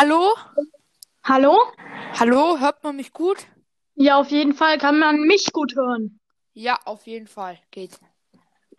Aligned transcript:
Hallo? 0.00 0.32
Hallo? 1.24 1.58
Hallo, 2.20 2.60
hört 2.60 2.84
man 2.84 2.94
mich 2.94 3.12
gut? 3.12 3.38
Ja, 3.96 4.20
auf 4.20 4.28
jeden 4.28 4.54
Fall 4.54 4.78
kann 4.78 5.00
man 5.00 5.22
mich 5.22 5.52
gut 5.52 5.74
hören. 5.74 6.20
Ja, 6.52 6.78
auf 6.84 7.08
jeden 7.08 7.26
Fall. 7.26 7.58
Geht. 7.72 7.98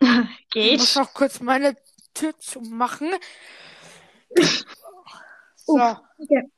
Ich 0.00 0.78
muss 0.78 0.94
Geht. 0.94 0.96
noch 0.96 1.12
kurz 1.12 1.40
meine 1.40 1.76
Tür 2.14 2.32
zumachen. 2.38 3.10
So. 5.56 5.74
Okay. 5.74 6.50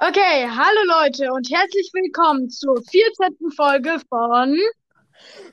okay, 0.00 0.48
hallo 0.50 0.80
Leute 1.00 1.32
und 1.32 1.48
herzlich 1.48 1.88
willkommen 1.94 2.50
zur 2.50 2.82
14. 2.82 3.36
Folge 3.54 4.00
von 4.08 4.58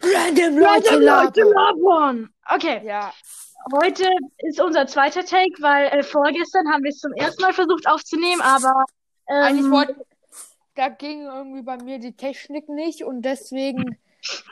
Random 0.01 0.57
Leute, 0.57 0.95
labern. 1.43 2.33
Okay, 2.49 2.81
Ja, 2.83 3.13
heute 3.71 4.07
ist 4.39 4.59
unser 4.61 4.87
zweiter 4.87 5.25
Take, 5.25 5.61
weil 5.61 5.87
äh, 5.87 6.03
vorgestern 6.03 6.71
haben 6.71 6.83
wir 6.83 6.89
es 6.89 6.99
zum 6.99 7.13
ersten 7.13 7.41
Mal 7.41 7.53
versucht 7.53 7.87
aufzunehmen, 7.87 8.41
aber 8.41 8.85
eigentlich 9.27 9.65
ähm, 9.65 9.71
wollte. 9.71 10.05
Da 10.75 10.89
ging 10.89 11.21
irgendwie 11.23 11.61
bei 11.61 11.77
mir 11.77 11.99
die 11.99 12.15
Technik 12.15 12.67
nicht 12.69 13.03
und 13.03 13.21
deswegen 13.21 13.97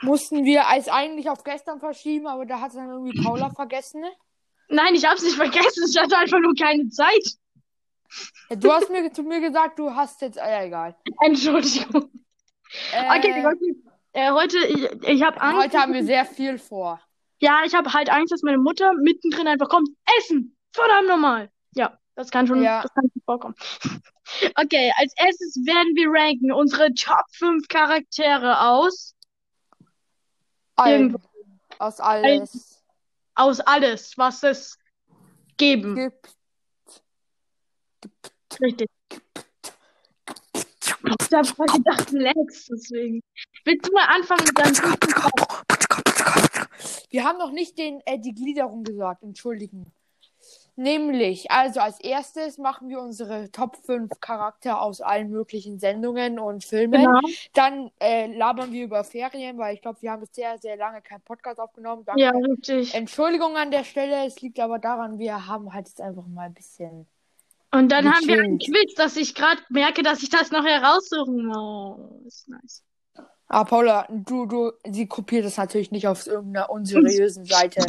mussten 0.02 0.44
wir 0.44 0.64
es 0.76 0.88
eigentlich 0.88 1.28
auf 1.28 1.44
gestern 1.44 1.80
verschieben, 1.80 2.26
aber 2.26 2.46
da 2.46 2.60
hat 2.60 2.70
es 2.70 2.76
dann 2.76 2.88
irgendwie 2.88 3.22
Paula 3.22 3.50
vergessen. 3.50 4.00
ne? 4.00 4.10
nein, 4.68 4.94
ich 4.94 5.04
hab's 5.04 5.22
nicht 5.22 5.36
vergessen, 5.36 5.84
ich 5.88 5.98
hatte 6.00 6.16
einfach 6.16 6.38
nur 6.40 6.54
keine 6.54 6.88
Zeit. 6.88 7.26
Ja, 8.48 8.56
Du 8.56 8.72
hast 8.72 8.90
mir 8.90 9.12
zu 9.12 9.22
mir 9.22 9.40
gesagt, 9.40 9.78
du 9.78 9.94
hast 9.94 10.20
jetzt. 10.22 10.38
Ah, 10.38 10.48
ja, 10.48 10.62
egal. 10.64 10.96
Entschuldigung. 11.20 12.10
Äh, 12.92 13.18
Okay, 13.18 13.44
heute, 13.44 13.64
äh, 14.12 14.30
heute 14.30 14.58
ich, 14.66 15.08
ich 15.08 15.22
habe 15.22 15.40
Angst. 15.40 15.62
heute 15.64 15.78
haben 15.78 15.92
wir 15.92 16.04
sehr 16.04 16.24
viel 16.24 16.58
vor. 16.58 17.00
Ja, 17.44 17.60
ich 17.66 17.74
habe 17.74 17.92
halt 17.92 18.08
Angst, 18.08 18.32
dass 18.32 18.40
meine 18.40 18.56
Mutter 18.56 18.94
mittendrin 18.94 19.46
einfach 19.46 19.68
kommt. 19.68 19.90
Essen! 20.18 20.56
Verdammt 20.72 21.08
normal. 21.08 21.50
Ja, 21.74 21.98
das 22.14 22.30
kann 22.30 22.46
schon, 22.46 22.62
Ja. 22.62 22.80
das 22.80 22.94
kann 22.94 23.04
schon 23.12 23.22
vorkommen. 23.24 23.54
Okay, 24.56 24.90
als 24.96 25.12
erstes 25.18 25.54
werden 25.66 25.94
wir 25.94 26.08
ranken 26.10 26.50
unsere 26.50 26.92
Top 26.94 27.26
5 27.32 27.68
Charaktere 27.68 28.58
aus. 28.62 29.14
Irgendwo. 30.78 31.18
Aus 31.78 32.00
alles. 32.00 32.82
Aus 33.34 33.60
alles, 33.60 34.16
was 34.16 34.42
es 34.42 34.78
geben. 35.58 35.94
Gibt. 35.94 36.36
Richtig. 38.62 38.88
Ich 40.64 41.32
habe 41.32 41.72
gedacht, 41.72 42.10
Lex, 42.12 42.66
deswegen. 42.66 43.22
Willst 43.66 43.86
du 43.86 43.92
mal 43.92 44.06
anfangen 44.06 44.44
mit 44.46 44.58
deinem? 44.58 45.73
Wir 47.14 47.22
haben 47.22 47.38
noch 47.38 47.52
nicht 47.52 47.78
den, 47.78 48.00
äh, 48.06 48.18
die 48.18 48.34
Gliederung 48.34 48.82
gesagt, 48.82 49.22
entschuldigen. 49.22 49.92
Nämlich, 50.74 51.48
also 51.48 51.78
als 51.78 52.00
erstes 52.00 52.58
machen 52.58 52.88
wir 52.88 52.98
unsere 52.98 53.52
Top 53.52 53.76
5 53.86 54.18
Charakter 54.18 54.82
aus 54.82 55.00
allen 55.00 55.30
möglichen 55.30 55.78
Sendungen 55.78 56.40
und 56.40 56.64
Filmen. 56.64 57.02
Genau. 57.04 57.20
Dann 57.52 57.92
äh, 58.00 58.26
labern 58.36 58.72
wir 58.72 58.82
über 58.82 59.04
Ferien, 59.04 59.58
weil 59.58 59.76
ich 59.76 59.80
glaube, 59.80 60.02
wir 60.02 60.10
haben 60.10 60.22
jetzt 60.22 60.34
sehr, 60.34 60.58
sehr 60.58 60.76
lange 60.76 61.02
keinen 61.02 61.20
Podcast 61.20 61.60
aufgenommen. 61.60 62.02
Danke. 62.04 62.20
Ja, 62.20 62.30
richtig. 62.30 62.92
Entschuldigung 62.94 63.56
an 63.56 63.70
der 63.70 63.84
Stelle, 63.84 64.26
es 64.26 64.40
liegt 64.40 64.58
aber 64.58 64.80
daran, 64.80 65.20
wir 65.20 65.46
haben 65.46 65.72
halt 65.72 65.86
jetzt 65.86 66.00
einfach 66.00 66.26
mal 66.26 66.46
ein 66.46 66.54
bisschen. 66.54 67.06
Und 67.70 67.92
dann 67.92 68.12
haben 68.12 68.26
wir 68.26 68.42
einen. 68.42 68.58
Quiz, 68.58 68.94
dass 68.96 69.16
ich 69.16 69.36
gerade 69.36 69.62
merke, 69.68 70.02
dass 70.02 70.20
ich 70.24 70.30
das 70.30 70.50
noch 70.50 70.64
heraussuchen 70.64 71.46
muss. 71.46 72.26
Ist 72.26 72.48
nice. 72.48 72.82
Ah, 73.48 73.64
Paula, 73.64 74.06
du, 74.10 74.46
du, 74.46 74.72
sie 74.90 75.06
kopiert 75.06 75.44
das 75.44 75.56
natürlich 75.56 75.90
nicht 75.90 76.08
auf 76.08 76.26
irgendeiner 76.26 76.70
unseriösen 76.70 77.44
Seite. 77.44 77.84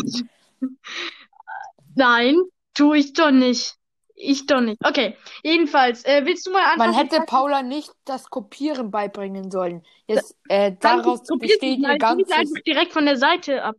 Nein, 1.96 2.36
tue 2.74 2.98
ich 2.98 3.14
doch 3.14 3.32
nicht. 3.32 3.78
Ich 4.18 4.46
doch 4.46 4.62
nicht. 4.62 4.78
Okay, 4.84 5.18
jedenfalls, 5.44 6.06
äh, 6.06 6.26
willst 6.26 6.48
du 6.48 6.52
mal 6.52 6.78
Man 6.78 6.90
anfangen? 6.90 7.10
hätte 7.10 7.26
Paula 7.26 7.64
nicht 7.64 7.92
das 8.06 8.30
Kopieren 8.30 8.90
beibringen 8.90 9.52
sollen. 9.52 9.84
Jetzt, 10.08 10.38
äh, 10.48 10.74
daraus 10.80 11.22
besteht 11.40 11.80
ihr 11.80 11.98
ganzes. 11.98 12.32
einfach 12.32 12.62
direkt 12.66 12.94
von 12.94 13.06
der 13.06 13.18
Seite 13.18 13.64
ab. 13.64 13.76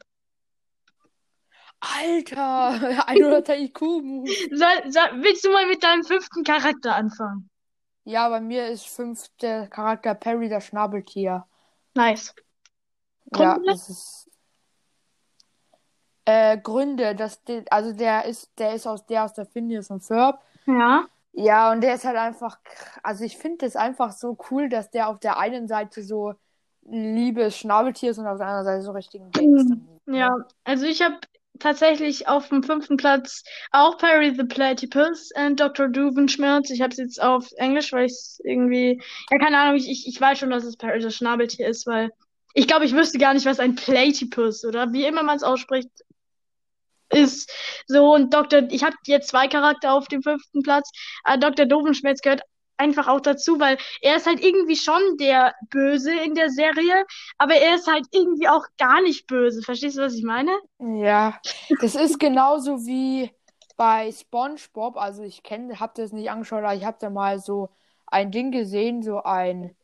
Alter, 1.81 3.07
100 3.07 3.49
IQ. 3.49 3.79
Soll, 3.79 4.91
soll, 4.91 5.23
willst 5.23 5.45
du 5.45 5.51
mal 5.51 5.67
mit 5.67 5.83
deinem 5.83 6.05
fünften 6.05 6.43
Charakter 6.45 6.95
anfangen? 6.95 7.49
Ja, 8.05 8.29
bei 8.29 8.41
mir 8.41 8.69
ist 8.69 8.87
fünfter 8.87 9.67
Charakter 9.69 10.15
Perry, 10.15 10.49
das 10.49 10.67
Schnabeltier. 10.67 11.47
Nice. 11.97 12.35
Ja, 13.35 13.55
Gründe? 13.55 13.71
das 13.71 13.89
ist. 13.89 14.31
Äh, 16.25 16.59
Gründe, 16.59 17.15
dass 17.15 17.43
der, 17.45 17.65
also 17.71 17.93
der 17.93 18.25
ist, 18.25 18.51
der 18.59 18.75
ist 18.75 18.87
aus 18.87 19.07
der 19.07 19.25
aus 19.25 19.35
der 19.35 19.47
Phineas 19.47 19.91
und 19.91 20.03
Ferb. 20.03 20.43
Ja. 20.67 21.07
Ja, 21.33 21.71
und 21.71 21.83
der 21.83 21.95
ist 21.95 22.05
halt 22.05 22.17
einfach, 22.17 22.59
also 23.03 23.23
ich 23.23 23.37
finde 23.37 23.67
es 23.67 23.77
einfach 23.77 24.13
so 24.13 24.39
cool, 24.51 24.71
dass 24.71 24.91
der 24.91 25.09
auf 25.09 25.21
der 25.21 25.39
einen 25.39 25.69
Seite 25.69 26.03
so 26.03 26.35
liebes 26.83 27.59
Schnabeltier 27.59 28.11
ist 28.11 28.19
und 28.19 28.27
auf 28.27 28.39
der 28.39 28.47
anderen 28.47 28.65
Seite 28.65 28.83
so 28.83 28.93
richtig 28.93 29.21
ein 29.21 29.31
Gangster. 29.33 29.77
Ja, 30.07 30.35
also 30.65 30.87
ich 30.87 31.03
habe 31.03 31.19
tatsächlich 31.59 32.29
auf 32.29 32.49
dem 32.49 32.63
fünften 32.63 32.97
Platz 32.97 33.43
auch 33.73 33.99
Perry 33.99 34.35
the 34.35 34.45
Platypus 34.45 35.31
und 35.35 35.59
Dr. 35.61 35.89
Duvenschmerz. 35.89 36.71
Ich 36.71 36.81
habe 36.81 36.91
es 36.91 36.99
jetzt 36.99 37.23
auf 37.23 37.49
Englisch, 37.57 37.93
weil 37.93 38.07
ich 38.07 38.13
es 38.13 38.41
irgendwie, 38.45 39.01
ja, 39.31 39.39
keine 39.39 39.59
Ahnung, 39.59 39.77
ich, 39.77 40.07
ich, 40.07 40.21
weiß 40.21 40.39
schon, 40.39 40.51
dass 40.51 40.65
es 40.65 40.77
Perry 40.77 41.01
das 41.01 41.15
Schnabeltier 41.15 41.69
ist, 41.69 41.87
weil 41.87 42.11
ich 42.55 42.67
glaube, 42.67 42.85
ich 42.85 42.95
wüsste 42.95 43.19
gar 43.19 43.35
nicht, 43.35 43.47
was 43.47 43.61
ein 43.61 43.75
Platypus 43.75 44.65
oder 44.65 44.93
wie 44.93 45.05
immer 45.05 45.23
man 45.23 45.37
es 45.37 45.43
ausspricht 45.43 45.91
ist. 47.11 47.51
So, 47.87 48.15
und 48.15 48.33
Dr. 48.33 48.63
Ich 48.71 48.83
habe 48.83 48.97
jetzt 49.07 49.29
zwei 49.29 49.49
Charakter 49.49 49.93
auf 49.93 50.09
dem 50.09 50.23
fünften 50.23 50.63
Platz. 50.63 50.91
Äh, 51.25 51.39
Dr. 51.39 51.67
Dovenschmerz 51.67 52.21
gehört 52.21 52.43
einfach 52.77 53.09
auch 53.09 53.21
dazu, 53.21 53.59
weil 53.61 53.79
er 54.01 54.17
ist 54.17 54.27
halt 54.27 54.41
irgendwie 54.41 54.77
schon 54.77 55.17
der 55.19 55.55
Böse 55.71 56.13
in 56.15 56.35
der 56.35 56.51
Serie, 56.51 57.05
aber 57.39 57.55
er 57.55 57.77
ist 57.77 57.87
halt 57.87 58.07
irgendwie 58.13 58.49
auch 58.49 58.65
gar 58.79 59.01
nicht 59.03 59.27
böse. 59.27 59.63
Verstehst 59.63 59.97
du, 59.97 60.03
was 60.03 60.15
ich 60.15 60.25
meine? 60.25 60.53
Ja, 60.79 61.41
das 61.81 61.95
ist 61.95 62.19
genauso 62.19 62.87
wie 62.87 63.31
bei 63.77 64.13
SpongeBob. 64.13 64.97
Also 64.97 65.23
ich 65.23 65.43
kenne, 65.43 65.81
hab 65.81 65.95
das 65.95 66.13
nicht 66.13 66.31
angeschaut, 66.31 66.65
aber 66.65 66.75
ich 66.75 66.85
habe 66.85 66.99
da 67.01 67.11
mal 67.11 67.39
so 67.39 67.71
ein 68.07 68.31
Ding 68.31 68.51
gesehen, 68.53 69.03
so 69.03 69.23
ein, 69.23 69.75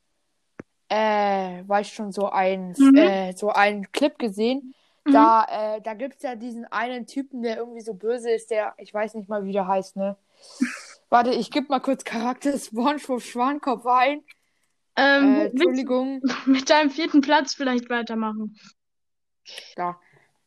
äh, 0.89 1.63
weiß 1.67 1.89
schon, 1.89 2.13
so 2.13 2.29
ein, 2.29 2.77
Mhm. 2.79 2.97
äh, 2.97 3.33
so 3.35 3.51
ein 3.51 3.91
Clip 3.93 4.19
gesehen. 4.19 4.75
Mhm. 5.05 5.13
Da, 5.13 5.77
äh, 5.77 5.81
da 5.83 5.95
gibt's 5.95 6.23
ja 6.23 6.37
diesen 6.37 6.67
einen 6.67 7.07
Typen, 7.07 7.43
der 7.43 7.57
irgendwie 7.57 7.81
so 7.81 7.95
böse 7.95 8.31
ist, 8.31 8.51
der, 8.51 8.75
ich 8.79 8.93
weiß 8.93 9.15
nicht 9.15 9.29
mal, 9.29 9.45
wie 9.45 9.53
der 9.53 9.67
heißt, 9.67 9.97
ne? 9.97 10.17
Warte, 11.13 11.31
ich 11.31 11.51
gebe 11.51 11.67
mal 11.69 11.81
kurz 11.81 12.05
Charakter 12.05 12.57
SpongeBob 12.57 13.21
Schwankopf 13.21 13.85
ein. 13.85 14.23
Ähm, 14.97 15.35
Äh, 15.35 15.45
Entschuldigung, 15.49 16.23
du 16.23 16.51
mit 16.51 16.71
deinem 16.71 16.91
vierten 16.91 17.21
Platz 17.21 17.53
vielleicht 17.53 17.91
weitermachen? 17.91 18.59
da. 19.77 20.01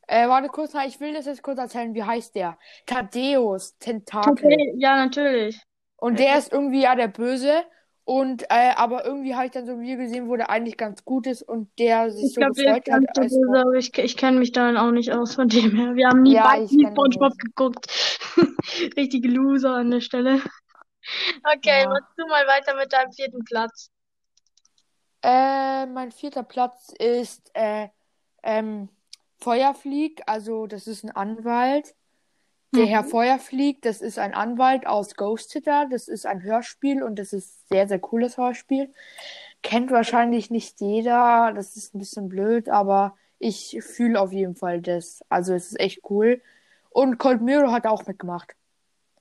Äh, 0.07 0.27
warte 0.27 0.47
kurz, 0.47 0.73
ich 0.87 0.99
will 0.99 1.13
das 1.13 1.27
jetzt 1.27 1.43
kurz 1.43 1.59
erzählen. 1.59 1.93
Wie 1.93 2.01
heißt 2.01 2.33
der? 2.33 2.57
Thaddeus 2.87 3.77
Tentakel. 3.77 4.31
Okay, 4.31 4.73
ja, 4.77 4.95
natürlich. 4.95 5.61
Und 5.97 6.17
der 6.17 6.35
ist 6.39 6.51
irgendwie 6.51 6.81
ja 6.81 6.95
der 6.95 7.09
Böse. 7.09 7.63
Und 8.05 8.43
äh, 8.51 8.71
aber 8.75 9.03
irgendwie 9.05 9.33
habe 9.33 9.47
ich 9.47 9.51
dann 9.51 9.65
so 9.65 9.71
ein 9.71 9.81
Video 9.81 9.97
gesehen, 9.97 10.29
wo 10.29 10.35
der 10.35 10.51
eigentlich 10.51 10.77
ganz 10.77 11.03
gut 11.05 11.25
ist 11.25 11.41
und 11.41 11.69
der 11.79 12.11
sich 12.11 12.25
Ich 12.25 12.33
so 12.35 12.41
ist 12.41 12.55
gefreut 12.57 12.83
hat. 12.91 13.17
als- 13.17 13.33
Böse, 13.33 13.63
ich, 13.79 13.97
ich 13.97 14.15
kenne 14.15 14.37
mich 14.37 14.51
dann 14.51 14.77
auch 14.77 14.91
nicht 14.91 15.11
aus 15.11 15.33
von 15.33 15.47
dem 15.49 15.75
her. 15.75 15.95
Wir 15.95 16.09
haben 16.09 16.21
nie 16.21 16.33
Ja, 16.35 16.43
beide 16.43 16.67
SpongeBob 16.67 17.35
geguckt. 17.39 17.87
Richtige 18.95 19.27
Loser 19.27 19.73
an 19.75 19.89
der 19.89 20.01
Stelle. 20.01 20.39
Okay, 21.55 21.81
Ja. 21.81 21.89
mach 21.89 22.07
du 22.15 22.27
mal 22.27 22.45
weiter 22.45 22.75
mit 22.75 22.93
deinem 22.93 23.11
vierten 23.11 23.43
Platz. 23.43 23.89
Äh, 25.23 25.87
mein 25.87 26.11
vierter 26.11 26.43
Platz 26.43 26.93
ist 26.99 27.49
äh, 27.55 27.87
ähm, 28.43 28.89
Feuerflieg, 29.39 30.21
also 30.27 30.67
das 30.67 30.85
ist 30.85 31.03
ein 31.03 31.11
Anwalt. 31.11 31.95
Der 32.75 32.85
Mhm. 32.85 32.89
Herr 32.89 33.03
Feuerflieg, 33.03 33.81
das 33.81 34.01
ist 34.01 34.19
ein 34.19 34.33
Anwalt 34.33 34.85
aus 34.87 35.15
Ghost 35.15 35.49
Sitter. 35.51 35.87
Das 35.89 36.07
ist 36.07 36.25
ein 36.25 36.43
Hörspiel 36.43 37.03
und 37.03 37.17
das 37.17 37.33
ist 37.33 37.67
sehr, 37.69 37.87
sehr 37.87 37.99
cooles 37.99 38.37
Hörspiel. 38.37 38.91
Kennt 39.63 39.91
wahrscheinlich 39.91 40.51
nicht 40.51 40.79
jeder, 40.81 41.51
das 41.55 41.75
ist 41.75 41.95
ein 41.95 41.99
bisschen 41.99 42.29
blöd, 42.29 42.69
aber 42.69 43.17
ich 43.39 43.77
fühle 43.81 44.19
auf 44.19 44.31
jeden 44.31 44.55
Fall 44.55 44.81
das. 44.81 45.23
Also 45.29 45.53
es 45.53 45.67
ist 45.67 45.79
echt 45.79 46.01
cool. 46.09 46.41
Und 46.89 47.17
Cold 47.17 47.41
Mirror 47.41 47.71
hat 47.71 47.87
auch 47.87 48.05
mitgemacht. 48.05 48.55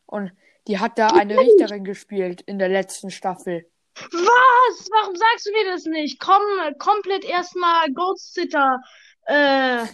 Und 0.07 0.33
die 0.69 0.79
hat 0.79 0.99
da 0.99 1.09
eine 1.09 1.37
Richterin 1.39 1.85
gespielt 1.85 2.41
in 2.43 2.59
der 2.59 2.69
letzten 2.69 3.11
Staffel. 3.11 3.67
Was? 3.97 4.89
Warum 4.91 5.17
sagst 5.17 5.47
du 5.47 5.51
mir 5.53 5.71
das 5.73 5.85
nicht? 5.85 6.21
Komm, 6.21 6.43
komplett 6.79 7.25
erstmal 7.25 7.91
Ghost 7.93 8.35
Sitter. 8.35 8.81
Äh, 9.27 9.85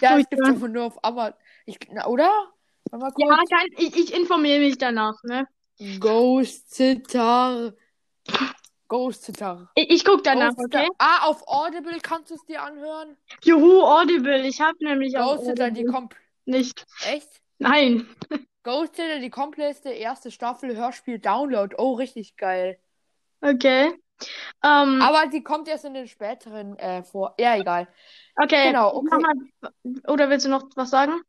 Ja, 0.00 0.18
es 0.18 0.26
einfach 0.44 0.68
nur 0.68 0.84
auf 0.84 1.04
Amazon. 1.04 1.34
Ich, 1.66 1.78
na, 1.92 2.06
oder? 2.06 2.30
Warte 2.90 3.26
mal 3.26 3.38
ja, 3.38 3.44
kein, 3.50 3.68
ich, 3.76 3.96
ich 3.96 4.14
informiere 4.14 4.60
mich 4.60 4.78
danach, 4.78 5.22
ne? 5.24 5.46
Ghost 6.00 6.74
Sitter. 6.74 7.74
Ghost 8.88 9.24
Sitter. 9.24 9.70
Ich, 9.74 9.90
ich 9.90 10.04
guck 10.04 10.24
danach, 10.24 10.56
Ghost 10.56 10.74
okay? 10.74 10.88
Ah, 10.98 11.26
auf 11.26 11.46
Audible 11.46 11.98
kannst 12.02 12.30
du 12.30 12.34
es 12.34 12.44
dir 12.46 12.62
anhören. 12.62 13.16
Juhu, 13.42 13.82
Audible. 13.82 14.46
Ich 14.46 14.60
habe 14.60 14.76
nämlich 14.80 15.16
auch 15.18 15.36
Ghost 15.36 15.46
Sitter, 15.46 15.70
die 15.70 15.84
kommt. 15.84 16.14
Nicht. 16.44 16.86
Echt? 17.06 17.28
Nein. 17.58 18.08
Ghosted, 18.62 19.22
die 19.22 19.30
komplette 19.30 19.90
erste 19.90 20.30
Staffel 20.30 20.76
Hörspiel 20.76 21.18
Download. 21.18 21.74
Oh, 21.78 21.94
richtig 21.94 22.36
geil. 22.36 22.78
Okay. 23.40 23.94
Ähm, 24.64 25.00
Aber 25.00 25.26
die 25.32 25.42
kommt 25.42 25.68
erst 25.68 25.84
in 25.84 25.94
den 25.94 26.08
späteren 26.08 26.76
äh, 26.78 27.02
vor. 27.02 27.34
Ja, 27.38 27.56
egal. 27.56 27.88
okay. 28.36 28.66
Genau, 28.66 28.94
okay. 28.94 29.18
mal, 29.18 30.02
oder 30.08 30.28
willst 30.28 30.44
du 30.44 30.50
noch 30.50 30.64
was 30.74 30.90
sagen? 30.90 31.20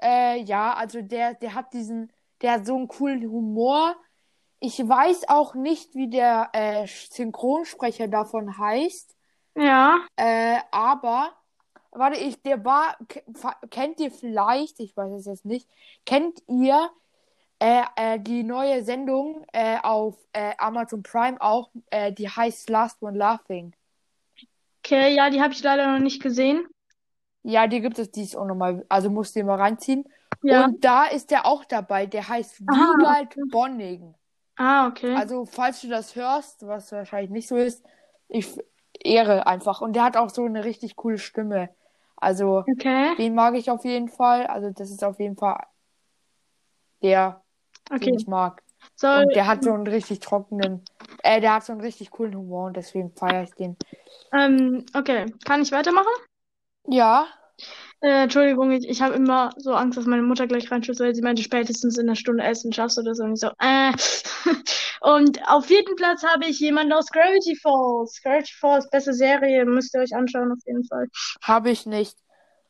Äh, 0.00 0.40
ja, 0.42 0.74
also 0.74 1.02
der, 1.02 1.34
der 1.34 1.54
hat 1.54 1.72
diesen, 1.72 2.12
der 2.42 2.52
hat 2.52 2.66
so 2.66 2.76
einen 2.76 2.88
coolen 2.88 3.22
Humor. 3.22 3.96
Ich 4.60 4.78
weiß 4.78 5.28
auch 5.28 5.54
nicht, 5.54 5.94
wie 5.94 6.08
der 6.08 6.50
äh, 6.52 6.86
Synchronsprecher 6.86 8.08
davon 8.08 8.58
heißt. 8.58 9.14
Ja. 9.56 9.98
Äh, 10.16 10.58
aber, 10.70 11.32
warte, 11.90 12.18
ich, 12.18 12.42
der 12.42 12.64
war, 12.64 12.96
kennt 13.70 14.00
ihr 14.00 14.10
vielleicht, 14.10 14.80
ich 14.80 14.96
weiß 14.96 15.12
es 15.12 15.26
jetzt 15.26 15.44
nicht, 15.44 15.68
kennt 16.04 16.42
ihr 16.48 16.90
äh, 17.60 17.82
äh, 17.96 18.18
die 18.18 18.42
neue 18.42 18.82
Sendung 18.82 19.44
äh, 19.52 19.78
auf 19.82 20.16
äh, 20.32 20.52
Amazon 20.58 21.02
Prime 21.02 21.40
auch, 21.40 21.70
äh, 21.90 22.12
die 22.12 22.28
heißt 22.28 22.68
Last 22.68 23.02
One 23.02 23.16
Laughing. 23.16 23.74
Okay, 24.82 25.14
ja, 25.14 25.30
die 25.30 25.40
habe 25.40 25.54
ich 25.54 25.62
leider 25.62 25.92
noch 25.92 26.00
nicht 26.00 26.22
gesehen. 26.22 26.66
Ja, 27.44 27.66
die 27.66 27.80
gibt 27.80 27.98
es, 27.98 28.10
die 28.10 28.22
ist 28.22 28.36
auch 28.36 28.46
nochmal, 28.46 28.84
also 28.88 29.10
musst 29.10 29.36
du 29.36 29.40
dir 29.40 29.44
mal 29.44 29.58
reinziehen. 29.58 30.04
Ja. 30.42 30.64
Und 30.64 30.84
da 30.84 31.04
ist 31.04 31.30
der 31.30 31.46
auch 31.46 31.64
dabei, 31.64 32.06
der 32.06 32.28
heißt 32.28 32.60
Wiegald 32.60 33.36
Bonning. 33.50 34.14
Ah, 34.56 34.88
okay. 34.88 35.14
Also, 35.16 35.44
falls 35.44 35.80
du 35.82 35.88
das 35.88 36.16
hörst, 36.16 36.66
was 36.66 36.90
wahrscheinlich 36.92 37.30
nicht 37.30 37.48
so 37.48 37.56
ist, 37.56 37.84
ich 38.28 38.58
ehre 38.98 39.46
einfach. 39.46 39.80
Und 39.82 39.94
der 39.94 40.04
hat 40.04 40.16
auch 40.16 40.30
so 40.30 40.44
eine 40.44 40.64
richtig 40.64 40.96
coole 40.96 41.18
Stimme. 41.18 41.68
Also, 42.16 42.64
Okay. 42.66 43.14
den 43.18 43.34
mag 43.34 43.54
ich 43.54 43.70
auf 43.70 43.84
jeden 43.84 44.08
Fall. 44.08 44.46
Also, 44.46 44.70
das 44.70 44.90
ist 44.90 45.04
auf 45.04 45.20
jeden 45.20 45.36
Fall 45.36 45.60
der, 47.02 47.42
den 47.90 47.96
Okay. 47.96 48.14
ich 48.16 48.26
mag. 48.26 48.62
Soll, 48.96 49.24
Und 49.24 49.34
der 49.34 49.46
hat 49.46 49.62
so 49.62 49.72
einen 49.72 49.86
richtig 49.86 50.20
trockenen, 50.20 50.82
äh, 51.22 51.40
der 51.40 51.54
hat 51.54 51.64
so 51.64 51.72
einen 51.72 51.80
richtig 51.80 52.10
coolen 52.10 52.34
Humor 52.34 52.66
und 52.66 52.76
deswegen 52.76 53.12
feiere 53.14 53.42
ich 53.42 53.54
den. 53.54 53.76
ähm, 54.32 54.86
okay. 54.94 55.26
Kann 55.44 55.62
ich 55.62 55.72
weitermachen? 55.72 56.06
Ja, 56.86 57.26
Äh, 58.00 58.24
Entschuldigung, 58.24 58.70
ich, 58.72 58.88
ich 58.88 59.00
habe 59.02 59.14
immer 59.14 59.50
so 59.56 59.72
Angst, 59.74 59.96
dass 59.96 60.06
meine 60.06 60.22
Mutter 60.22 60.46
gleich 60.46 60.70
reinschaut, 60.70 61.00
weil 61.00 61.14
sie 61.14 61.22
meinte, 61.22 61.42
spätestens 61.42 61.96
in 61.98 62.08
einer 62.08 62.16
Stunde 62.16 62.44
essen 62.44 62.72
schaffst 62.72 62.98
du 62.98 63.02
das 63.02 63.18
und 63.20 63.32
ich 63.34 63.40
so, 63.40 63.48
äh. 63.58 63.92
Und 65.00 65.38
auf 65.48 65.66
vierten 65.66 65.96
Platz 65.96 66.22
habe 66.24 66.46
ich 66.46 66.60
jemanden 66.60 66.92
aus 66.94 67.10
Gravity 67.10 67.56
Falls. 67.56 68.22
Gravity 68.22 68.52
Falls, 68.58 68.88
beste 68.90 69.12
Serie, 69.12 69.64
müsst 69.66 69.94
ihr 69.94 70.00
euch 70.00 70.14
anschauen 70.14 70.50
auf 70.52 70.58
jeden 70.66 70.84
Fall. 70.84 71.08
habe 71.42 71.70
ich 71.70 71.86
nicht. 71.86 72.16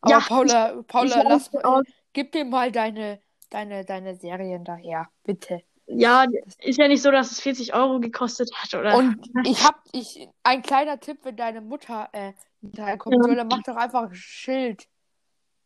Aber 0.01 0.13
Ja, 0.13 0.21
Paula, 0.21 0.83
Paula, 0.87 1.23
ich 1.23 1.25
lass, 1.29 1.51
auch. 1.65 1.83
gib 2.13 2.33
dir 2.33 2.45
mal 2.45 2.73
deine, 2.73 3.21
deine, 3.51 3.85
deine 3.85 4.17
Serien 4.17 4.65
daher, 4.65 5.09
bitte. 5.25 5.63
Ja, 5.87 6.25
ist 6.61 6.79
ja 6.79 6.89
nicht 6.89 7.03
so, 7.03 7.11
dass 7.11 7.31
es 7.31 7.41
40 7.41 7.75
Euro 7.75 8.01
gekostet 8.01 8.51
hat, 8.55 8.75
oder? 8.75 8.97
Und 8.97 9.17
ich 9.47 9.65
hab, 9.65 9.77
ich, 9.93 10.29
ein 10.43 10.63
kleiner 10.63 10.99
Tipp, 10.99 11.19
wenn 11.25 11.37
deine 11.37 11.61
Mutter 11.61 12.09
äh, 12.13 12.33
hinterherkommen 12.67 13.19
Ja. 13.21 13.25
soll, 13.27 13.37
dann 13.37 13.49
mach 13.49 13.63
doch 13.63 13.77
einfach 13.77 14.03
ein 14.05 14.15
Schild 14.15 14.87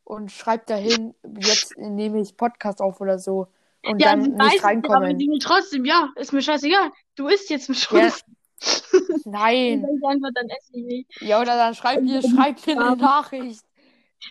und 0.05 0.33
schreib 0.33 0.67
dahin, 0.67 1.15
jetzt 1.39 1.77
nehme 1.77 2.21
ich 2.21 2.37
Podcast 2.37 2.81
auf 2.81 3.01
oder 3.01 3.19
so. 3.19 3.49
Und 3.85 4.01
Ja, 4.01 4.17
dann 4.17 4.23
nicht 4.23 4.57
es, 4.57 4.65
aber 4.65 4.67
reinkommen. 4.67 5.19
die 5.19 5.39
trotzdem, 5.41 5.85
ja, 5.85 6.11
ist 6.17 6.33
mir 6.33 6.43
scheißegal. 6.43 6.91
Du 7.15 7.29
isst 7.29 7.51
jetzt 7.51 7.69
mit 7.69 7.79
Ja, 7.79 8.11
Schrumpf. 8.11 8.23
nein. 9.25 9.85
Und 9.85 9.99
ich 9.99 10.05
einfach 10.07 10.31
dann 10.35 10.49
esse 10.49 10.73
ich 10.73 10.85
nicht. 10.85 11.23
Ja, 11.23 11.41
oder 11.41 11.57
dann 11.57 11.75
schreib 11.75 12.03
mir, 12.03 12.23
schreib 12.23 12.67
mir 12.67 12.79
eine 12.81 12.97
Nachricht. 12.97 13.63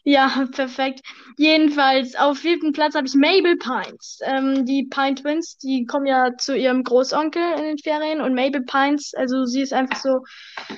Ja, 0.03 0.45
perfekt. 0.51 1.01
Jedenfalls, 1.37 2.15
auf 2.15 2.39
vierten 2.39 2.73
Platz 2.73 2.93
habe 2.95 3.07
ich 3.07 3.15
Mabel 3.15 3.57
Pines. 3.57 4.19
Ähm, 4.23 4.65
die 4.65 4.83
Pine 4.83 5.15
Twins, 5.15 5.57
die 5.59 5.85
kommen 5.85 6.05
ja 6.05 6.35
zu 6.37 6.57
ihrem 6.57 6.83
Großonkel 6.83 7.41
in 7.57 7.63
den 7.63 7.77
Ferien 7.77 8.19
und 8.19 8.35
Mabel 8.35 8.63
Pines, 8.63 9.13
also 9.15 9.45
sie 9.45 9.61
ist 9.61 9.71
einfach 9.73 9.99
so, 10.01 10.25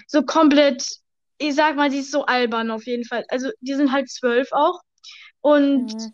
so 0.07 0.21
komplett, 0.21 0.85
ich 1.39 1.55
sag 1.55 1.75
mal, 1.77 1.91
sie 1.91 1.99
ist 1.99 2.11
so 2.11 2.25
albern 2.25 2.71
auf 2.71 2.85
jeden 2.85 3.05
Fall. 3.05 3.25
Also 3.29 3.49
die 3.61 3.75
sind 3.75 3.91
halt 3.93 4.09
zwölf 4.11 4.49
auch 4.53 4.81
und 5.41 5.93
Mhm. 5.93 6.13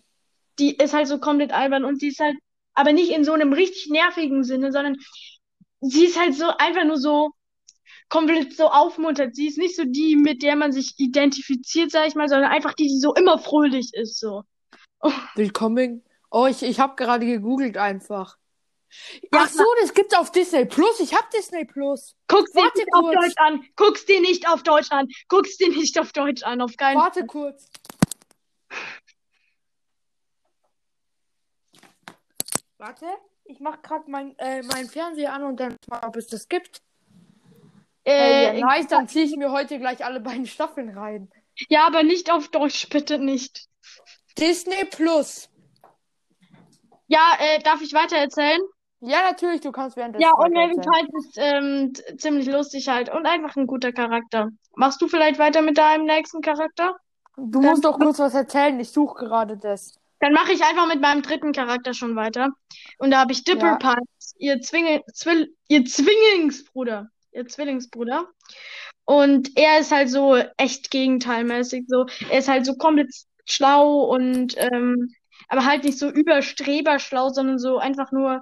die 0.60 0.75
ist 0.77 0.94
halt 0.94 1.07
so 1.07 1.19
komplett 1.19 1.54
albern 1.54 1.86
und 1.86 2.00
sie 2.00 2.10
ist 2.10 2.19
halt, 2.19 2.38
aber 2.75 2.94
nicht 2.94 3.12
in 3.12 3.25
so 3.25 3.33
einem 3.33 3.54
richtig 3.54 3.88
nervigen 3.92 4.44
Sinne, 4.44 4.72
sondern 4.72 4.98
sie 5.81 6.06
ist 6.06 6.19
halt 6.19 6.36
so 6.36 6.45
einfach 6.57 6.86
nur 6.86 6.98
so 6.98 7.31
komplett 8.10 8.56
so 8.56 8.69
aufmuntert. 8.69 9.36
Sie 9.36 9.48
ist 9.48 9.57
nicht 9.57 9.75
so 9.75 9.83
die, 9.86 10.16
mit 10.16 10.44
der 10.44 10.56
man 10.56 10.72
sich 10.74 10.95
identifiziert, 10.98 11.92
sag 11.92 12.07
ich 12.07 12.16
mal, 12.16 12.30
sondern 12.30 12.51
einfach 12.51 12.74
die, 12.75 12.88
die 12.88 13.00
so 13.00 13.13
immer 13.16 13.39
fröhlich 13.39 13.92
ist, 13.94 14.19
so. 14.19 14.44
Willkommen. 15.36 16.04
Oh, 16.31 16.48
ich, 16.48 16.63
ich 16.63 16.80
habe 16.80 16.95
gerade 16.95 17.25
gegoogelt 17.25 17.77
einfach. 17.77 18.38
Ach 19.32 19.48
so, 19.50 19.64
das 19.82 19.94
gibt's 19.94 20.14
auf 20.16 20.32
Disney 20.32 20.66
Plus. 20.66 21.00
Ich 21.00 21.14
hab 21.14 21.30
Disney 21.32 21.66
Plus. 21.66 22.16
Guck's 22.28 22.52
dir 22.52 22.62
Warte 22.64 22.78
nicht 22.80 22.94
auf 22.94 23.02
kurz. 23.02 23.16
Deutsch 23.16 23.38
an. 23.38 23.66
Guck's 23.76 24.06
dir 24.06 24.22
nicht 24.22 24.48
auf 24.50 24.64
Deutsch 24.64 24.92
an. 24.92 25.08
Guck's 25.28 25.58
dir 25.58 25.70
nicht 25.70 26.00
auf 26.00 26.12
Deutsch 26.12 26.44
an. 26.44 26.62
Auf 26.62 26.76
keinen 26.78 27.00
Warte 27.00 27.26
kurz. 27.26 27.68
Warte, 32.78 33.06
ich 33.46 33.60
mach 33.60 33.82
gerade 33.82 34.10
mein, 34.10 34.38
äh, 34.38 34.62
meinen 34.64 34.90
Fernseher 34.90 35.34
an 35.34 35.44
und 35.44 35.60
dann 35.60 35.78
mal, 35.88 36.02
ob 36.06 36.16
es 36.18 36.28
das 36.28 36.48
gibt. 36.48 36.82
Hey, 38.04 38.58
Äh, 38.58 38.60
ja, 38.60 38.66
nice, 38.66 38.88
dann 38.88 39.08
ziehe 39.08 39.26
ich 39.26 39.36
mir 39.36 39.52
heute 39.52 39.80
gleich 39.80 40.04
alle 40.06 40.20
beiden 40.20 40.46
Staffeln 40.46 40.96
rein. 40.98 41.30
ja, 41.70 41.88
aber 41.88 42.04
nicht 42.04 42.32
auf 42.32 42.50
Deutsch, 42.50 42.88
bitte 42.90 43.18
nicht. 43.18 43.68
Disney 44.38 44.84
Plus. 44.86 45.50
Ja, 47.08 47.38
äh, 47.40 47.60
darf 47.60 47.82
ich 47.82 47.94
weiter 47.94 48.18
erzählen? 48.18 48.60
Ja, 49.02 49.20
natürlich, 49.30 49.62
du 49.62 49.72
kannst 49.72 49.98
während 49.98 50.16
des 50.16 50.22
Ja, 50.22 50.32
und 50.32 50.52
Melvin. 50.52 50.82
Kite 50.82 51.08
ist 51.20 51.38
ähm, 51.38 51.94
ziemlich 52.18 52.48
lustig 52.48 52.88
halt 52.88 53.10
und 53.10 53.26
einfach 53.26 53.56
ein 53.56 53.68
guter 53.68 53.92
Charakter. 53.92 54.50
Machst 54.76 55.02
du 55.02 55.08
vielleicht 55.08 55.38
weiter 55.38 55.62
mit 55.62 55.78
deinem 55.78 56.06
nächsten 56.06 56.42
Charakter? 56.42 56.96
Du 57.38 57.62
musst 57.62 57.84
doch 57.84 58.00
kurz 58.00 58.20
was 58.20 58.34
erzählen. 58.34 58.80
Ich 58.80 58.92
suche 58.92 59.26
gerade 59.26 59.58
das. 59.58 60.00
Dann 60.22 60.34
mache 60.34 60.54
ich 60.54 60.64
einfach 60.64 60.88
mit 60.88 61.02
meinem 61.02 61.22
dritten 61.22 61.52
Charakter 61.52 61.94
schon 61.94 62.16
weiter. 62.16 62.50
Und 62.98 63.12
da 63.12 63.20
habe 63.20 63.34
ich 63.34 63.44
Dipper 63.44 63.72
Ja. 63.72 63.76
Pines, 63.78 64.34
ihr, 64.38 64.62
Zwinge, 64.62 65.04
Zwill, 65.14 65.54
ihr 65.68 65.84
Zwillingsbruder. 65.86 67.10
Ihr 67.34 67.48
Zwillingsbruder. 67.48 68.26
Und 69.04 69.52
er 69.58 69.80
ist 69.80 69.92
halt 69.92 70.10
so 70.10 70.36
echt 70.58 70.90
gegenteilmäßig. 70.90 71.84
So. 71.88 72.06
Er 72.30 72.40
ist 72.40 72.48
halt 72.48 72.66
so 72.66 72.76
komplett 72.76 73.14
schlau 73.46 74.06
und 74.06 74.56
ähm, 74.58 75.14
aber 75.50 75.66
halt 75.66 75.84
nicht 75.84 76.00
so 76.00 76.10
überstreberschlau, 76.10 77.30
sondern 77.30 77.60
so 77.60 77.78
einfach 77.78 78.12
nur 78.12 78.42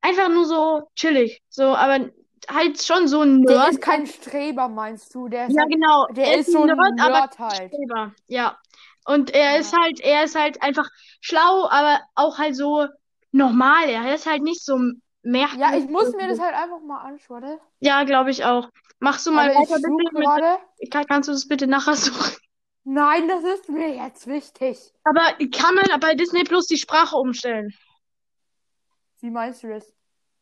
einfach 0.00 0.28
nur 0.28 0.44
so 0.46 0.88
chillig. 0.94 1.42
So, 1.48 1.64
aber 1.76 2.10
halt 2.48 2.80
schon 2.82 3.08
so 3.08 3.22
ein 3.22 3.42
Der 3.44 3.56
Nerd. 3.58 3.70
ist 3.72 3.80
kein 3.82 4.06
Streber, 4.06 4.68
meinst 4.68 5.14
du? 5.14 5.28
Der 5.28 5.46
ist, 5.48 5.54
Ja, 5.54 5.62
halt, 5.62 5.72
genau. 5.72 6.06
der 6.10 6.26
Er 6.26 6.38
ist 6.38 6.52
so 6.52 6.60
ein 6.62 6.66
Nerd, 6.66 6.78
aber 7.00 7.20
Nerd 7.20 7.38
halt. 7.38 7.72
Streber. 7.72 8.12
Ja. 8.28 8.58
Und 9.04 9.30
er 9.34 9.54
Ja. 9.54 9.58
ist 9.58 9.76
halt, 9.76 10.00
er 10.00 10.24
ist 10.24 10.34
halt 10.36 10.62
einfach 10.62 10.88
schlau, 11.20 11.68
aber 11.68 12.00
auch 12.14 12.38
halt 12.38 12.56
so 12.56 12.86
normal. 13.32 13.88
Er 13.88 14.14
ist 14.14 14.26
halt 14.26 14.42
nicht 14.42 14.64
so 14.64 14.78
merkwürdig. 15.22 15.60
Ja, 15.60 15.76
ich 15.76 15.88
muss 15.88 16.12
mir 16.14 16.28
das 16.28 16.38
halt 16.40 16.54
einfach 16.54 16.80
mal 16.80 17.00
anschauen. 17.00 17.42
warte. 17.42 17.60
Ja, 17.80 18.04
glaube 18.04 18.30
ich 18.30 18.44
auch. 18.44 18.68
Machst 18.98 19.26
du 19.26 19.32
mal 19.32 19.50
ich 19.50 19.56
weiter 19.56 19.74
bitte 19.76 19.90
mit, 19.90 20.10
gerade. 20.24 20.58
kann, 20.90 21.04
kannst 21.06 21.28
du 21.28 21.32
das 21.32 21.46
bitte 21.48 21.66
nachher 21.66 21.94
suchen? 21.96 22.36
Nein, 22.84 23.26
das 23.28 23.42
ist 23.42 23.68
mir 23.68 23.94
jetzt 23.94 24.26
wichtig. 24.28 24.78
Aber 25.04 25.22
kann 25.50 25.74
man 25.74 26.00
bei 26.00 26.14
Disney 26.14 26.44
Plus 26.44 26.66
die 26.66 26.78
Sprache 26.78 27.16
umstellen? 27.16 27.74
Wie 29.26 29.30
meinst 29.32 29.64
du 29.64 29.68
das? 29.70 29.92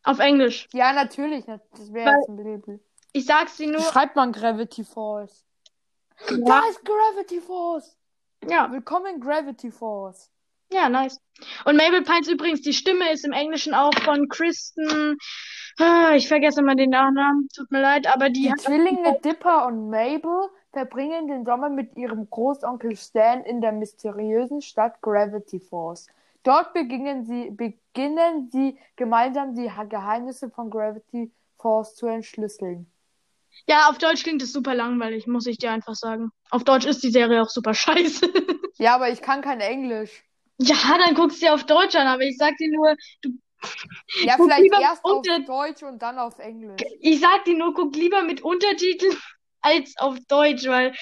Auf 0.03 0.19
Englisch. 0.19 0.69
Ja, 0.75 0.93
natürlich. 0.93 1.47
Das 1.47 1.91
wäre 1.95 2.11
jetzt 2.17 2.29
ein 2.29 2.37
Label. 2.37 2.81
Ich 3.15 3.25
sag's 3.25 3.57
dir 3.57 3.67
nur. 3.73 3.81
schreibt 3.81 4.15
man 4.15 4.31
Gravity 4.31 4.85
Falls? 4.85 5.47
Da 6.29 6.35
Ja, 6.37 6.63
ist 6.69 6.85
Gravity 6.85 7.41
Falls. 7.41 7.97
ja, 8.47 8.71
Willkommen 8.71 9.15
in 9.15 9.21
Gravity 9.23 9.71
Falls. 9.71 10.31
ja, 10.71 10.91
nice. 10.91 11.19
Und 11.65 11.79
Mabel 11.79 12.03
Pines 12.03 12.29
übrigens, 12.29 12.61
die 12.61 12.75
Stimme 12.75 13.11
ist 13.11 13.25
im 13.25 13.33
Englischen 13.33 13.73
auch 13.73 13.95
von 14.01 14.29
Kristen. 14.29 15.17
Ah, 15.81 16.13
Ich 16.15 16.29
vergesse 16.29 16.61
mal 16.61 16.77
den 16.77 16.91
Nachnamen, 16.91 17.49
tut 17.57 17.71
mir 17.71 17.81
leid, 17.81 18.07
aber 18.07 18.29
die 18.29 18.53
Die 18.55 18.55
Zwillinge 18.63 19.19
Dipper 19.25 19.65
und 19.67 19.89
Mabel 19.89 20.51
verbringen 20.75 21.27
den 21.29 21.47
Sommer 21.47 21.71
mit 21.71 21.97
ihrem 21.97 22.29
Großonkel 22.29 22.97
Stan 22.97 23.45
in 23.45 23.63
der 23.63 23.73
mysteriösen 23.73 24.61
Stadt 24.61 25.01
Gravity 25.01 25.59
Falls. 25.59 26.07
Dort 26.45 26.73
beginnen 26.75 27.25
sie, 27.25 27.51
beginnen 27.51 28.49
sie 28.53 28.79
gemeinsam 28.97 29.55
die 29.55 29.71
Geheimnisse 29.89 30.51
von 30.51 30.71
Gravity 30.71 31.33
Falls 31.59 31.95
zu 31.95 32.07
entschlüsseln. 32.07 32.87
Ja, 33.67 33.89
auf 33.89 33.99
Deutsch 33.99 34.23
klingt 34.23 34.43
es 34.43 34.53
super 34.53 34.75
langweilig, 34.75 35.27
muss 35.27 35.47
ich 35.47 35.59
dir 35.59 35.71
einfach 35.71 35.95
sagen. 35.95 36.31
Auf 36.51 36.65
Deutsch 36.65 36.85
ist 36.87 37.03
die 37.03 37.11
Serie 37.11 37.41
auch 37.43 37.49
super 37.51 37.75
scheiße. 37.75 38.29
Ja, 38.77 38.97
aber 38.97 39.09
ich 39.09 39.23
kann 39.23 39.41
kein 39.41 39.61
Englisch. 39.61 40.25
Ja, 40.59 40.99
dann 40.99 41.15
guckst 41.15 41.41
du 41.41 41.47
dir 41.47 41.55
auf 41.55 41.63
Deutsch 41.65 41.95
an, 41.95 42.09
aber 42.09 42.23
ich 42.23 42.37
sag 42.37 42.57
dir 42.57 42.69
nur, 42.73 42.97
du, 43.23 43.31
Ja, 44.25 44.35
Guck 44.37 44.51
vielleicht 44.53 44.73
erst 44.83 45.05
auf 45.05 45.19
unter- 45.19 45.39
Deutsch 45.41 45.83
und 45.85 46.03
dann 46.03 46.19
auf 46.19 46.41
Englisch. 46.41 46.83
ich 47.01 47.21
sag 47.21 47.45
dir 47.45 47.57
nur, 47.57 47.73
guck 47.73 47.95
lieber 47.95 48.25
mit 48.25 48.43
Untertiteln 48.43 49.17
als 49.61 49.95
auf 49.99 50.19
Deutsch, 50.27 50.67
weil 50.67 50.93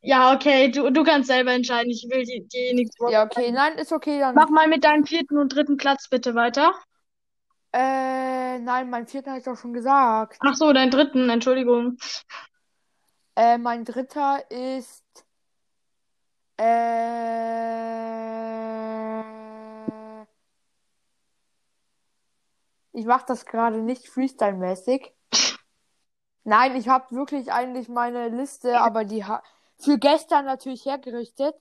ja, 0.00 0.34
okay, 0.34 0.70
du, 0.70 0.90
du 0.90 1.04
kannst 1.04 1.28
selber 1.28 1.52
entscheiden. 1.52 1.90
Ich 1.90 2.06
will 2.10 2.24
die, 2.24 2.46
die 2.48 2.74
nichts 2.74 2.96
Ja, 3.10 3.24
okay, 3.24 3.52
nein, 3.52 3.74
ist 3.78 3.92
okay, 3.92 4.18
dann. 4.18 4.34
Mach 4.34 4.48
mal 4.48 4.68
mit 4.68 4.84
deinem 4.84 5.04
vierten 5.04 5.38
und 5.38 5.54
dritten 5.54 5.76
Platz 5.76 6.08
bitte 6.08 6.34
weiter. 6.34 6.72
Äh, 7.72 8.58
nein, 8.60 8.88
mein 8.88 9.06
vierter 9.06 9.30
habe 9.30 9.40
ich 9.40 9.44
doch 9.44 9.56
schon 9.58 9.72
gesagt. 9.72 10.38
Ach 10.40 10.54
so, 10.54 10.72
deinen 10.72 10.90
dritten, 10.90 11.28
Entschuldigung. 11.28 11.98
Äh, 13.36 13.58
mein 13.58 13.84
dritter 13.84 14.48
ist. 14.50 15.02
Äh, 16.56 17.24
ich 22.92 23.06
mache 23.06 23.24
das 23.26 23.44
gerade 23.44 23.82
nicht 23.82 24.06
Freestyle-mäßig. 24.06 25.12
Nein, 26.44 26.76
ich 26.76 26.88
habe 26.88 27.14
wirklich 27.14 27.52
eigentlich 27.52 27.88
meine 27.88 28.28
Liste, 28.28 28.80
aber 28.80 29.04
die 29.04 29.24
ha 29.24 29.42
für 29.78 29.98
gestern 29.98 30.44
natürlich 30.44 30.84
hergerichtet. 30.84 31.54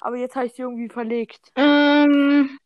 Aber 0.00 0.16
jetzt 0.16 0.36
habe 0.36 0.46
ich 0.46 0.52
sie 0.52 0.62
irgendwie 0.62 0.88
verlegt. 0.88 1.52
Ähm, 1.56 2.58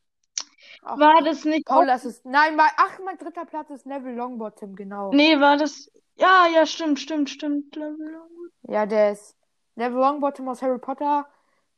Ach, 0.82 0.98
war 0.98 1.22
das 1.22 1.44
nicht 1.44 1.66
Paul, 1.66 1.86
das 1.86 2.04
ist. 2.04 2.24
Nein, 2.26 2.56
mein, 2.56 2.70
ach, 2.76 2.98
mein 3.04 3.16
dritter 3.16 3.44
Platz 3.44 3.70
ist 3.70 3.86
Neville 3.86 4.16
Longbottom, 4.16 4.74
genau. 4.74 5.12
Nee, 5.12 5.38
war 5.40 5.56
das... 5.56 5.90
Ja, 6.16 6.46
ja, 6.52 6.66
stimmt, 6.66 6.98
stimmt, 6.98 7.28
stimmt. 7.28 7.76
Ja, 8.62 8.86
der 8.86 9.12
ist. 9.12 9.36
Neville 9.76 10.00
Longbottom 10.00 10.48
aus 10.48 10.60
Harry 10.62 10.78
Potter 10.78 11.26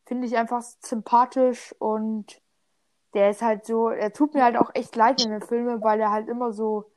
finde 0.07 0.27
ich 0.27 0.37
einfach 0.37 0.63
sympathisch 0.81 1.75
und 1.79 2.41
der 3.15 3.31
ist 3.31 3.43
halt 3.43 3.67
so. 3.67 3.91
Er 3.91 4.13
tut 4.13 4.35
mir 4.35 4.43
halt 4.43 4.57
auch 4.57 4.71
echt 4.75 4.97
leid 4.97 5.23
in 5.23 5.31
den 5.31 5.43
Filmen, 5.43 5.83
weil 5.83 6.01
er 6.01 6.11
halt 6.11 6.29
immer 6.29 6.53
so 6.53 6.92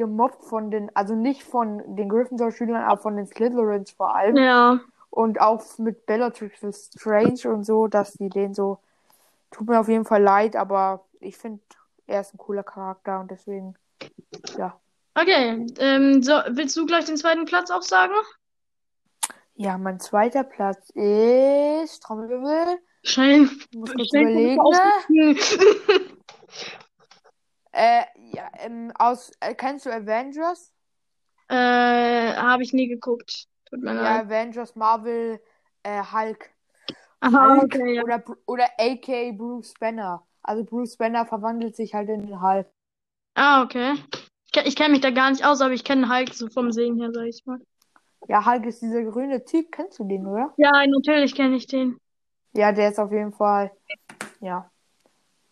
gemobbt 0.00 0.46
von 0.46 0.70
den. 0.70 0.90
Also 0.96 1.14
nicht 1.14 1.44
von 1.44 1.82
den 1.94 2.08
Gryffindor-Schülern, 2.08 2.82
aber 2.82 3.02
von 3.02 3.16
den 3.16 3.26
Slytherins 3.26 3.90
vor 3.90 4.16
allem. 4.16 4.34
Ja. 4.36 4.80
Und 5.10 5.40
auch 5.42 5.62
mit 5.78 6.06
Bellatrix 6.06 6.90
Strange 6.96 7.52
und 7.52 7.64
so, 7.64 7.86
dass 7.86 8.14
die 8.14 8.30
den 8.30 8.54
so. 8.54 8.78
Tut 9.50 9.68
mir 9.68 9.78
auf 9.78 9.88
jeden 9.88 10.06
Fall 10.06 10.22
leid, 10.22 10.56
aber 10.56 11.04
ich 11.18 11.36
finde, 11.36 11.60
er 12.06 12.22
ist 12.22 12.32
ein 12.32 12.38
cooler 12.38 12.62
Charakter 12.62 13.20
und 13.20 13.30
deswegen. 13.30 13.74
Ja. 14.56 14.80
Okay, 15.14 15.66
ähm, 15.78 16.22
so, 16.22 16.32
willst 16.48 16.76
du 16.76 16.86
gleich 16.86 17.04
den 17.04 17.16
zweiten 17.16 17.44
Platz 17.44 17.70
auch 17.70 17.82
sagen? 17.82 18.14
Ja, 19.54 19.76
mein 19.76 20.00
zweiter 20.00 20.44
Platz 20.44 20.88
ist. 20.90 22.02
Trommelwirbel. 22.02 22.78
Schnell. 23.02 23.50
Ich 23.70 23.76
muss 23.76 23.90
Schnell 24.08 24.56
überlegen. 24.56 25.38
Äh, 27.72 28.04
ja, 28.32 28.50
ähm, 28.58 28.92
aus. 28.98 29.32
Äh, 29.40 29.54
kennst 29.54 29.86
du 29.86 29.90
Avengers? 29.92 30.72
äh, 31.48 31.54
habe 32.36 32.62
ich 32.62 32.72
nie 32.72 32.88
geguckt. 32.88 33.46
Tut 33.68 33.80
mir 33.82 33.94
Ja, 33.94 34.02
leid. 34.02 34.22
Avengers, 34.22 34.74
Marvel, 34.76 35.40
äh, 35.82 36.02
Hulk. 36.12 36.50
Aha, 37.20 37.40
Hulk 37.40 37.64
okay, 37.64 37.94
ja. 37.96 38.02
oder, 38.04 38.24
oder 38.46 38.66
AK 38.78 39.32
Bruce 39.32 39.74
Banner. 39.80 40.26
Also 40.42 40.64
Bruce 40.64 40.96
Banner 40.96 41.26
verwandelt 41.26 41.76
sich 41.76 41.94
halt 41.94 42.08
in 42.10 42.26
den 42.26 42.42
Hulk. 42.42 42.68
Ah, 43.34 43.62
okay. 43.64 43.94
Ich, 44.46 44.52
kenn- 44.52 44.66
ich 44.66 44.76
kenne 44.76 44.90
mich 44.92 45.00
da 45.00 45.10
gar 45.10 45.30
nicht 45.30 45.44
aus, 45.44 45.60
aber 45.60 45.72
ich 45.74 45.84
kenne 45.84 46.08
Hulk 46.08 46.32
so 46.34 46.48
vom 46.48 46.70
Sehen 46.72 46.98
her, 47.00 47.10
sag 47.12 47.26
ich 47.26 47.44
mal. 47.46 47.60
Ja, 48.28 48.46
Hulk 48.46 48.64
ist 48.66 48.80
dieser 48.82 49.02
grüne 49.04 49.44
Typ. 49.44 49.72
Kennst 49.72 49.98
du 49.98 50.04
den, 50.04 50.26
oder? 50.26 50.56
Ja, 50.56 50.70
natürlich 50.86 51.34
kenne 51.34 51.56
ich 51.56 51.66
den. 51.66 51.98
Ja, 52.52 52.72
der 52.72 52.90
ist 52.90 52.98
auf 53.00 53.10
jeden 53.12 53.32
Fall. 53.32 53.70
Ja. 54.40 54.69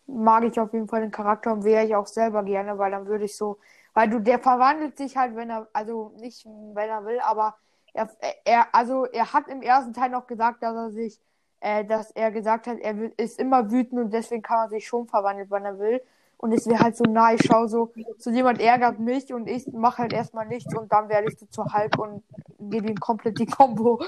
Mag 0.08 0.44
ich 0.44 0.58
auf 0.58 0.72
jeden 0.72 0.88
Fall 0.88 1.02
den 1.02 1.10
Charakter 1.10 1.52
und 1.52 1.64
wäre 1.64 1.84
ich 1.84 1.94
auch 1.94 2.06
selber 2.06 2.42
gerne, 2.42 2.78
weil 2.78 2.90
dann 2.90 3.06
würde 3.06 3.24
ich 3.24 3.36
so. 3.36 3.58
Weil 3.94 4.08
du, 4.08 4.20
der 4.20 4.38
verwandelt 4.38 4.96
sich 4.96 5.16
halt, 5.16 5.36
wenn 5.36 5.50
er, 5.50 5.68
also 5.72 6.14
nicht, 6.18 6.44
wenn 6.46 6.88
er 6.88 7.04
will, 7.04 7.20
aber 7.20 7.56
er, 7.92 8.08
er, 8.44 8.74
also 8.74 9.06
er 9.06 9.32
hat 9.32 9.48
im 9.48 9.62
ersten 9.62 9.92
Teil 9.92 10.10
noch 10.10 10.26
gesagt, 10.26 10.62
dass 10.62 10.74
er 10.74 10.90
sich, 10.90 11.20
äh, 11.60 11.84
dass 11.84 12.10
er 12.12 12.30
gesagt 12.30 12.66
hat, 12.66 12.78
er 12.78 12.96
will, 12.96 13.12
ist 13.16 13.38
immer 13.38 13.70
wütend 13.70 14.00
und 14.00 14.12
deswegen 14.12 14.42
kann 14.42 14.66
er 14.66 14.68
sich 14.70 14.86
schon 14.86 15.06
verwandeln, 15.06 15.50
wenn 15.50 15.64
er 15.64 15.78
will. 15.78 16.00
Und 16.36 16.52
es 16.52 16.66
wäre 16.68 16.78
halt 16.78 16.96
so 16.96 17.04
nah, 17.04 17.34
ich 17.34 17.42
schau 17.44 17.66
so, 17.66 17.92
so 18.16 18.30
jemand 18.30 18.60
ärgert 18.60 19.00
mich 19.00 19.32
und 19.34 19.48
ich 19.48 19.66
mache 19.72 19.98
halt 19.98 20.12
erstmal 20.12 20.46
nichts 20.46 20.72
und 20.76 20.92
dann 20.92 21.08
werde 21.08 21.28
ich 21.28 21.38
so 21.38 21.46
zu 21.46 21.64
Hulk 21.64 21.98
und 21.98 22.22
gebe 22.60 22.88
ihm 22.88 23.00
komplett 23.00 23.38
die 23.40 23.46
Combo. 23.46 24.00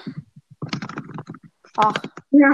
Ach, 1.77 1.95
Ja. 2.31 2.51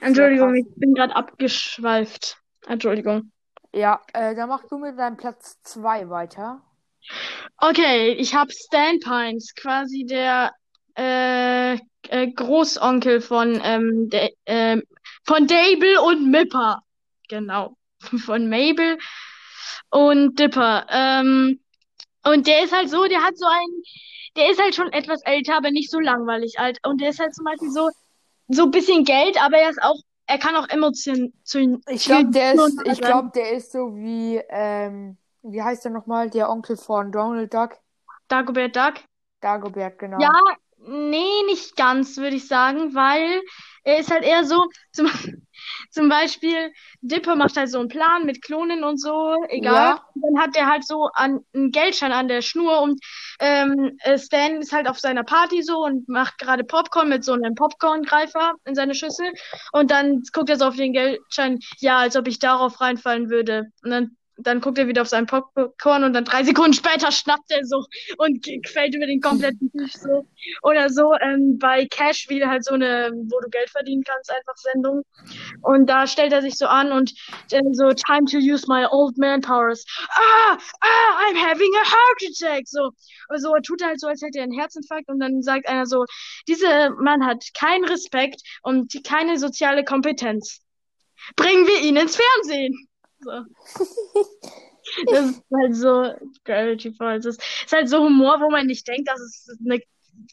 Entschuldigung, 0.00 0.54
ich 0.54 0.66
bin 0.74 0.94
gerade 0.94 1.14
abgeschweift. 1.14 2.41
Entschuldigung. 2.66 3.32
ja, 3.74 4.00
äh, 4.12 4.34
dann 4.34 4.48
mach 4.48 4.64
du 4.68 4.78
mit 4.78 4.98
deinem 4.98 5.16
Platz 5.16 5.60
2 5.62 6.08
weiter. 6.10 6.62
Okay, 7.58 8.12
ich 8.12 8.34
habe 8.34 8.52
Stan 8.52 8.98
Pines, 9.00 9.54
quasi 9.54 10.04
der 10.04 10.52
äh, 10.96 11.74
äh, 12.08 12.28
Großonkel 12.32 13.20
von, 13.20 13.60
ähm, 13.64 14.08
de, 14.10 14.30
ähm, 14.46 14.82
von 15.24 15.46
Dable 15.46 16.00
und 16.02 16.30
Mipper. 16.30 16.80
Genau. 17.28 17.76
Von 18.26 18.48
Mabel 18.48 18.98
und 19.90 20.38
Dipper. 20.38 20.86
Ähm, 20.90 21.60
und 22.24 22.46
der 22.46 22.64
ist 22.64 22.72
halt 22.74 22.90
so, 22.90 23.06
der 23.06 23.22
hat 23.22 23.38
so 23.38 23.46
ein, 23.46 23.68
der 24.36 24.50
ist 24.50 24.60
halt 24.60 24.74
schon 24.74 24.92
etwas 24.92 25.22
älter, 25.24 25.56
aber 25.56 25.70
nicht 25.70 25.90
so 25.90 26.00
langweilig 26.00 26.58
alt. 26.58 26.78
Und 26.84 27.00
der 27.00 27.10
ist 27.10 27.20
halt 27.20 27.34
zum 27.34 27.44
Beispiel 27.44 27.70
so, 27.70 27.90
so 28.48 28.64
ein 28.64 28.70
bisschen 28.70 29.04
Geld, 29.04 29.40
aber 29.42 29.58
er 29.58 29.70
ist 29.70 29.82
auch, 29.82 29.98
er 30.26 30.38
kann 30.38 30.56
auch 30.56 30.68
Emotionen 30.68 31.32
zu 31.44 31.80
Ich 31.88 32.04
glaube, 32.04 32.30
der 32.30 32.54
ist, 32.54 32.82
ich 32.84 33.00
glaube, 33.00 33.30
der 33.34 33.52
ist 33.52 33.72
so 33.72 33.94
wie, 33.96 34.40
ähm, 34.48 35.16
wie 35.42 35.62
heißt 35.62 35.84
der 35.84 35.92
nochmal? 35.92 36.30
Der 36.30 36.50
Onkel 36.50 36.76
von 36.76 37.12
Donald 37.12 37.52
Duck. 37.52 37.76
Dagobert 38.28 38.76
Duck. 38.76 38.94
Dagobert, 39.40 39.98
genau. 39.98 40.20
Ja, 40.20 40.32
nee, 40.78 41.42
nicht 41.46 41.76
ganz, 41.76 42.16
würde 42.16 42.36
ich 42.36 42.46
sagen, 42.46 42.94
weil 42.94 43.42
er 43.84 43.98
ist 43.98 44.10
halt 44.10 44.24
eher 44.24 44.44
so, 44.44 44.64
zum, 44.92 45.10
zum 45.90 46.08
Beispiel, 46.08 46.72
Dipper 47.00 47.36
macht 47.36 47.56
halt 47.56 47.70
so 47.70 47.78
einen 47.80 47.88
Plan 47.88 48.24
mit 48.24 48.42
Klonen 48.42 48.84
und 48.84 49.00
so, 49.00 49.36
egal. 49.48 49.96
Ja. 49.96 50.06
Und 50.14 50.22
dann 50.22 50.42
hat 50.42 50.56
er 50.56 50.66
halt 50.68 50.86
so 50.86 51.08
an, 51.14 51.40
einen 51.54 51.70
Geldschein 51.70 52.12
an 52.12 52.28
der 52.28 52.42
Schnur 52.42 52.80
und 52.80 53.00
ähm, 53.40 53.96
äh, 54.00 54.18
Stan 54.18 54.60
ist 54.60 54.72
halt 54.72 54.88
auf 54.88 55.00
seiner 55.00 55.24
Party 55.24 55.62
so 55.62 55.84
und 55.84 56.08
macht 56.08 56.38
gerade 56.38 56.64
Popcorn 56.64 57.08
mit 57.08 57.24
so 57.24 57.32
einem 57.32 57.54
Popcorngreifer 57.54 58.54
in 58.64 58.74
seine 58.74 58.94
Schüssel 58.94 59.32
und 59.72 59.90
dann 59.90 60.22
guckt 60.32 60.50
er 60.50 60.56
so 60.56 60.66
auf 60.66 60.76
den 60.76 60.92
Geldschein, 60.92 61.58
ja, 61.78 61.98
als 61.98 62.16
ob 62.16 62.28
ich 62.28 62.38
darauf 62.38 62.80
reinfallen 62.80 63.30
würde. 63.30 63.66
Und 63.82 63.90
dann 63.90 64.16
dann 64.42 64.60
guckt 64.60 64.78
er 64.78 64.88
wieder 64.88 65.02
auf 65.02 65.08
seinen 65.08 65.26
Popcorn 65.26 66.04
und 66.04 66.12
dann 66.12 66.24
drei 66.24 66.44
Sekunden 66.44 66.72
später 66.72 67.10
schnappt 67.12 67.50
er 67.50 67.64
so 67.64 67.84
und 68.18 68.46
fällt 68.66 68.94
über 68.94 69.06
den 69.06 69.20
kompletten 69.20 69.70
Tisch 69.72 69.94
so. 69.94 70.26
Oder 70.62 70.90
so 70.90 71.14
ähm, 71.20 71.58
bei 71.58 71.86
Cash 71.86 72.28
wieder 72.28 72.48
halt 72.48 72.64
so 72.64 72.74
eine, 72.74 73.10
wo 73.12 73.40
du 73.40 73.48
Geld 73.48 73.70
verdienen 73.70 74.02
kannst, 74.04 74.30
einfach 74.30 74.56
Sendung. 74.56 75.02
Und 75.62 75.86
da 75.86 76.06
stellt 76.06 76.32
er 76.32 76.42
sich 76.42 76.56
so 76.56 76.66
an 76.66 76.92
und 76.92 77.12
äh, 77.50 77.60
so, 77.72 77.92
time 77.92 78.24
to 78.26 78.38
use 78.38 78.64
my 78.68 78.86
old 78.90 79.16
man 79.18 79.40
powers. 79.40 79.84
Ah, 80.10 80.58
ah, 80.80 81.28
I'm 81.28 81.36
having 81.36 81.70
a 81.80 81.84
heart 81.84 82.22
attack. 82.30 82.64
So, 82.66 82.90
so 83.36 83.54
tut 83.62 83.80
er 83.82 83.88
halt 83.88 84.00
so, 84.00 84.08
als 84.08 84.22
hätte 84.22 84.38
er 84.38 84.44
einen 84.44 84.58
Herzinfarkt 84.58 85.08
und 85.08 85.20
dann 85.20 85.42
sagt 85.42 85.68
einer 85.68 85.86
so, 85.86 86.04
dieser 86.48 86.90
Mann 86.90 87.24
hat 87.24 87.44
keinen 87.58 87.84
Respekt 87.84 88.42
und 88.62 88.92
keine 89.04 89.38
soziale 89.38 89.84
Kompetenz. 89.84 90.60
Bringen 91.36 91.66
wir 91.66 91.80
ihn 91.82 91.96
ins 91.96 92.16
Fernsehen. 92.16 92.88
So. 93.22 93.30
Das 95.10 95.30
ist 95.30 95.42
halt 95.54 95.76
so 95.76 96.12
Gravity 96.44 96.92
Falls. 96.92 97.24
Das 97.24 97.36
ist 97.36 97.72
halt 97.72 97.88
so 97.88 98.00
Humor, 98.02 98.40
wo 98.40 98.50
man 98.50 98.66
nicht 98.66 98.86
denkt, 98.88 99.08
dass 99.08 99.20
es 99.20 99.56
eine 99.64 99.80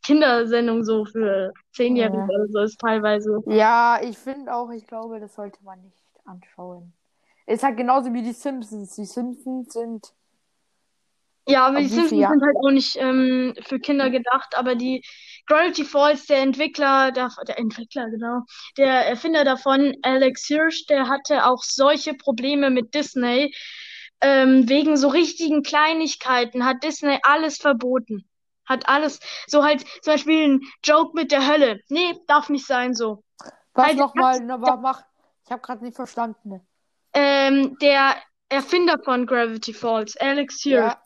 Kindersendung 0.04 0.84
so 0.84 1.06
für 1.06 1.54
Zehnjährige 1.74 2.18
Ja. 2.18 2.26
oder 2.26 2.48
so 2.48 2.60
ist 2.62 2.80
teilweise. 2.80 3.42
Ja, 3.46 4.00
ich 4.02 4.18
finde 4.18 4.54
auch, 4.54 4.72
ich 4.72 4.86
glaube, 4.88 5.20
das 5.20 5.36
sollte 5.36 5.64
man 5.64 5.82
nicht 5.82 6.04
anschauen. 6.26 6.94
Ist 7.46 7.64
halt 7.64 7.78
genauso 7.78 8.14
wie 8.14 8.22
die 8.22 8.34
Simpsons. 8.34 8.96
Die 8.96 9.06
Simpsons 9.06 9.74
sind, 9.74 10.14
Ja, 11.48 11.68
aber 11.68 11.78
Ab 11.78 11.84
die 11.84 11.88
Simpsons 11.90 12.30
sind 12.30 12.44
halt 12.44 12.56
auch 12.58 12.72
nicht 12.72 12.96
ähm, 13.00 13.56
für 13.62 13.80
Kinder 13.80 14.10
gedacht, 14.10 14.56
aber 14.56 14.76
die 14.76 15.04
Gravity 15.48 15.84
Falls, 15.86 16.26
der 16.26 16.40
Entwickler, 16.42 17.12
der, 17.12 17.30
der 17.48 17.60
Entwickler, 17.60 18.10
genau, 18.10 18.42
der 18.78 19.08
Erfinder 19.08 19.44
davon, 19.44 19.96
Alex 20.04 20.46
Hirsch, 20.46 20.86
der 20.88 21.08
hatte 21.08 21.46
auch 21.46 21.64
solche 21.64 22.14
Probleme 22.14 22.70
mit 22.70 22.94
Disney. 22.94 23.54
Ähm, 24.22 24.68
wegen 24.68 24.98
so 24.98 25.08
richtigen 25.08 25.64
Kleinigkeiten 25.64 26.66
hat 26.66 26.84
Disney 26.84 27.20
alles 27.24 27.58
verboten. 27.58 28.28
Hat 28.66 28.88
alles, 28.90 29.20
so 29.48 29.64
halt 29.64 29.86
zum 30.02 30.14
Beispiel 30.14 30.48
ein 30.48 30.62
Joke 30.84 31.12
mit 31.16 31.32
der 31.32 31.48
Hölle. 31.48 31.80
Nee, 31.88 32.16
darf 32.28 32.50
nicht 32.50 32.68
sein 32.68 32.94
so. 32.94 33.24
was 33.74 33.88
Halt, 33.88 33.98
nochmal, 33.98 34.46
wa- 34.62 34.76
mach, 34.76 35.04
ich 35.46 35.52
habe 35.52 35.62
gerade 35.62 35.84
nicht 35.84 35.96
verstanden. 35.96 36.62
Ähm, 37.14 37.78
der 37.82 38.16
Erfinder 38.50 39.00
von 39.04 39.26
Gravity 39.26 39.74
Falls, 39.74 40.18
Alex 40.18 40.62
Hirsch, 40.62 40.94
Ja, 40.94 41.02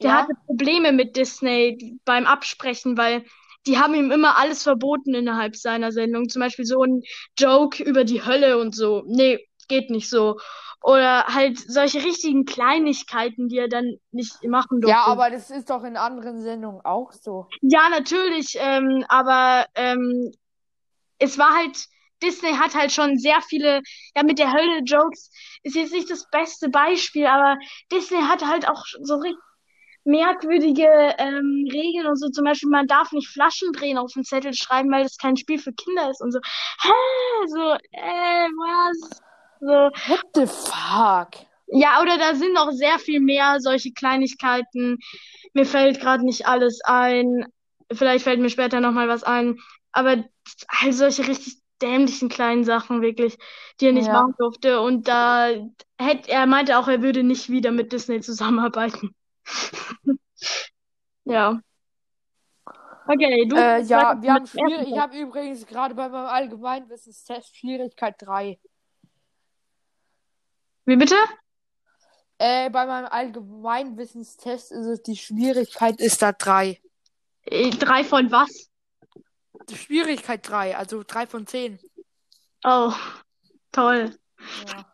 Der 0.00 0.10
ja, 0.10 0.16
hatte 0.22 0.34
Probleme 0.46 0.92
mit 0.92 1.16
Disney 1.16 1.98
beim 2.04 2.26
Absprechen, 2.26 2.96
weil 2.96 3.24
die 3.66 3.78
haben 3.78 3.94
ihm 3.94 4.10
immer 4.10 4.36
alles 4.38 4.62
verboten 4.62 5.14
innerhalb 5.14 5.56
seiner 5.56 5.92
Sendung. 5.92 6.28
Zum 6.28 6.40
Beispiel 6.40 6.64
so 6.64 6.82
ein 6.82 7.02
Joke 7.38 7.82
über 7.82 8.04
die 8.04 8.24
Hölle 8.24 8.58
und 8.58 8.74
so. 8.74 9.02
Nee, 9.06 9.46
geht 9.68 9.90
nicht 9.90 10.10
so. 10.10 10.38
Oder 10.82 11.26
halt 11.26 11.58
solche 11.58 12.02
richtigen 12.04 12.44
Kleinigkeiten, 12.44 13.48
die 13.48 13.58
er 13.58 13.68
dann 13.68 13.98
nicht 14.10 14.42
machen 14.44 14.80
durfte. 14.80 14.96
ja, 14.96 15.04
aber 15.04 15.30
das 15.30 15.50
ist 15.50 15.70
doch 15.70 15.84
in 15.84 15.96
anderen 15.96 16.40
Sendungen 16.40 16.80
auch 16.84 17.12
so. 17.12 17.46
Ja, 17.60 17.88
natürlich, 17.88 18.56
ähm, 18.58 19.04
aber 19.08 19.66
ähm, 19.76 20.32
es 21.18 21.38
war 21.38 21.54
halt, 21.54 21.86
Disney 22.20 22.54
hat 22.54 22.74
halt 22.74 22.90
schon 22.90 23.16
sehr 23.16 23.40
viele, 23.42 23.80
ja, 24.16 24.24
mit 24.24 24.40
der 24.40 24.52
Hölle 24.52 24.80
Jokes 24.84 25.30
ist 25.62 25.76
jetzt 25.76 25.92
nicht 25.92 26.10
das 26.10 26.28
beste 26.30 26.68
Beispiel, 26.68 27.26
aber 27.26 27.56
Disney 27.92 28.20
hat 28.20 28.44
halt 28.44 28.68
auch 28.68 28.84
so 29.02 29.14
richtig 29.16 29.42
merkwürdige 30.04 30.86
ähm, 31.18 31.68
Regeln 31.72 32.06
und 32.06 32.16
so. 32.16 32.28
Zum 32.28 32.44
Beispiel, 32.44 32.70
man 32.70 32.86
darf 32.86 33.12
nicht 33.12 33.28
Flaschen 33.28 33.72
drehen 33.72 33.98
auf 33.98 34.12
den 34.12 34.24
Zettel 34.24 34.54
schreiben, 34.54 34.90
weil 34.90 35.04
das 35.04 35.16
kein 35.16 35.36
Spiel 35.36 35.58
für 35.58 35.72
Kinder 35.72 36.10
ist 36.10 36.20
und 36.20 36.32
so. 36.32 36.40
Hä? 36.82 37.46
So, 37.48 37.72
äh, 37.92 38.48
was? 38.48 39.22
So. 39.60 39.90
What 40.08 40.24
the 40.34 40.46
fuck? 40.46 41.46
Ja, 41.66 42.02
oder 42.02 42.18
da 42.18 42.34
sind 42.34 42.52
noch 42.54 42.70
sehr 42.72 42.98
viel 42.98 43.20
mehr 43.20 43.58
solche 43.60 43.92
Kleinigkeiten. 43.92 44.98
Mir 45.54 45.64
fällt 45.66 46.00
gerade 46.00 46.24
nicht 46.24 46.46
alles 46.46 46.80
ein. 46.84 47.46
Vielleicht 47.92 48.24
fällt 48.24 48.40
mir 48.40 48.50
später 48.50 48.80
nochmal 48.80 49.08
was 49.08 49.22
ein. 49.22 49.58
Aber 49.92 50.24
halt 50.70 50.94
solche 50.94 51.26
richtig 51.28 51.58
dämlichen 51.80 52.28
kleinen 52.28 52.64
Sachen 52.64 53.02
wirklich, 53.02 53.36
die 53.80 53.86
er 53.86 53.92
nicht 53.92 54.06
Ja. 54.06 54.12
machen 54.12 54.34
durfte. 54.38 54.80
Und 54.80 55.08
da 55.08 55.48
hätte 55.98 56.30
er 56.30 56.46
meinte 56.46 56.78
auch, 56.78 56.88
er 56.88 57.02
würde 57.02 57.22
nicht 57.22 57.50
wieder 57.50 57.72
mit 57.72 57.92
Disney 57.92 58.20
zusammenarbeiten. 58.20 59.14
Ja. 61.24 61.60
Okay, 63.06 63.46
du. 63.46 63.56
Äh, 63.56 63.82
ja, 63.82 64.20
wir 64.20 64.34
haben 64.34 64.46
schwierig. 64.46 64.88
Ich 64.88 64.98
habe 64.98 65.16
übrigens 65.16 65.66
gerade 65.66 65.94
bei 65.94 66.08
meinem 66.08 66.26
Allgemeinwissenstest 66.26 67.56
Schwierigkeit 67.56 68.14
3. 68.18 68.58
Wie 70.84 70.96
bitte? 70.96 71.16
Äh, 72.38 72.70
bei 72.70 72.86
meinem 72.86 73.06
Allgemeinwissenstest 73.06 74.72
ist 74.72 74.86
es 74.86 75.02
die 75.02 75.16
Schwierigkeit 75.16 76.00
ist 76.00 76.22
da 76.22 76.32
3. 76.32 76.80
Äh, 77.44 77.70
Drei 77.70 78.04
von 78.04 78.30
was? 78.30 78.70
Die 79.68 79.76
Schwierigkeit 79.76 80.48
3, 80.48 80.76
also 80.76 81.02
3 81.06 81.26
von 81.26 81.46
10. 81.46 81.78
Oh, 82.64 82.92
toll. 83.70 84.16
Ja, 84.66 84.91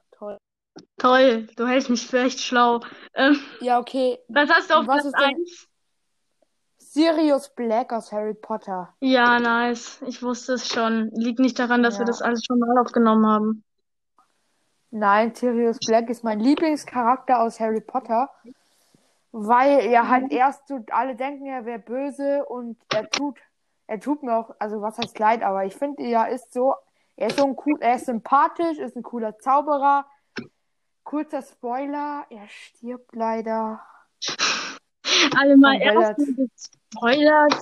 toll. 0.99 1.47
Du 1.57 1.67
hältst 1.67 1.91
mich 1.91 2.07
für 2.07 2.21
echt 2.21 2.41
schlau. 2.41 2.81
Ähm, 3.15 3.41
Ja, 3.61 3.79
okay. 3.79 4.19
was 4.29 4.51
hast 4.51 4.71
du 4.71 4.75
auf 4.75 4.87
was 4.87 5.03
Platz 5.03 5.05
ist 5.07 5.15
denn- 5.19 5.37
1? 5.37 5.69
Sirius 6.79 7.51
Black 7.55 7.93
aus 7.93 8.11
Harry 8.13 8.35
Potter. 8.35 8.95
Ja, 9.01 9.39
nice. 9.39 10.01
Ich 10.07 10.23
wusste 10.23 10.55
es 10.55 10.69
schon. 10.69 11.11
Liegt 11.13 11.39
nicht 11.39 11.59
daran, 11.59 11.83
dass 11.83 11.95
wir 11.97 12.01
Ja. 12.01 12.07
das 12.07 12.23
alles 12.23 12.45
schon 12.45 12.59
mal 12.59 12.79
aufgenommen 12.79 13.27
haben. 13.27 13.65
Nein, 14.91 15.35
Sirius 15.35 15.79
Black 15.81 16.09
ist 16.09 16.25
mein 16.25 16.41
Lieblingscharakter 16.41 17.41
aus 17.41 17.61
Harry 17.61 17.83
Potter, 17.83 18.31
weil 19.33 19.81
er 19.81 20.09
halt 20.09 20.33
erst 20.33 20.67
so, 20.67 20.81
alle 20.91 21.15
denken, 21.15 21.45
er 21.47 21.67
wäre 21.67 21.79
böse 21.79 22.45
und 22.47 22.79
er 22.95 23.09
tut, 23.11 23.37
er 23.87 24.01
tut 24.01 24.23
mir 24.23 24.35
auch, 24.35 24.55
also 24.59 24.81
was 24.81 24.97
heißt 24.97 25.19
leid, 25.19 25.43
aber 25.43 25.67
ich 25.67 25.77
finde, 25.77 26.03
er 26.05 26.31
ist 26.31 26.55
so, 26.55 26.75
er 27.17 27.29
ist 27.29 27.39
so 27.39 27.45
ein 27.45 27.57
cool, 27.67 27.77
er 27.81 27.97
ist 27.97 28.07
sympathisch, 28.07 28.79
ist 28.79 28.97
ein 28.97 29.03
cooler 29.03 29.39
Zauberer. 29.39 30.07
Kurzer 31.09 31.41
Spoiler, 31.41 32.27
er 32.29 32.47
stirbt 32.49 33.15
leider. 33.17 33.81
Alle 35.39 35.57
mal 35.57 35.73
Von 35.73 35.81
Bella- 35.81 36.09
erstmal 36.11 36.35
gespoilert. 36.35 37.55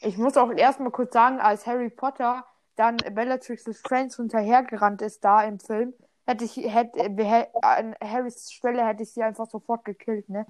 Ich 0.00 0.16
muss 0.16 0.38
auch 0.38 0.50
erstmal 0.50 0.90
kurz 0.90 1.12
sagen, 1.12 1.38
als 1.38 1.66
Harry 1.66 1.90
Potter 1.90 2.46
dann 2.76 2.96
Bellatrix 2.96 3.66
Lestrange 3.66 4.08
hinterhergerannt 4.16 5.02
ist 5.02 5.22
da 5.22 5.42
im 5.42 5.60
Film, 5.60 5.92
hätte 6.26 6.46
ich, 6.46 6.56
hätte, 6.56 6.98
an 7.60 7.94
Harrys 8.02 8.50
Stelle 8.50 8.86
hätte 8.86 9.02
ich 9.02 9.12
sie 9.12 9.22
einfach 9.22 9.50
sofort 9.50 9.84
gekillt, 9.84 10.30
ne? 10.30 10.46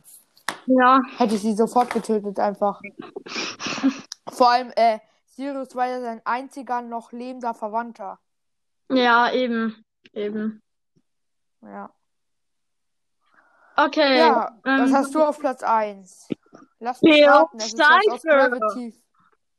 Ja, 0.66 1.00
Hätte 1.18 1.34
ich 1.34 1.40
sie 1.42 1.54
sofort 1.54 1.90
getötet, 1.92 2.38
einfach. 2.38 2.80
Vor 4.30 4.48
allem, 4.48 4.70
äh, 4.76 5.00
Sirius 5.26 5.74
war 5.74 5.88
ja 5.88 6.00
sein 6.00 6.22
einziger 6.24 6.82
noch 6.82 7.10
lebender 7.10 7.52
Verwandter. 7.52 8.20
ja, 8.90 9.32
eben. 9.32 9.84
Eben. 10.12 10.62
Ja. 11.62 11.90
Okay. 13.76 14.18
Ja, 14.18 14.56
was 14.62 14.90
ähm, 14.90 14.96
hast 14.96 15.14
du 15.14 15.22
auf 15.22 15.38
Platz 15.38 15.62
1? 15.62 16.28
Lass 16.80 17.02
mich 17.02 17.14
Bill 17.14 17.28
raten, 17.28 17.56
es 17.58 17.66
ist 17.66 17.78
was 17.78 18.08
aus 18.10 18.20
Cipher. 18.22 18.50
Gravity. 18.50 18.94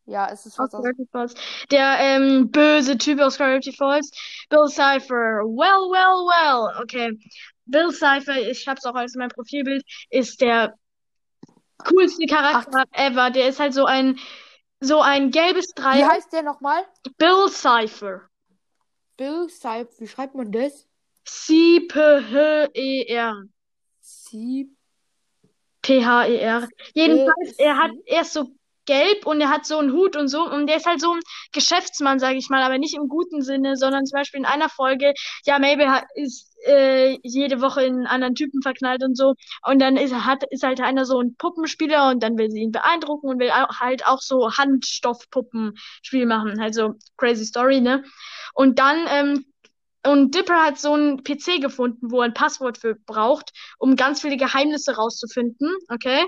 Ja, 0.05 0.29
es 0.31 0.45
ist 0.45 0.59
was 0.59 0.73
aus. 0.73 0.83
Gravity 0.83 1.07
Falls. 1.11 1.33
Der 1.71 1.97
ähm, 1.99 2.51
böse 2.51 2.97
Typ 2.97 3.19
aus 3.19 3.37
Gravity 3.37 3.73
Falls. 3.73 4.11
Bill 4.49 4.67
Cipher. 4.67 5.43
Well, 5.43 5.89
well, 5.91 6.25
well. 6.27 6.81
Okay. 6.83 7.17
Bill 7.65 7.91
Cipher, 7.91 8.37
ich 8.37 8.61
schreib's 8.61 8.85
auch 8.85 8.93
als 8.93 9.15
mein 9.15 9.29
Profilbild, 9.29 9.83
ist 10.11 10.39
der 10.39 10.75
coolste 11.83 12.25
Charakter 12.27 12.83
ever. 12.91 13.31
Der 13.31 13.49
ist 13.49 13.59
halt 13.59 13.73
so 13.73 13.85
ein 13.85 14.19
so 14.79 15.01
ein 15.01 15.31
gelbes 15.31 15.69
Wie 15.75 15.81
Dreieck. 15.81 16.05
heißt 16.09 16.31
der 16.31 16.43
nochmal? 16.43 16.85
Bill 17.17 17.49
Cipher. 17.49 18.29
Bill 19.17 19.49
Seip. 19.49 19.89
Wie 19.99 20.07
schreibt 20.07 20.35
man 20.35 20.51
das? 20.51 20.87
C-P-H-E-R. 21.25 22.65
Sie. 24.35 24.69
P-H-E-R. 25.81 26.67
Jedenfalls, 26.93 27.59
Äh, 27.59 27.63
er 27.63 27.77
hat, 27.77 27.91
er 28.05 28.21
ist 28.21 28.33
so 28.33 28.49
gelb 28.85 29.25
und 29.25 29.41
er 29.41 29.49
hat 29.49 29.65
so 29.65 29.79
einen 29.79 29.93
Hut 29.93 30.15
und 30.15 30.27
so 30.27 30.43
und 30.43 30.67
der 30.67 30.77
ist 30.77 30.85
halt 30.85 31.01
so 31.01 31.11
ein 31.11 31.19
Geschäftsmann, 31.53 32.19
sage 32.19 32.37
ich 32.37 32.49
mal, 32.49 32.61
aber 32.61 32.77
nicht 32.77 32.95
im 32.95 33.07
guten 33.07 33.41
Sinne, 33.41 33.77
sondern 33.77 34.05
zum 34.05 34.17
Beispiel 34.17 34.39
in 34.39 34.45
einer 34.45 34.69
Folge, 34.69 35.13
ja, 35.45 35.57
Mabel 35.57 35.87
ist 36.15 36.55
äh, 36.67 37.17
jede 37.23 37.61
Woche 37.61 37.83
in 37.83 37.95
einen 37.95 38.07
anderen 38.07 38.35
Typen 38.35 38.61
verknallt 38.61 39.03
und 39.03 39.15
so 39.15 39.33
und 39.63 39.79
dann 39.79 39.97
ist, 39.97 40.13
hat, 40.13 40.43
ist 40.51 40.63
halt 40.63 40.81
einer 40.81 41.05
so 41.05 41.19
ein 41.19 41.35
Puppenspieler 41.35 42.09
und 42.09 42.21
dann 42.21 42.37
will 42.37 42.51
sie 42.51 42.61
ihn 42.61 42.71
beeindrucken 42.71 43.27
und 43.27 43.39
will 43.39 43.49
auch, 43.49 43.79
halt 43.79 44.05
auch 44.05 44.21
so 44.21 44.51
Handstoffpuppenspiel 44.51 46.25
machen, 46.25 46.61
halt 46.61 46.75
so 46.75 46.93
crazy 47.17 47.45
Story, 47.45 47.81
ne? 47.81 48.03
Und 48.53 48.77
dann 48.79 49.07
ähm, 49.09 49.45
und 50.05 50.35
Dipper 50.35 50.63
hat 50.63 50.79
so 50.79 50.93
einen 50.93 51.23
PC 51.23 51.61
gefunden, 51.61 52.11
wo 52.11 52.19
er 52.19 52.25
ein 52.25 52.33
Passwort 52.33 52.77
für 52.77 52.95
braucht, 52.95 53.51
um 53.77 53.95
ganz 53.95 54.21
viele 54.21 54.37
Geheimnisse 54.37 54.95
rauszufinden, 54.95 55.73
okay? 55.89 56.23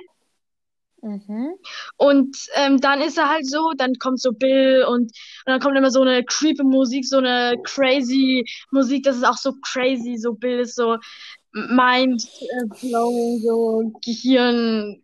Mhm. 1.01 1.53
Und 1.95 2.37
ähm, 2.55 2.81
dann 2.81 3.01
ist 3.01 3.17
er 3.17 3.29
halt 3.29 3.47
so, 3.47 3.71
dann 3.77 3.93
kommt 3.95 4.19
so 4.19 4.31
Bill 4.31 4.83
und, 4.87 5.03
und 5.03 5.11
dann 5.45 5.59
kommt 5.59 5.77
immer 5.77 5.91
so 5.91 6.01
eine 6.01 6.23
creepy 6.23 6.63
Musik, 6.63 7.05
so 7.05 7.17
eine 7.17 7.55
crazy 7.63 8.45
Musik, 8.71 9.03
das 9.03 9.17
ist 9.17 9.23
auch 9.23 9.37
so 9.37 9.53
crazy, 9.61 10.17
so 10.17 10.33
Bill 10.33 10.59
ist 10.59 10.75
so 10.75 10.97
mind 11.51 12.27
äh, 12.41 12.65
blowing, 12.81 13.39
so 13.41 13.93
Gehirnverzerrer, 14.03 15.01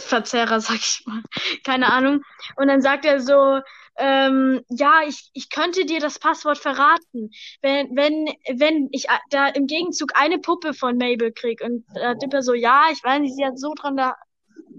sag 0.60 0.76
ich 0.76 1.02
mal. 1.06 1.22
Keine 1.64 1.92
Ahnung. 1.92 2.22
Und 2.56 2.68
dann 2.68 2.80
sagt 2.80 3.04
er 3.04 3.20
so, 3.20 3.60
ähm, 4.00 4.62
ja, 4.68 5.00
ich, 5.06 5.30
ich 5.34 5.50
könnte 5.50 5.84
dir 5.86 6.00
das 6.00 6.18
Passwort 6.18 6.58
verraten, 6.58 7.30
wenn, 7.62 7.94
wenn, 7.96 8.26
wenn 8.58 8.88
ich 8.92 9.10
a- 9.10 9.20
da 9.30 9.48
im 9.48 9.66
Gegenzug 9.66 10.12
eine 10.14 10.38
Puppe 10.38 10.74
von 10.74 10.96
Mabel 10.98 11.32
krieg. 11.32 11.60
Und 11.62 11.84
äh, 11.94 12.16
Dipper 12.16 12.42
so, 12.42 12.54
ja, 12.54 12.86
ich 12.92 13.02
weiß 13.04 13.20
nicht, 13.20 13.36
sie 13.36 13.44
hat 13.46 13.58
so 13.58 13.74
dran 13.74 13.96
da 13.96 14.14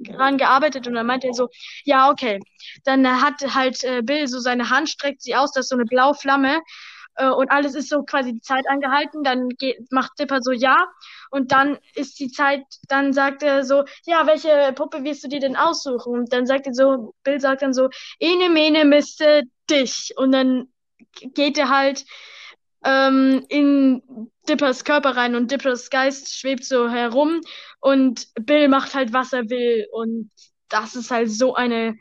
dran 0.03 0.37
gearbeitet 0.37 0.87
und 0.87 0.93
dann 0.95 1.05
meinte 1.05 1.27
er 1.27 1.33
so, 1.33 1.49
ja, 1.83 2.09
okay. 2.09 2.39
Dann 2.85 3.05
hat 3.21 3.35
halt 3.53 3.83
äh, 3.83 4.01
Bill 4.03 4.27
so 4.27 4.39
seine 4.39 4.69
Hand, 4.69 4.89
streckt 4.89 5.21
sie 5.21 5.35
aus, 5.35 5.51
das 5.51 5.65
ist 5.65 5.69
so 5.69 5.75
eine 5.75 5.85
blaue 5.85 6.15
Flamme 6.15 6.59
äh, 7.15 7.29
und 7.29 7.51
alles 7.51 7.75
ist 7.75 7.89
so 7.89 8.03
quasi 8.03 8.33
die 8.33 8.41
Zeit 8.41 8.65
angehalten. 8.69 9.23
Dann 9.23 9.49
geht, 9.49 9.91
macht 9.91 10.19
Dipper 10.19 10.41
so, 10.41 10.51
ja. 10.51 10.87
Und 11.29 11.51
dann 11.51 11.77
ist 11.95 12.19
die 12.19 12.31
Zeit, 12.31 12.63
dann 12.87 13.13
sagt 13.13 13.43
er 13.43 13.63
so, 13.63 13.83
ja, 14.05 14.27
welche 14.27 14.73
Puppe 14.73 15.03
wirst 15.03 15.23
du 15.23 15.27
dir 15.27 15.39
denn 15.39 15.55
aussuchen? 15.55 16.13
Und 16.13 16.33
dann 16.33 16.45
sagt 16.45 16.67
er 16.67 16.73
so, 16.73 17.13
Bill 17.23 17.39
sagt 17.39 17.61
dann 17.61 17.73
so, 17.73 17.89
ene, 18.19 18.49
mene, 18.49 18.85
miste, 18.85 19.43
dich. 19.69 20.13
Und 20.17 20.31
dann 20.31 20.67
geht 21.33 21.57
er 21.57 21.69
halt 21.69 22.05
ähm, 22.83 23.45
in 23.49 24.01
Dippers 24.49 24.83
Körper 24.83 25.15
rein 25.15 25.35
und 25.35 25.51
Dippers 25.51 25.89
Geist 25.89 26.35
schwebt 26.35 26.65
so 26.65 26.89
herum 26.89 27.41
und 27.79 28.27
Bill 28.35 28.67
macht 28.67 28.95
halt, 28.95 29.13
was 29.13 29.33
er 29.33 29.49
will. 29.49 29.87
Und 29.91 30.31
das 30.69 30.95
ist 30.95 31.11
halt 31.11 31.31
so 31.31 31.53
eine 31.53 31.97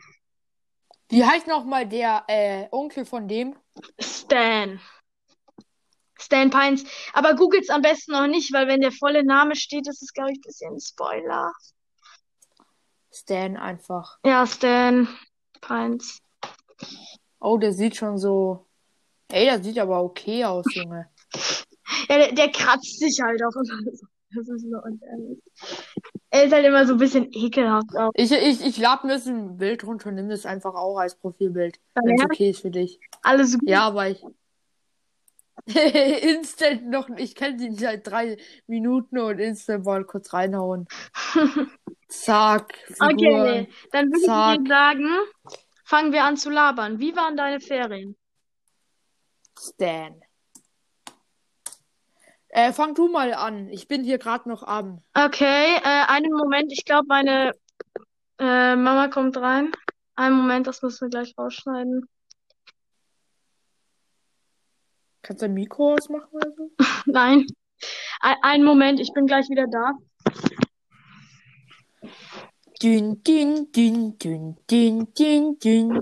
Wie 1.08 1.24
heißt 1.24 1.46
nochmal 1.46 1.86
der 1.86 2.24
äh, 2.28 2.66
Onkel 2.70 3.04
von 3.04 3.28
dem? 3.28 3.56
Stan. 3.98 4.80
Stan 6.20 6.50
Pines. 6.50 6.85
Aber 7.12 7.35
googelt's 7.35 7.70
am 7.70 7.83
besten 7.83 8.12
noch 8.12 8.26
nicht, 8.26 8.52
weil 8.52 8.68
wenn 8.68 8.80
der 8.80 8.92
volle 8.92 9.24
Name 9.24 9.56
steht, 9.56 9.88
ist 9.88 10.02
es, 10.02 10.12
glaube 10.12 10.30
ich, 10.33 10.38
ein 10.38 10.42
bisschen 10.42 10.74
ein 10.74 10.80
Spoiler. 10.80 11.52
Stan 13.12 13.56
einfach. 13.56 14.18
Ja, 14.24 14.46
Stan 14.46 15.09
Pines. 15.61 16.18
Oh, 17.40 17.59
der 17.59 17.72
sieht 17.72 17.96
schon 17.96 18.18
so. 18.18 18.66
Ey, 19.33 19.46
der 19.46 19.62
sieht 19.62 19.78
aber 19.78 20.02
okay 20.02 20.44
aus, 20.44 20.66
Junge. 20.74 21.09
Ja, 22.09 22.16
der, 22.18 22.33
der 22.33 22.50
kratzt 22.50 22.98
sich 23.00 23.20
halt 23.20 23.40
auch 23.42 23.54
immer 23.54 23.83
so. 23.92 24.06
Das 24.35 24.48
ist 24.48 24.62
so 24.62 24.76
unehrlich. 24.85 25.38
Er 26.30 26.44
ist 26.44 26.52
halt 26.52 26.64
immer 26.64 26.87
so 26.87 26.92
ein 26.92 26.98
bisschen 26.98 27.28
ekelhaft 27.33 27.96
auch. 27.96 28.11
Ich, 28.14 28.30
ich, 28.30 28.64
ich 28.64 28.78
lade 28.78 29.06
mir 29.06 29.14
jetzt 29.14 29.26
ein 29.26 29.56
Bild 29.56 29.85
runter 29.85 30.09
und 30.09 30.14
nimm 30.14 30.28
das 30.28 30.46
einfach 30.46 30.74
auch 30.74 30.98
als 30.98 31.16
Profilbild. 31.16 31.78
Wenn 31.94 32.14
es 32.14 32.20
Ja. 32.20 32.26
okay 32.26 32.50
ist 32.50 32.61
für 32.61 32.70
dich. 32.70 33.00
Alles 33.22 33.59
gut. 33.59 33.68
Ja, 33.68 33.83
aber 33.88 34.09
ich. 34.09 34.24
Instant 36.22 36.88
noch. 36.88 37.09
Ich 37.16 37.35
kenne 37.35 37.62
ihn 37.62 37.74
seit 37.74 38.06
drei 38.06 38.37
Minuten 38.66 39.18
und 39.18 39.38
Instant 39.38 39.85
mal 39.85 40.04
kurz 40.04 40.33
reinhauen. 40.33 40.87
Zack. 42.09 42.74
Okay, 42.98 43.16
Figuren. 43.16 43.66
dann 43.92 44.06
würde 44.06 44.20
ich 44.20 44.26
Zack. 44.26 44.59
dir 44.59 44.68
sagen, 44.68 45.09
fangen 45.85 46.12
wir 46.12 46.24
an 46.24 46.37
zu 46.37 46.50
labern. 46.50 46.98
Wie 46.98 47.14
waren 47.14 47.37
deine 47.37 47.61
Ferien? 47.61 48.16
Stan. 49.59 50.20
Äh, 52.48 52.72
fang 52.72 52.94
du 52.94 53.09
mal 53.09 53.33
an. 53.33 53.68
Ich 53.68 53.87
bin 53.87 54.02
hier 54.02 54.18
gerade 54.18 54.48
noch 54.48 54.64
am. 54.64 55.02
Okay, 55.14 55.76
äh, 55.76 56.04
einen 56.09 56.33
Moment. 56.33 56.72
Ich 56.72 56.85
glaube, 56.85 57.06
meine 57.09 57.52
äh, 58.38 58.74
Mama 58.74 59.09
kommt 59.09 59.37
rein. 59.37 59.70
Einen 60.16 60.37
Moment, 60.37 60.66
das 60.66 60.83
müssen 60.83 61.06
wir 61.06 61.11
gleich 61.11 61.35
rausschneiden. 61.38 62.09
Kannst 65.22 65.42
du 65.42 65.46
dein 65.46 65.54
Mikro 65.54 65.94
ausmachen 65.94 66.28
oder 66.33 66.52
so? 66.56 66.70
Nein. 67.06 67.46
Ein, 68.20 68.37
einen 68.42 68.64
Moment, 68.64 69.00
ich 69.00 69.12
bin 69.12 69.26
gleich 69.26 69.48
wieder 69.48 69.66
da. 69.66 69.98
Dün, 72.83 73.22
dün, 73.24 73.70
dün, 73.72 74.18
dün, 74.18 74.56
dün, 74.70 75.06
dün, 75.18 75.59
dün. 75.61 76.00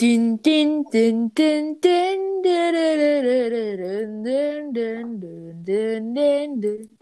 Dün, 0.00 0.42
dün, 0.42 0.84
dün, 0.92 1.32
dün, 1.36 1.82
dün, 1.82 1.82
dün, 1.82 2.64
dün, 2.64 4.74
dün, 4.74 4.74
dün, 4.74 5.66
dün, 5.66 6.16
dün, 6.16 6.62
dün. 6.62 6.98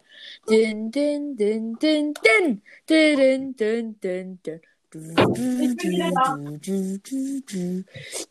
Dün, 0.49 0.93
dün, 0.93 1.39
dün, 1.39 1.75
dün, 1.81 2.15
dün. 2.25 2.63
Dün, 2.89 3.55
dün, 3.59 3.97
dün, 4.03 4.39
dün. 4.45 4.61
Ich 4.95 5.01
bin 5.01 5.79
wieder 5.81 6.11
da. 6.11 6.37
Ich 6.39 6.61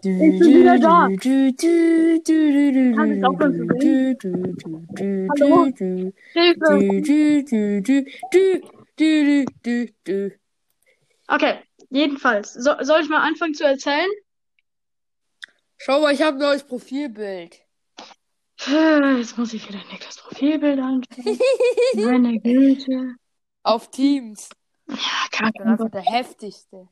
bin 0.01 0.53
wieder 0.53 0.77
da. 0.77 1.07
Okay, 11.27 11.59
jedenfalls. 11.89 12.53
So, 12.53 12.71
soll 12.81 13.01
ich 13.01 13.09
mal 13.09 13.27
anfangen 13.27 13.55
zu 13.55 13.63
erzählen? 13.63 14.09
Schau 15.77 16.01
mal, 16.01 16.13
ich 16.13 16.21
habe 16.21 16.37
ein 16.37 16.41
neues 16.41 16.63
Profilbild. 16.63 17.59
Äh, 18.67 19.17
jetzt 19.17 19.35
muss 19.35 19.53
ich 19.53 19.67
wieder 19.67 19.79
Niklas 19.91 20.17
Profilbild 20.17 20.79
anschauen. 20.79 21.39
Meine 21.95 22.39
Güte. 22.39 23.15
Auf 23.63 23.89
Teams. 23.89 24.49
Ja, 24.87 24.95
bin 25.57 25.67
einfach 25.67 25.85
Ahnung. 25.85 25.91
der 25.91 26.01
heftigste. 26.01 26.87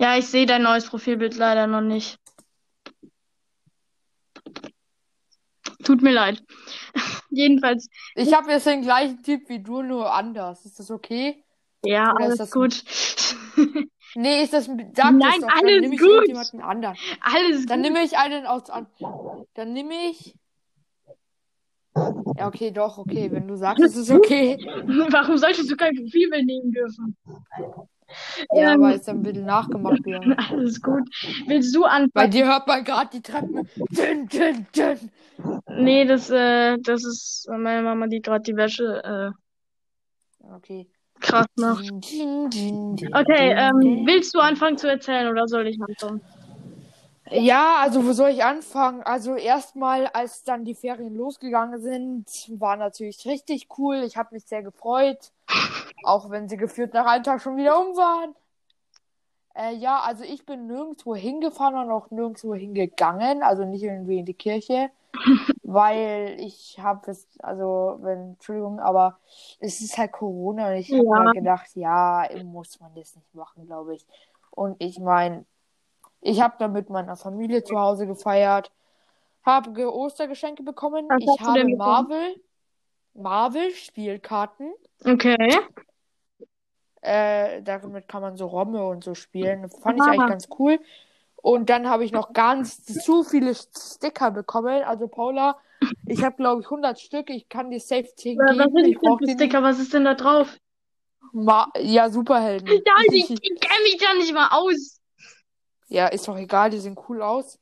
Ja, 0.00 0.16
ich 0.16 0.26
sehe 0.26 0.46
dein 0.46 0.62
neues 0.62 0.86
Profilbild 0.86 1.36
leider 1.36 1.66
noch 1.66 1.82
nicht. 1.82 2.18
Tut 5.84 6.02
mir 6.02 6.12
leid. 6.12 6.42
Jedenfalls, 7.30 7.88
Ich 8.14 8.32
habe 8.34 8.50
jetzt 8.50 8.66
den 8.66 8.82
gleichen 8.82 9.22
Typ 9.22 9.48
wie 9.48 9.62
du, 9.62 9.82
nur 9.82 10.12
anders. 10.12 10.64
Ist 10.64 10.78
das 10.78 10.90
okay? 10.90 11.44
ja, 11.84 12.12
Oder 12.14 12.20
ist 12.20 12.24
alles 12.24 12.38
das 12.38 12.50
gut. 12.50 12.84
Nee, 14.16 14.42
ist 14.42 14.52
das. 14.52 14.64
Sag 14.64 14.76
das 14.96 15.12
Nein, 15.12 15.20
doch, 15.20 15.48
dann 15.48 15.50
alles 15.50 15.80
nehme 15.82 15.94
ich 15.94 16.00
gut. 16.00 16.08
irgendjemanden 16.08 16.60
anderen. 16.62 16.96
Alles 17.20 17.66
Dann 17.66 17.80
gut. 17.82 17.92
nehme 17.92 18.04
ich 18.04 18.18
einen 18.18 18.44
aus. 18.44 18.68
An 18.68 18.88
dann 19.54 19.72
nehme 19.72 19.94
ich. 20.10 20.34
Ja, 22.36 22.46
okay, 22.46 22.70
doch, 22.70 22.98
okay. 22.98 23.30
Wenn 23.32 23.48
du 23.48 23.56
sagst, 23.56 23.82
es 23.82 23.96
ist 23.96 24.10
okay. 24.12 24.58
Warum 25.10 25.36
solltest 25.36 25.70
du 25.70 25.76
kein 25.76 25.94
Profilbild 25.94 26.46
nehmen 26.46 26.72
dürfen? 26.72 27.16
Ja, 28.54 28.72
Ähm, 28.72 28.80
weil 28.80 28.96
es 28.96 29.04
dann 29.04 29.18
ein 29.18 29.22
bisschen 29.22 29.46
nachgemacht 29.46 30.04
wäre. 30.04 30.36
Alles 30.50 30.80
gut. 30.80 31.08
Willst 31.46 31.74
du 31.74 31.84
Bei 31.84 31.90
anfangen? 31.90 32.30
dir 32.30 32.46
hört 32.46 32.66
man 32.66 32.84
gerade 32.84 33.10
die 33.12 33.22
Treppen. 33.22 33.68
Dün, 33.90 34.28
dün, 34.28 34.66
dün. 34.74 35.10
Nee, 35.78 36.04
das, 36.04 36.30
äh, 36.30 36.78
das 36.80 37.04
ist 37.04 37.48
meine 37.50 37.82
Mama, 37.82 38.06
die 38.06 38.20
gerade 38.20 38.42
die 38.42 38.56
Wäsche 38.56 39.02
äh, 39.04 39.30
Okay. 40.56 40.86
krass 41.20 41.46
macht. 41.56 41.84
Okay, 41.92 43.54
ähm, 43.56 44.04
willst 44.06 44.34
du 44.34 44.40
anfangen 44.40 44.78
zu 44.78 44.88
erzählen 44.88 45.28
oder 45.28 45.46
soll 45.46 45.66
ich 45.68 45.78
anfangen? 45.80 46.20
Ja, 47.32 47.76
also 47.80 48.04
wo 48.04 48.12
soll 48.12 48.30
ich 48.30 48.44
anfangen? 48.44 49.02
Also 49.02 49.36
erstmal, 49.36 50.06
als 50.08 50.42
dann 50.42 50.64
die 50.64 50.74
Ferien 50.74 51.14
losgegangen 51.14 51.80
sind, 51.80 52.26
war 52.60 52.76
natürlich 52.76 53.24
richtig 53.26 53.68
cool. 53.78 54.02
Ich 54.04 54.16
habe 54.16 54.34
mich 54.34 54.44
sehr 54.46 54.62
gefreut, 54.62 55.32
auch 56.04 56.30
wenn 56.30 56.48
sie 56.48 56.56
gefühlt 56.56 56.92
nach 56.94 57.06
einem 57.06 57.24
Tag 57.24 57.40
schon 57.40 57.56
wieder 57.56 57.78
um 57.80 57.96
waren. 57.96 58.34
Äh, 59.54 59.74
ja, 59.74 60.00
also 60.00 60.24
ich 60.24 60.46
bin 60.46 60.66
nirgendwo 60.66 61.14
hingefahren 61.14 61.76
und 61.76 61.90
auch 61.90 62.10
nirgendwo 62.10 62.54
hingegangen, 62.54 63.42
also 63.42 63.64
nicht 63.64 63.82
irgendwie 63.82 64.18
in 64.20 64.24
die 64.26 64.34
Kirche, 64.34 64.90
weil 65.62 66.36
ich 66.38 66.78
habe 66.80 67.10
es, 67.10 67.26
also 67.40 67.98
wenn, 68.00 68.30
Entschuldigung, 68.34 68.80
aber 68.80 69.18
es 69.60 69.80
ist 69.80 69.98
halt 69.98 70.12
Corona 70.12 70.68
und 70.70 70.76
ich 70.76 70.90
habe 70.92 71.02
Ja. 71.04 71.24
mir 71.24 71.32
gedacht, 71.32 71.68
ja, 71.74 72.28
muss 72.44 72.78
man 72.80 72.94
das 72.94 73.14
nicht 73.16 73.34
machen, 73.34 73.66
glaube 73.66 73.94
ich. 73.96 74.06
Und 74.52 74.76
ich 74.82 74.98
meine, 75.00 75.44
ich 76.20 76.40
habe 76.40 76.54
dann 76.58 76.72
mit 76.72 76.90
meiner 76.90 77.16
Familie 77.16 77.62
zu 77.64 77.78
Hause 77.78 78.06
gefeiert, 78.06 78.70
habe 79.44 79.72
Ge- 79.72 79.86
Ostergeschenke 79.86 80.62
bekommen. 80.62 81.06
Was 81.08 81.18
Ich 81.22 81.40
habe? 81.46 81.76
Marvel, 81.76 82.34
Marvel 83.14 83.70
Spielkarten. 83.72 84.72
Okay. 85.04 85.58
Äh, 87.02 87.62
damit 87.62 88.08
kann 88.08 88.20
man 88.22 88.36
so 88.36 88.46
Romme 88.46 88.84
und 88.86 89.02
so 89.04 89.14
spielen. 89.14 89.70
Fand 89.70 89.96
ich 89.96 90.02
Ah. 90.02 90.10
eigentlich 90.10 90.28
ganz 90.28 90.48
cool. 90.58 90.78
Und 91.36 91.70
dann 91.70 91.88
habe 91.88 92.04
ich 92.04 92.12
noch 92.12 92.34
ganz 92.34 92.84
zu 92.84 93.22
viele 93.24 93.54
Sticker 93.54 94.30
bekommen. 94.30 94.82
Also 94.82 95.08
Paula, 95.08 95.56
ich 96.06 96.22
habe 96.22 96.36
glaube 96.36 96.60
ich 96.60 96.68
100 96.68 97.00
Stück. 97.00 97.30
Ich 97.30 97.48
kann 97.48 97.70
dir 97.70 97.80
safe 97.80 98.08
10 98.14 98.38
Was 98.38 98.50
geben. 98.54 98.70
sind 98.74 98.84
Ich 98.86 98.98
brauche. 98.98 99.26
Sticker? 99.26 99.62
Was 99.62 99.78
ist 99.78 99.94
denn 99.94 100.04
da 100.04 100.12
drauf? 100.14 100.54
Ma 101.32 101.68
ja, 101.78 102.10
Superhelden. 102.10 102.66
Ja, 102.86 102.92
ich, 103.10 103.30
ich 103.30 103.60
kenne 103.60 103.82
mich 103.84 103.96
da 103.96 104.12
nicht 104.14 104.34
mal 104.34 104.48
aus. 104.50 104.99
Ja, 105.90 106.06
ist 106.06 106.26
doch 106.28 106.36
egal. 106.38 106.70
Die 106.70 106.78
sehen 106.78 106.96
cool 107.08 107.20
aus. 107.20 107.58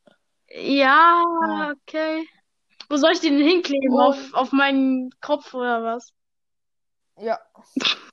Ja, 0.51 1.23
Ja. 1.49 1.73
okay. 1.73 2.27
Wo 2.91 2.97
soll 2.97 3.13
ich 3.13 3.21
die 3.21 3.31
denn 3.31 3.43
hinkleben? 3.43 3.93
Und- 3.93 4.01
Auf, 4.01 4.35
auf 4.35 4.53
meinen 4.53 5.11
Kopf 5.21 5.53
oder 5.55 5.83
was? 5.83 6.13
Ja, 7.21 7.39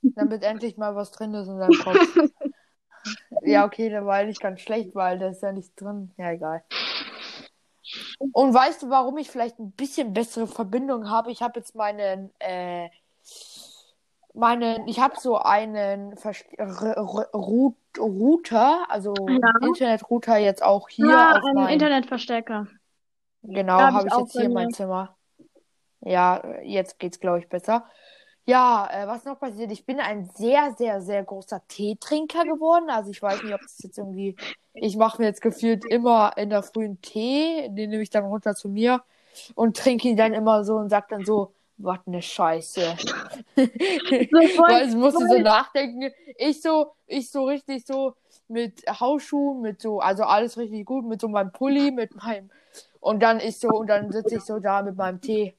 damit 0.02 0.44
endlich 0.44 0.78
mal 0.78 0.96
was 0.96 1.12
drin 1.12 1.34
ist 1.36 1.48
in 1.48 1.60
deinem 1.60 1.80
Kopf. 1.84 1.96
Ja, 3.44 3.66
okay, 3.66 3.90
der 3.90 4.04
war 4.08 4.16
eigentlich 4.16 4.40
ganz 4.40 4.62
schlecht, 4.62 4.96
weil 4.96 5.20
da 5.20 5.28
ist 5.28 5.44
ja 5.44 5.52
nichts 5.52 5.76
drin. 5.76 6.12
Ja, 6.18 6.32
egal. 6.32 6.64
Und 8.32 8.52
weißt 8.52 8.82
du, 8.82 8.90
warum 8.90 9.20
ich 9.20 9.30
vielleicht 9.30 9.60
ein 9.60 9.72
bisschen 9.74 10.12
bessere 10.12 10.48
Verbindung 10.48 11.08
habe? 11.12 11.32
Ich 11.32 11.44
habe 11.44 11.60
jetzt 11.60 11.76
meinen, 11.76 12.32
äh, 12.40 12.90
meinen, 14.34 14.88
ich 14.88 15.00
habe 15.00 15.20
so 15.20 15.38
einen 15.38 16.18
Vers- 16.18 16.46
R- 16.58 16.98
R- 16.98 17.30
Router, 18.00 18.86
also 18.90 19.14
Ja. 19.28 19.52
Internetrouter 19.62 20.38
jetzt 20.38 20.64
auch 20.64 20.90
hier 20.90 21.08
Ja, 21.08 21.32
auf 21.34 21.44
ein 21.44 21.56
meinem, 21.56 21.74
Internetverstärker. 21.74 22.68
genau, 23.44 23.80
hab 23.80 23.94
habe 23.94 24.08
ich 24.08 24.14
ich 24.14 24.18
auch 24.18 24.20
jetzt 24.22 24.34
hier 24.34 24.44
in 24.44 24.54
meinem 24.54 24.72
Zimmer. 24.74 25.16
Ja, 26.02 26.42
jetzt 26.62 27.00
geht's, 27.00 27.20
glaube 27.20 27.40
ich, 27.40 27.50
besser. 27.50 27.86
Ja, 28.46 28.88
äh, 28.92 29.08
was 29.08 29.26
noch 29.26 29.40
passiert? 29.40 29.72
Ich 29.72 29.86
bin 29.86 30.00
ein 30.00 30.30
sehr, 30.36 30.76
sehr, 30.78 31.02
sehr 31.02 31.24
großer 31.24 31.64
Teetrinker 31.68 32.44
geworden. 32.44 32.90
Also 32.92 33.10
ich 33.10 33.22
weiß 33.22 33.42
nicht, 33.42 33.54
ob 33.54 33.62
das 33.62 33.82
jetzt 33.82 33.98
irgendwie. 33.98 34.36
Ich 34.76 34.98
mache 34.98 35.22
mir 35.22 35.28
jetzt 35.28 35.42
gefühlt 35.42 35.84
immer 35.86 36.34
in 36.38 36.50
der 36.52 36.62
frühen 36.62 37.02
Tee, 37.02 37.70
den 37.70 37.90
nehme 37.90 38.04
ich 38.04 38.12
dann 38.12 38.26
runter 38.26 38.54
zu 38.56 38.70
mir 38.70 39.04
und 39.56 39.78
trinke 39.78 40.08
ihn 40.10 40.18
dann 40.18 40.34
immer 40.34 40.64
so 40.64 40.76
und 40.76 40.90
sag 40.90 41.08
dann 41.10 41.26
so, 41.26 41.54
was 41.78 42.00
ne 42.06 42.22
Scheiße. 42.22 42.96
Weil 43.56 44.88
es 44.88 44.96
musste 44.96 45.28
so 45.28 45.38
nachdenken. 45.40 46.12
Ich 46.38 46.62
so, 46.62 46.94
ich 47.08 47.32
so 47.32 47.46
richtig 47.46 47.86
so 47.86 48.16
mit 48.48 48.84
Hausschuhen, 48.88 49.62
mit 49.62 49.82
so, 49.82 50.00
also 50.00 50.24
alles 50.24 50.58
richtig 50.58 50.86
gut, 50.86 51.06
mit 51.06 51.22
so 51.22 51.28
meinem 51.28 51.52
Pulli, 51.52 51.92
mit 51.92 52.16
meinem. 52.16 52.50
Und 53.00 53.22
dann 53.22 53.40
ich 53.40 53.60
so, 53.60 53.70
und 53.70 53.88
dann 53.88 54.12
sitze 54.12 54.36
ich 54.36 54.44
so 54.44 54.60
da 54.60 54.82
mit 54.82 54.96
meinem 54.98 55.22
Tee. 55.22 55.56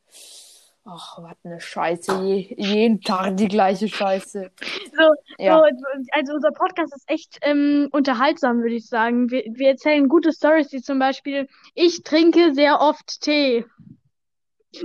Ach, 0.89 1.19
was 1.21 1.35
ne 1.43 1.61
Scheiße. 1.61 2.13
Je, 2.23 2.55
jeden 2.57 3.01
Tag 3.01 3.37
die 3.37 3.49
gleiche 3.49 3.89
Scheiße. 3.89 4.53
So, 4.97 5.03
Ja. 5.39 5.59
so, 5.59 5.65
also 6.13 6.35
unser 6.35 6.53
Podcast 6.53 6.95
ist 6.95 7.11
echt 7.11 7.39
ähm, 7.43 7.89
unterhaltsam, 7.91 8.63
würde 8.63 8.77
ich 8.77 8.89
sagen. 8.89 9.29
Wir, 9.31 9.43
wir 9.49 9.71
erzählen 9.71 10.09
gute 10.09 10.33
Stories, 10.33 10.73
wie 10.73 10.81
zum 10.81 11.01
Beispiel, 11.01 11.49
ich 11.75 12.05
trinke 12.05 12.55
sehr 12.55 12.81
oft 12.81 13.21
Tee. 13.21 13.65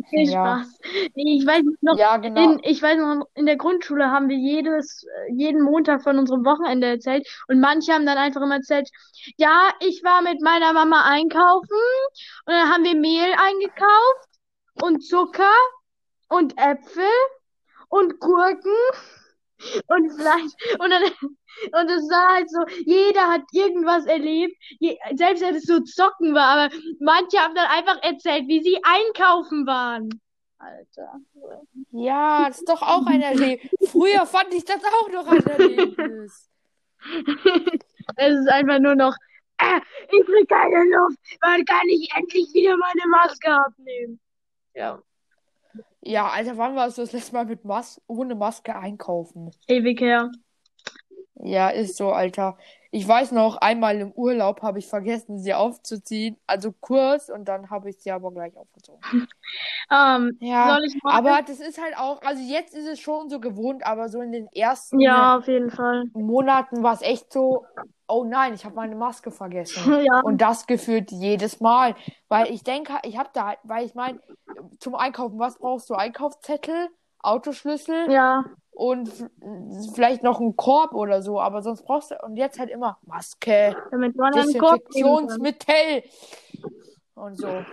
Viel 0.10 0.30
Ja. 0.30 0.64
Spaß. 0.64 0.80
Ich 1.16 1.46
weiß 1.46 1.64
noch, 1.82 1.98
Ja, 1.98 2.18
genau. 2.18 2.54
in, 2.54 2.60
ich 2.64 2.82
weiß 2.82 2.98
noch, 2.98 3.26
in 3.36 3.46
der 3.46 3.58
Grundschule 3.58 4.10
haben 4.12 4.30
wir 4.30 4.38
jedes, 4.38 5.04
äh, 5.04 5.34
jeden 5.34 5.62
Montag 5.62 6.04
von 6.04 6.18
unserem 6.18 6.46
Wochenende 6.46 6.88
erzählt 6.88 7.28
und 7.48 7.60
manche 7.60 7.94
haben 7.94 8.06
dann 8.06 8.18
einfach 8.18 8.42
immer 8.42 8.56
erzählt, 8.56 8.90
ja, 9.38 9.72
ich 9.80 10.04
war 10.04 10.22
mit 10.22 10.42
meiner 10.42 10.74
Mama 10.74 11.04
einkaufen 11.06 11.78
und 12.46 12.54
dann 12.54 12.72
haben 12.72 12.84
wir 12.84 12.96
Mehl 12.96 13.34
eingekauft 13.38 14.30
und 14.82 15.02
Zucker 15.06 15.54
und 16.30 16.58
Äpfel 16.58 17.04
und 17.90 18.20
Gurken 18.20 18.72
und 19.88 20.12
Fleisch 20.12 20.52
und 20.80 20.90
dann 20.90 21.04
und 21.74 21.92
es 21.92 22.10
war 22.10 22.36
halt 22.36 22.50
so, 22.50 22.60
jeder 22.86 23.30
hat 23.30 23.42
irgendwas 23.52 24.06
erlebt, 24.06 24.56
je, 24.80 24.98
selbst 25.16 25.44
wenn 25.44 25.56
es 25.56 25.64
so 25.64 25.80
Zocken 25.82 26.34
war, 26.34 26.58
aber 26.58 26.76
manche 27.00 27.38
haben 27.40 27.56
dann 27.56 27.68
einfach 27.68 28.02
erzählt, 28.02 28.48
wie 28.48 28.64
sie 28.64 28.80
einkaufen 28.84 29.68
waren. 29.68 30.10
Alter. 30.58 31.20
Ja, 31.92 32.48
das 32.48 32.60
ist 32.60 32.70
doch 32.70 32.82
auch 32.82 33.06
ein 33.06 33.22
Erlebnis. 33.22 33.92
Früher 33.92 34.26
fand 34.26 34.54
ich 34.54 34.64
das 34.64 34.82
auch 34.84 35.10
noch 35.10 35.28
ein 35.28 35.46
Erlebnis. 35.46 36.50
Es 38.16 38.40
ist 38.40 38.50
einfach 38.50 38.80
nur 38.80 38.96
noch 38.96 39.16
äh, 39.62 39.80
ich 40.12 40.26
krieg 40.26 40.50
keine 40.50 40.84
Luft. 40.86 41.18
Wann 41.42 41.64
kann 41.66 41.88
ich 41.88 42.10
endlich 42.16 42.54
wieder 42.54 42.76
meine 42.78 43.08
Maske 43.10 43.52
abnehmen? 43.52 44.20
Ja. 44.74 45.02
Ja, 46.02 46.30
Alter, 46.30 46.58
wann 46.58 46.76
warst 46.76 46.98
du 46.98 47.02
das 47.04 47.12
letzte 47.12 47.34
Mal 47.34 47.46
mit 47.46 47.64
Mas 47.64 48.02
ohne 48.08 48.36
Maske 48.36 48.76
einkaufen? 48.76 49.52
Ewig 49.68 50.02
her. 50.02 50.32
Ja, 51.36 51.70
ist 51.70 51.98
so, 51.98 52.12
Alter. 52.12 52.58
Ich 52.94 53.08
weiß 53.08 53.32
noch, 53.32 53.56
einmal 53.58 53.98
im 54.00 54.12
Urlaub 54.12 54.62
habe 54.62 54.80
ich 54.80 54.88
vergessen, 54.88 55.40
sie 55.40 55.54
aufzuziehen. 55.54 56.38
Also 56.46 56.74
kurz 56.74 57.30
und 57.30 57.46
dann 57.46 57.70
habe 57.70 57.90
ich 57.90 57.98
sie 58.00 58.12
aber 58.12 58.32
gleich 58.32 58.56
aufgezogen. 58.58 59.02
Ähm, 59.92 60.38
Ja, 60.40 60.78
aber 61.04 61.42
das 61.42 61.60
ist 61.60 61.82
halt 61.82 61.98
auch, 61.98 62.22
also 62.22 62.42
jetzt 62.42 62.74
ist 62.74 62.88
es 62.88 63.00
schon 63.00 63.30
so 63.30 63.40
gewohnt, 63.42 63.86
aber 63.86 64.08
so 64.08 64.22
in 64.22 64.32
den 64.32 64.48
ersten 64.54 65.00
Ja. 65.02 65.42
Monaten 66.14 66.82
war 66.84 66.94
es 66.94 67.02
echt 67.02 67.34
so, 67.34 67.66
oh 68.08 68.24
nein, 68.24 68.54
ich 68.54 68.64
habe 68.64 68.76
meine 68.76 68.96
Maske 68.96 69.32
vergessen. 69.32 69.82
Ja. 70.06 70.22
Und 70.22 70.42
das 70.42 70.68
gefühlt 70.68 71.12
jedes 71.12 71.60
Mal. 71.60 71.96
Weil 72.30 72.52
ich 72.52 72.64
denke, 72.64 72.94
ich 73.04 73.18
habe 73.18 73.30
da 73.34 73.48
halt, 73.48 73.60
weil 73.64 73.86
ich 73.86 73.96
meine, 73.96 74.20
zum 74.80 74.96
Einkaufen, 74.96 75.40
was 75.40 75.58
brauchst 75.58 75.90
du? 75.90 75.96
Einkaufszettel, 75.96 76.90
Autoschlüssel 77.24 78.10
Ja. 78.12 78.46
und 78.72 79.10
vielleicht 79.96 80.24
noch 80.24 80.40
einen 80.40 80.56
Korb 80.56 80.94
oder 80.94 81.22
so, 81.22 81.40
aber 81.40 81.62
sonst 81.62 81.84
brauchst 81.84 82.12
du, 82.12 82.16
und 82.24 82.38
jetzt 82.38 82.60
halt 82.60 82.70
immer 82.70 82.98
Maske. 83.06 83.76
Desinfektionsmittel 84.36 86.04
und 87.16 87.38
so. 87.38 87.64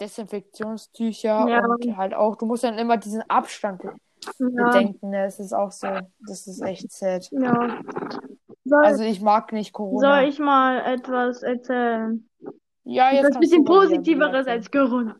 Desinfektionstücher 0.00 1.48
Ja. 1.48 1.64
und 1.64 1.96
halt 1.96 2.14
auch, 2.14 2.36
du 2.36 2.46
musst 2.46 2.64
dann 2.64 2.78
immer 2.78 2.96
diesen 2.96 3.22
Abstand 3.28 3.82
Ja. 3.84 3.90
bedenken, 4.38 5.10
ne? 5.10 5.24
Es 5.24 5.40
ist 5.40 5.52
auch 5.52 5.72
so, 5.72 5.88
das 6.26 6.46
ist 6.46 6.60
echt 6.62 6.90
sad. 6.92 7.28
Ja. 7.32 7.78
Soll, 8.64 8.84
Also 8.84 9.02
ich 9.04 9.20
mag 9.20 9.52
nicht 9.52 9.72
Corona. 9.72 10.20
soll 10.20 10.28
ich 10.28 10.38
mal 10.38 10.80
etwas 10.80 11.42
erzählen? 11.42 12.28
Ja, 12.84 13.10
jetzt 13.12 13.30
Das 13.30 13.38
bisschen 13.40 13.64
Positiveres 13.64 14.46
als 14.46 14.70
Corona. 14.70 15.16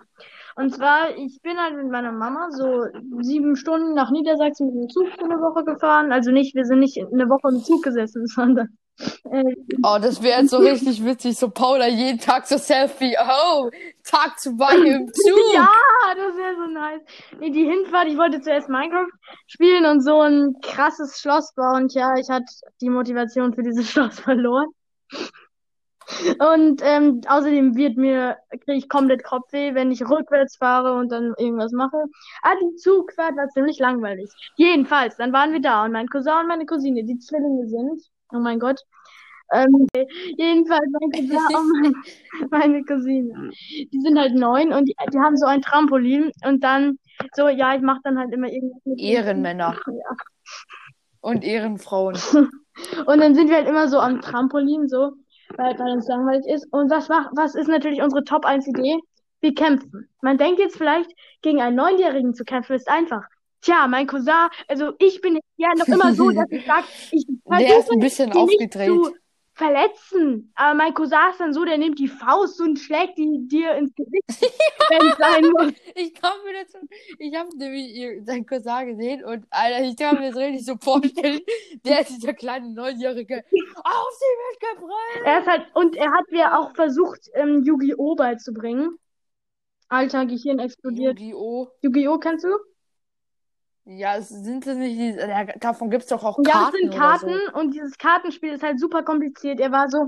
Und 0.59 0.75
zwar, 0.75 1.17
ich 1.17 1.41
bin 1.41 1.57
halt 1.57 1.77
mit 1.77 1.89
meiner 1.89 2.11
Mama 2.11 2.49
so 2.51 2.85
sieben 3.21 3.55
Stunden 3.55 3.95
nach 3.95 4.11
Niedersachsen 4.11 4.67
mit 4.67 4.75
dem 4.75 4.89
Zug 4.89 5.07
für 5.17 5.25
eine 5.25 5.37
Woche 5.37 5.63
gefahren. 5.65 6.11
Also 6.11 6.33
nicht, 6.33 6.57
wir 6.57 6.65
sind 6.65 6.81
nicht 6.81 6.99
eine 6.99 7.29
Woche 7.29 7.55
im 7.55 7.63
Zug 7.63 7.85
gesessen, 7.85 8.27
sondern 8.35 8.67
äh, 9.31 9.55
Oh, 9.85 9.99
das 10.03 10.21
wäre 10.21 10.41
jetzt 10.41 10.51
so 10.51 10.57
richtig 10.57 11.05
witzig, 11.05 11.39
so 11.39 11.49
Paula 11.49 11.87
jeden 11.87 12.19
Tag 12.19 12.49
so 12.49 12.59
Selfie. 12.59 13.15
Oh, 13.21 13.71
Tag 14.03 14.37
zwei 14.41 14.75
im 14.75 15.07
Zug. 15.13 15.55
Ja, 15.55 15.69
das 16.17 16.37
wäre 16.37 16.57
so 16.57 16.67
nice. 16.73 17.03
Nee, 17.39 17.51
die 17.51 17.65
Hinfahrt, 17.65 18.09
ich 18.09 18.19
wollte 18.19 18.41
zuerst 18.41 18.69
Minecraft 18.69 19.13
spielen 19.47 19.87
und 19.87 20.03
so 20.03 20.23
ein 20.23 20.55
krasses 20.61 21.21
Schloss 21.21 21.55
bauen. 21.55 21.85
Und 21.85 21.95
ja, 21.95 22.15
ich 22.19 22.29
hatte 22.29 22.53
die 22.81 22.91
Motivation 22.91 23.55
für 23.55 23.63
dieses 23.63 23.89
Schloss 23.93 24.19
verloren. 24.19 24.67
Und 26.39 26.83
ähm, 26.85 27.21
außerdem 27.29 27.77
wird 27.77 27.97
mir, 27.97 28.37
kriege 28.51 28.75
ich 28.79 28.89
komplett 28.89 29.25
Kopfweh, 29.25 29.75
wenn 29.75 29.91
ich 29.93 30.03
rückwärts 30.09 30.57
fahre 30.57 30.95
und 30.95 31.11
dann 31.11 31.35
irgendwas 31.39 31.73
mache. 31.73 32.05
Ah, 32.43 32.55
die 32.61 32.77
Zugfahrt 32.77 33.37
war 33.37 33.49
ziemlich 33.49 33.79
langweilig. 33.79 34.31
Jedenfalls, 34.57 35.17
dann 35.17 35.33
waren 35.33 35.53
wir 35.53 35.61
da 35.61 35.85
und 35.85 35.93
mein 35.93 36.09
Cousin 36.09 36.41
und 36.41 36.49
meine 36.49 36.67
Cousine, 36.67 37.05
die 37.05 37.19
Zwillinge 37.19 37.67
sind. 37.69 38.03
Oh 38.33 38.39
mein 38.39 38.59
Gott. 38.59 38.81
Ähm, 39.53 39.87
jedenfalls 40.37 40.85
mein 41.01 41.11
Cousin 41.11 41.39
und 41.57 41.97
mein, 42.51 42.51
meine 42.51 42.85
Cousine. 42.85 43.51
Die 43.93 44.01
sind 44.01 44.19
halt 44.19 44.35
neun 44.35 44.73
und 44.73 44.85
die, 44.87 44.95
die 45.13 45.19
haben 45.19 45.37
so 45.37 45.47
ein 45.47 45.63
Trampolin 45.63 46.31
und 46.45 46.63
dann 46.63 46.99
so, 47.35 47.49
ja, 47.49 47.75
ich 47.75 47.81
mache 47.83 48.01
dann 48.05 48.19
halt 48.19 48.33
immer 48.33 48.49
irgendwas 48.49 48.81
mit 48.85 49.01
Ehrenmänner 49.01 49.75
Ja. 49.87 50.17
und 51.21 51.45
Ehrenfrauen. 51.45 52.17
Und 53.07 53.19
dann 53.21 53.35
sind 53.35 53.49
wir 53.49 53.57
halt 53.57 53.67
immer 53.67 53.89
so 53.89 53.99
am 53.99 54.21
Trampolin, 54.21 54.87
so, 54.87 55.11
weil, 55.57 55.79
weil 55.79 55.93
uns 55.93 56.09
langweilig 56.09 56.47
ist. 56.47 56.67
Und 56.73 56.91
was 56.91 57.09
macht, 57.09 57.31
was 57.35 57.55
ist 57.55 57.69
natürlich 57.69 58.03
unsere 58.03 58.25
Top 58.25 58.45
1 58.45 58.67
Idee? 58.69 58.99
Wir 59.41 59.55
kämpfen. 59.55 60.09
Man 60.21 60.39
denkt 60.39 60.59
jetzt 60.61 60.77
vielleicht, 60.77 61.11
gegen 61.43 61.61
einen 61.61 61.77
Neunjährigen 61.77 62.35
zu 62.35 62.45
kämpfen, 62.45 62.75
ist 62.75 62.89
einfach. 62.89 63.23
Tja, 63.61 63.87
mein 63.89 64.07
Cousin, 64.07 64.49
also 64.69 64.93
ich 64.99 65.21
bin 65.21 65.39
ja 65.57 65.69
noch 65.77 65.89
immer 65.89 66.15
so, 66.15 66.31
dass 66.31 66.47
ich 66.51 66.65
sage, 66.65 66.87
ich 67.11 67.27
Der 67.59 67.79
ist 67.79 67.89
versuche 67.89 67.93
ein 67.93 68.01
bisschen 68.01 68.31
die 68.31 68.45
nicht 68.45 68.69
aufgedreht. 68.69 68.89
zu 68.89 69.15
verletzen. 69.59 70.53
Aber 70.55 70.75
mein 70.75 70.95
Cousin 70.95 71.19
ist 71.31 71.41
dann 71.41 71.53
so, 71.53 71.65
der 71.65 71.77
nimmt 71.77 71.99
die 71.99 72.09
Faust 72.09 72.61
und 72.61 72.79
schlägt 72.79 73.19
die 73.19 73.47
dir 73.49 73.75
ins 73.75 73.95
Gesicht, 73.95 74.25
wenn 74.89 75.07
es 75.09 75.17
sein 75.17 75.45
muss. 75.51 75.73
Ich 75.95 76.15
kann 76.15 76.33
mir 76.45 76.63
das, 76.63 76.81
ich 77.19 77.35
habe 77.35 77.57
nämlich 77.57 78.25
seinen 78.25 78.47
Cousin 78.47 78.87
gesehen 78.87 79.25
und 79.25 79.45
Alter, 79.51 79.85
ich 79.85 79.97
kann 79.97 80.19
mir 80.19 80.29
das 80.29 80.37
richtig 80.37 80.65
so 80.65 80.77
vorstellen. 80.77 81.41
Der 81.85 82.01
ist 82.01 82.17
dieser 82.17 82.35
kleine 82.35 82.71
Neunjährige. 82.71 83.45
Auf 83.85 84.19
sie 84.19 84.71
mitgebracht! 84.77 85.23
Er 85.25 85.41
ist 85.41 85.47
halt, 85.49 85.67
und 85.75 85.97
er 85.97 86.13
hat 86.13 86.31
mir 86.31 86.57
auch 86.57 86.75
versucht, 86.75 87.29
ähm, 87.35 87.63
Yu-Gi-Oh! 87.65 88.15
beizubringen. 88.15 88.97
Alter, 89.89 90.27
Gehirn 90.27 90.61
explodiert. 90.61 91.19
Yu-Gi-Oh! 91.19 91.69
Yu-Gi-Oh! 91.83 92.19
kennst 92.19 92.45
du? 92.45 92.49
Ja, 93.91 94.17
es 94.17 94.29
sind 94.29 94.67
das 94.67 94.77
nicht 94.77 94.99
die, 94.99 95.13
ja, 95.19 95.45
davon 95.61 95.89
gibt's 95.89 96.09
doch 96.09 96.23
auch 96.23 96.39
Ja, 96.45 96.53
Karten 96.53 96.77
es 96.77 96.81
sind 96.83 96.95
Karten 96.95 97.41
so. 97.47 97.59
und 97.59 97.71
dieses 97.73 97.97
Kartenspiel 97.97 98.53
ist 98.53 98.63
halt 98.63 98.79
super 98.79 99.03
kompliziert. 99.03 99.61
Er 99.61 99.73
war 99.73 99.89
so, 99.89 100.05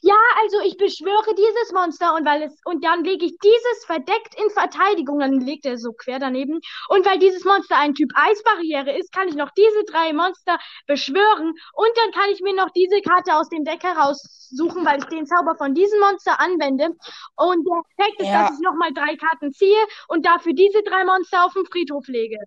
ja, 0.00 0.14
also 0.42 0.60
ich 0.64 0.78
beschwöre 0.78 1.34
dieses 1.34 1.72
Monster 1.74 2.14
und 2.14 2.24
weil 2.24 2.44
es 2.44 2.58
und 2.64 2.82
dann 2.82 3.04
lege 3.04 3.26
ich 3.26 3.36
dieses 3.38 3.84
verdeckt 3.84 4.34
in 4.42 4.48
Verteidigung, 4.48 5.18
dann 5.18 5.40
legt 5.40 5.66
er 5.66 5.76
so 5.76 5.92
quer 5.92 6.18
daneben 6.18 6.58
und 6.88 7.04
weil 7.04 7.18
dieses 7.18 7.44
Monster 7.44 7.76
ein 7.76 7.94
Typ 7.94 8.10
Eisbarriere 8.14 8.96
ist, 8.98 9.12
kann 9.12 9.28
ich 9.28 9.34
noch 9.34 9.50
diese 9.50 9.84
drei 9.92 10.14
Monster 10.14 10.58
beschwören 10.86 11.48
und 11.74 11.90
dann 11.96 12.12
kann 12.12 12.30
ich 12.32 12.40
mir 12.40 12.54
noch 12.54 12.70
diese 12.70 13.02
Karte 13.02 13.34
aus 13.36 13.50
dem 13.50 13.62
Deck 13.64 13.82
heraussuchen, 13.82 14.86
weil 14.86 15.00
ich 15.00 15.04
den 15.04 15.26
Zauber 15.26 15.54
von 15.54 15.74
diesem 15.74 16.00
Monster 16.00 16.40
anwende 16.40 16.96
und 17.36 17.66
der 17.68 17.82
Effekt 18.06 18.22
ist, 18.22 18.28
Ja. 18.28 18.44
dass 18.48 18.58
ich 18.58 18.64
nochmal 18.64 18.94
drei 18.94 19.16
Karten 19.16 19.52
ziehe 19.52 19.84
und 20.08 20.24
dafür 20.24 20.54
diese 20.54 20.82
drei 20.82 21.04
Monster 21.04 21.44
auf 21.44 21.52
den 21.52 21.66
Friedhof 21.66 22.06
lege. 22.08 22.38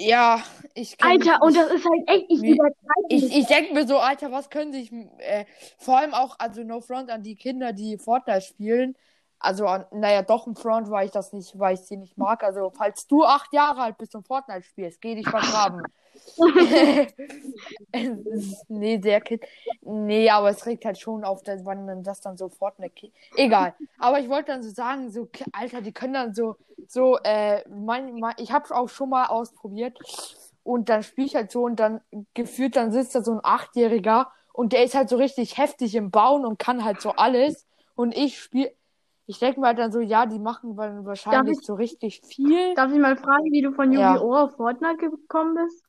Ja, 0.00 0.42
ich 0.74 0.96
kenn 0.96 1.10
Alter, 1.10 1.42
und 1.42 1.56
das 1.56 1.72
ist 1.72 1.84
halt 1.84 2.08
echt, 2.08 2.26
ich 2.28 2.38
übertreibe 2.38 3.06
Ich, 3.08 3.36
ich 3.36 3.46
denke 3.46 3.74
mir 3.74 3.86
so, 3.86 3.98
Alter, 3.98 4.30
was 4.30 4.48
können 4.48 4.72
sich, 4.72 4.92
äh, 5.18 5.44
vor 5.76 5.98
allem 5.98 6.14
auch, 6.14 6.36
also 6.38 6.62
no 6.62 6.80
front 6.80 7.10
an 7.10 7.24
die 7.24 7.34
Kinder, 7.34 7.72
die 7.72 7.98
Fortnite 7.98 8.42
spielen. 8.42 8.96
Also, 9.40 9.66
naja, 9.92 10.22
doch 10.22 10.46
ein 10.46 10.56
Front, 10.56 10.90
weil 10.90 11.06
ich 11.06 11.12
das 11.12 11.32
nicht, 11.32 11.58
weil 11.58 11.74
ich 11.74 11.80
sie 11.80 11.96
nicht 11.96 12.18
mag. 12.18 12.42
Also, 12.42 12.70
falls 12.74 13.06
du 13.06 13.24
acht 13.24 13.52
Jahre 13.52 13.82
alt 13.82 13.98
bist 13.98 14.14
und 14.14 14.26
Fortnite 14.26 14.62
spielst, 14.62 15.00
geh 15.00 15.14
dich 15.14 15.28
vergraben. 15.28 15.82
nee, 18.68 19.00
sehr 19.00 19.20
kind. 19.20 19.44
Nee, 19.82 20.28
aber 20.30 20.50
es 20.50 20.66
regt 20.66 20.84
halt 20.84 20.98
schon 20.98 21.24
auf, 21.24 21.42
dass, 21.42 21.64
wann 21.64 22.02
das 22.02 22.20
dann 22.20 22.36
so 22.36 22.48
Fortnite. 22.48 23.12
Egal. 23.36 23.74
Aber 23.98 24.18
ich 24.18 24.28
wollte 24.28 24.52
dann 24.52 24.62
so 24.62 24.70
sagen, 24.70 25.10
so, 25.10 25.28
Alter, 25.52 25.80
die 25.80 25.92
können 25.92 26.14
dann 26.14 26.34
so, 26.34 26.56
so, 26.88 27.18
äh, 27.22 27.62
mein, 27.68 28.18
mein, 28.18 28.34
ich 28.38 28.52
hab's 28.52 28.72
auch 28.72 28.88
schon 28.88 29.10
mal 29.10 29.26
ausprobiert. 29.26 29.98
Und 30.64 30.88
dann 30.88 31.02
spiel 31.02 31.26
ich 31.26 31.34
halt 31.34 31.50
so 31.50 31.62
und 31.62 31.80
dann 31.80 32.00
gefühlt, 32.34 32.76
dann 32.76 32.92
sitzt 32.92 33.14
da 33.14 33.22
so 33.22 33.32
ein 33.32 33.40
Achtjähriger 33.42 34.30
und 34.52 34.72
der 34.72 34.84
ist 34.84 34.94
halt 34.94 35.08
so 35.08 35.16
richtig 35.16 35.56
heftig 35.56 35.94
im 35.94 36.10
Bauen 36.10 36.44
und 36.44 36.58
kann 36.58 36.84
halt 36.84 37.00
so 37.00 37.12
alles. 37.12 37.64
Und 37.94 38.14
ich 38.16 38.38
spiel, 38.38 38.70
ich 39.28 39.38
denke 39.38 39.60
mir 39.60 39.66
halt 39.68 39.78
dann 39.78 39.92
so, 39.92 40.00
ja, 40.00 40.26
die 40.26 40.38
machen 40.38 40.74
dann 40.74 41.04
wahrscheinlich 41.04 41.58
ich- 41.60 41.66
so 41.66 41.74
richtig 41.74 42.22
viel. 42.24 42.74
Darf 42.74 42.90
ich 42.90 42.98
mal 42.98 43.16
fragen, 43.16 43.44
wie 43.52 43.60
du 43.62 43.72
von 43.72 43.92
Ja. 43.92 44.14
Yu-Gi-Oh! 44.14 44.34
auf 44.34 44.56
Fortnite 44.56 44.96
gekommen 45.10 45.54
bist? 45.54 45.84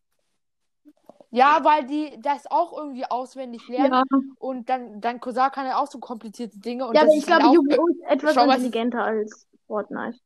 Ja, 1.31 1.63
weil 1.63 1.85
die 1.85 2.19
das 2.21 2.49
auch 2.51 2.77
irgendwie 2.77 3.05
auswendig 3.05 3.67
lernen. 3.67 3.93
Ja, 3.93 4.19
Und 4.39 4.67
dann, 4.69 4.99
dein 4.99 5.19
Cousin 5.21 5.49
kann 5.51 5.65
ja 5.67 5.77
auch 5.79 5.87
so 5.87 5.99
komplizierte 5.99 6.59
Dinge. 6.59 6.85
Und 6.87 6.95
ja 6.95 7.01
aber 7.03 7.11
ich 7.15 7.25
glaube, 7.25 7.45
Yu-Gi-Oh! 7.55 7.87
ist 7.87 8.01
etwas 8.07 8.33
Schau 8.35 8.45
mal, 8.45 8.55
intelligenter 8.55 9.03
als 9.03 9.47
Fortnite. 9.67 10.19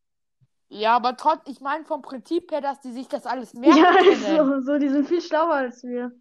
Ja, 0.69 0.95
aber 0.95 1.15
trotz, 1.15 1.41
ich 1.47 1.61
meine 1.61 1.85
vom 1.85 2.01
Prinzip 2.01 2.51
her, 2.51 2.61
dass 2.61 2.81
die 2.81 2.91
sich 2.93 3.07
das 3.07 3.27
alles 3.27 3.53
merken 3.53 3.77
Ja, 3.77 3.93
können. 3.93 4.63
so, 4.63 4.73
so, 4.73 4.79
die 4.79 4.89
sind 4.89 5.07
viel 5.07 5.21
schlauer 5.21 5.53
als 5.53 5.83
wir. 5.83 6.11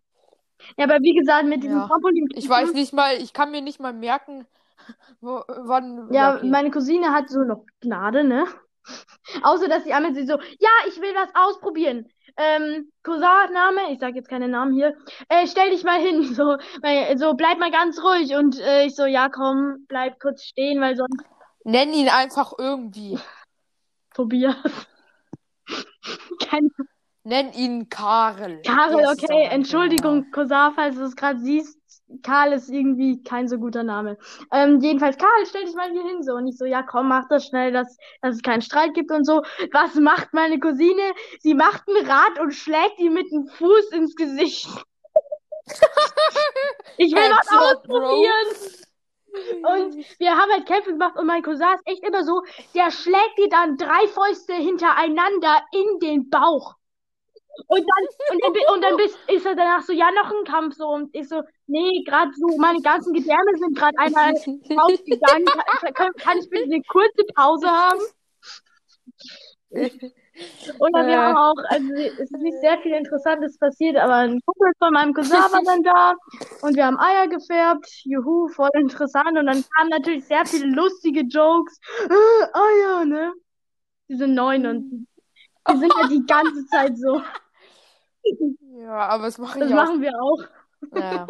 Ja, 0.77 0.85
aber 0.85 1.01
wie 1.01 1.15
gesagt, 1.15 1.47
mit 1.47 1.63
diesem 1.63 1.79
Ja. 1.79 1.87
Trampolin. 1.89 2.29
Ich 2.35 2.49
weiß 2.49 2.75
nicht 2.75 2.93
mal, 2.93 3.15
ich 3.17 3.33
kann 3.33 3.51
mir 3.51 3.63
nicht 3.63 3.81
mal 3.81 3.93
merken, 3.93 4.47
wo, 5.21 5.43
wann. 5.47 6.09
Ja, 6.13 6.37
okay. 6.37 6.49
meine 6.49 6.71
Cousine 6.71 7.13
hat 7.13 7.29
so 7.29 7.41
noch 7.41 7.65
Gnade, 7.81 8.25
ne? 8.25 8.47
Außer, 9.43 9.69
dass 9.69 9.85
sie 9.85 9.93
einmal 9.93 10.15
sie 10.15 10.27
so, 10.27 10.39
ja, 10.59 10.71
ich 10.89 11.01
will 11.01 11.15
was 11.15 11.31
ausprobieren. 11.35 12.09
Ähm, 12.37 12.91
Cousin-Name, 13.03 13.93
ich 13.93 13.99
sag 14.01 14.15
jetzt 14.15 14.29
keine 14.29 14.49
Namen 14.49 14.73
hier, 14.73 14.97
äh, 15.29 15.47
stell 15.47 15.71
dich 15.71 15.85
mal 15.85 16.01
hin, 16.01 16.25
so, 16.35 16.57
weil, 16.81 17.17
so, 17.19 17.35
bleib 17.35 17.59
mal 17.59 17.71
ganz 17.71 18.03
ruhig. 18.03 18.35
Und 18.35 18.59
äh, 18.59 18.87
ich 18.87 18.95
so, 18.95 19.05
ja, 19.05 19.29
komm, 19.29 19.85
bleib 19.89 20.19
kurz 20.21 20.45
stehen, 20.45 20.81
weil 20.81 20.97
sonst 20.97 21.23
Nenn 21.65 21.93
ihn 21.93 22.09
einfach 22.09 22.53
irgendwie. 22.59 23.19
Tobias. 24.15 24.57
Keine 26.49 26.69
Nenn 27.25 27.53
ihn 27.53 27.89
Karel. 27.89 28.63
Karel, 28.63 28.97
Der 28.97 29.13
ist 29.13 29.23
okay, 29.23 29.45
Entschuldigung, 29.45 30.31
Cousin, 30.33 30.73
falls 30.75 30.97
du 30.97 31.05
es 31.05 31.15
gerade 31.15 31.39
siehst. 31.39 31.79
Karl 32.23 32.53
ist 32.53 32.69
irgendwie 32.69 33.23
kein 33.23 33.49
so 33.49 33.59
guter 33.59 33.83
Name. 33.83 34.19
Ähm, 34.53 34.81
jedenfalls, 34.81 35.17
Karl, 35.17 35.47
stell 35.47 35.65
dich 35.65 35.75
mal 35.75 35.91
hier 35.91 36.03
hin, 36.03 36.23
so. 36.23 36.35
Und 36.35 36.47
ich 36.47 36.59
so, 36.59 36.65
ja, 36.65 36.83
komm, 36.83 37.09
mach 37.09 37.29
das 37.29 37.47
schnell, 37.47 37.73
dass, 37.73 37.97
dass 38.21 38.37
es 38.37 38.43
keinen 38.43 38.63
Streit 38.63 38.95
gibt 38.95 39.11
und 39.11 39.25
so. 39.25 39.43
Was 39.73 39.95
macht 39.95 40.33
meine 40.33 40.59
Cousine? 40.59 41.13
Sie 41.41 41.55
macht 41.55 41.89
ein 41.89 42.07
Rad 42.07 42.39
und 42.41 42.53
schlägt 42.53 42.99
ihm 42.99 43.15
mit 43.15 43.31
dem 43.31 43.47
Fuß 43.47 43.93
ins 43.93 44.15
Gesicht. 44.17 44.69
Ich 46.97 47.15
will 47.15 47.31
was 47.31 47.49
ausprobieren. 47.49 48.83
Und 49.63 49.95
wir 50.19 50.37
haben 50.37 50.53
halt 50.53 50.67
Kämpfe 50.67 50.91
gemacht 50.91 51.17
und 51.17 51.27
mein 51.27 51.43
Cousin 51.43 51.75
ist 51.75 51.87
echt 51.87 52.05
immer 52.07 52.23
so, 52.23 52.43
der 52.75 52.91
schlägt 52.91 53.39
dir 53.39 53.49
dann 53.49 53.79
drei 53.79 54.07
Fäuste 54.09 54.53
hintereinander 54.53 55.63
in 55.73 56.01
den 56.01 56.29
Bauch. 56.29 56.75
Und 57.67 57.81
dann, 57.81 58.05
und 58.31 58.43
dann, 58.43 58.75
und 58.75 58.83
dann 58.83 58.97
bist, 58.97 59.19
ist 59.29 59.45
er 59.45 59.55
danach 59.55 59.83
so, 59.83 59.93
ja, 59.93 60.11
noch 60.13 60.31
ein 60.31 60.45
Kampf 60.45 60.77
so. 60.77 60.89
Und 60.89 61.15
ich 61.15 61.29
so, 61.29 61.43
nee, 61.67 62.03
gerade 62.07 62.31
so, 62.35 62.57
meine 62.57 62.81
ganzen 62.81 63.13
Gedärme 63.13 63.57
sind 63.59 63.77
gerade 63.77 63.99
einmal 63.99 64.33
rausgegangen. 64.79 65.47
Kann, 65.95 66.13
kann 66.15 66.39
ich 66.39 66.49
bitte 66.49 66.65
eine 66.65 66.83
kurze 66.83 67.25
Pause 67.35 67.69
haben? 67.69 68.01
Oder 70.79 71.07
wir 71.07 71.21
haben 71.21 71.37
auch, 71.37 71.63
also 71.69 71.93
es 71.93 72.19
ist 72.19 72.33
nicht 72.33 72.59
sehr 72.61 72.79
viel 72.79 72.93
Interessantes 72.93 73.59
passiert, 73.59 73.97
aber 73.97 74.15
ein 74.15 74.41
Kumpel 74.45 74.73
von 74.79 74.93
meinem 74.93 75.13
Cousin 75.13 75.37
war 75.37 75.63
dann 75.65 75.83
da 75.83 76.15
und 76.63 76.75
wir 76.77 76.87
haben 76.87 76.99
Eier 76.99 77.29
gefärbt. 77.29 77.87
Juhu, 78.05 78.49
voll 78.49 78.71
interessant. 78.75 79.39
Und 79.39 79.47
dann 79.47 79.63
kamen 79.77 79.91
natürlich 79.91 80.25
sehr 80.25 80.47
viele 80.47 80.67
lustige 80.67 81.21
Jokes. 81.21 81.79
Äh, 82.09 82.47
Eier, 82.55 83.05
ne? 83.05 83.33
Diese 84.09 84.27
neun 84.27 84.67
und 84.67 85.07
die 85.69 85.77
sind 85.79 85.93
ja 86.01 86.09
die 86.09 86.27
ganze 86.27 86.67
Zeit 86.67 86.97
so. 86.97 87.21
Ja, 88.79 89.09
aber 89.09 89.25
das 89.25 89.39
mache 89.39 89.59
Das 89.61 89.69
ich 89.69 89.75
auch. 89.75 89.79
machen 89.85 90.01
wir 90.01 90.13
auch. 90.21 90.45
Ja. 90.95 91.27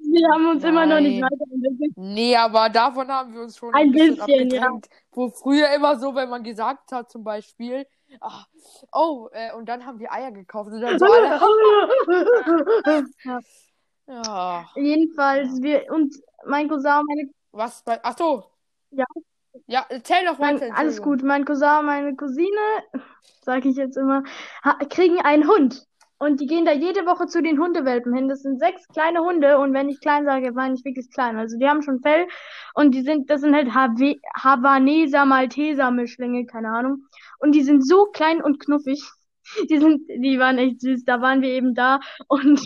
Wir 0.00 0.28
haben 0.28 0.50
uns 0.50 0.64
immer 0.64 0.84
noch 0.84 1.00
nicht 1.00 1.20
Nein. 1.20 1.30
weiterentwickelt. 1.30 1.92
Nee, 1.96 2.36
aber 2.36 2.68
davon 2.68 3.08
haben 3.08 3.32
wir 3.32 3.40
uns 3.42 3.56
schon 3.56 3.72
Ein 3.74 3.90
bisschen 3.90 4.16
bisschen, 4.16 4.20
abgedrängt. 4.20 4.88
Wo 5.12 5.30
früher 5.30 5.70
immer 5.74 5.98
so, 5.98 6.14
wenn 6.14 6.28
man 6.28 6.42
gesagt 6.42 6.92
hat, 6.92 7.10
zum 7.10 7.24
Beispiel, 7.24 7.86
ah, 8.20 8.44
oh, 8.92 9.28
äh, 9.32 9.52
und 9.54 9.66
dann 9.68 9.86
haben 9.86 9.98
wir 9.98 10.12
Eier 10.12 10.30
gekauft 10.30 10.70
und 10.72 10.80
dann 10.82 10.98
so 10.98 11.06
alle, 11.06 11.40
ja. 14.08 14.68
Jedenfalls, 14.74 15.62
wir 15.62 15.90
und 15.90 16.14
mein 16.44 16.68
Cousin 16.68 17.02
meine 17.06 17.30
was 17.52 17.82
bei, 17.82 17.98
ach 18.02 18.16
so. 18.18 18.44
Ja. 18.90 19.04
Ja, 19.72 19.86
erzähl 19.88 20.26
doch 20.26 20.38
Mein, 20.38 20.60
weiter. 20.60 20.74
alles 20.76 20.98
Entschuldigung. 20.98 21.04
gut. 21.04 21.22
Mein 21.22 21.44
Cousin 21.46 21.86
meine 21.86 22.14
Cousine, 22.14 22.60
sage 23.42 23.70
ich 23.70 23.76
jetzt 23.76 23.96
immer, 23.96 24.22
kriegen 24.90 25.18
einen 25.22 25.48
Hund. 25.48 25.86
Und 26.18 26.40
die 26.40 26.46
gehen 26.46 26.66
da 26.66 26.72
jede 26.72 27.06
Woche 27.06 27.26
zu 27.26 27.42
den 27.42 27.58
Hundewelpen 27.58 28.14
hin. 28.14 28.28
Das 28.28 28.42
sind 28.42 28.58
sechs 28.60 28.86
kleine 28.88 29.20
Hunde. 29.22 29.58
Und 29.58 29.72
wenn 29.72 29.88
ich 29.88 29.98
klein 30.00 30.26
sage, 30.26 30.52
meine 30.52 30.74
ich 30.74 30.84
wirklich 30.84 31.10
klein. 31.10 31.38
Also 31.38 31.58
die 31.58 31.66
haben 31.66 31.80
schon 31.82 32.00
Fell. 32.00 32.28
Und 32.74 32.94
die 32.94 33.00
sind, 33.00 33.30
das 33.30 33.40
sind 33.40 33.56
halt 33.56 33.74
Havaneser, 33.74 35.24
Malteser 35.24 35.90
Mischlinge, 35.90 36.44
keine 36.44 36.68
Ahnung. 36.68 37.06
Und 37.38 37.52
die 37.54 37.62
sind 37.62 37.84
so 37.84 38.04
klein 38.12 38.42
und 38.42 38.60
knuffig. 38.60 39.02
Die 39.68 39.78
sind, 39.78 40.08
die 40.08 40.38
waren 40.38 40.56
echt 40.56 40.80
süß. 40.82 41.04
Da 41.04 41.20
waren 41.20 41.42
wir 41.42 41.48
eben 41.48 41.74
da. 41.74 41.98
Und 42.28 42.60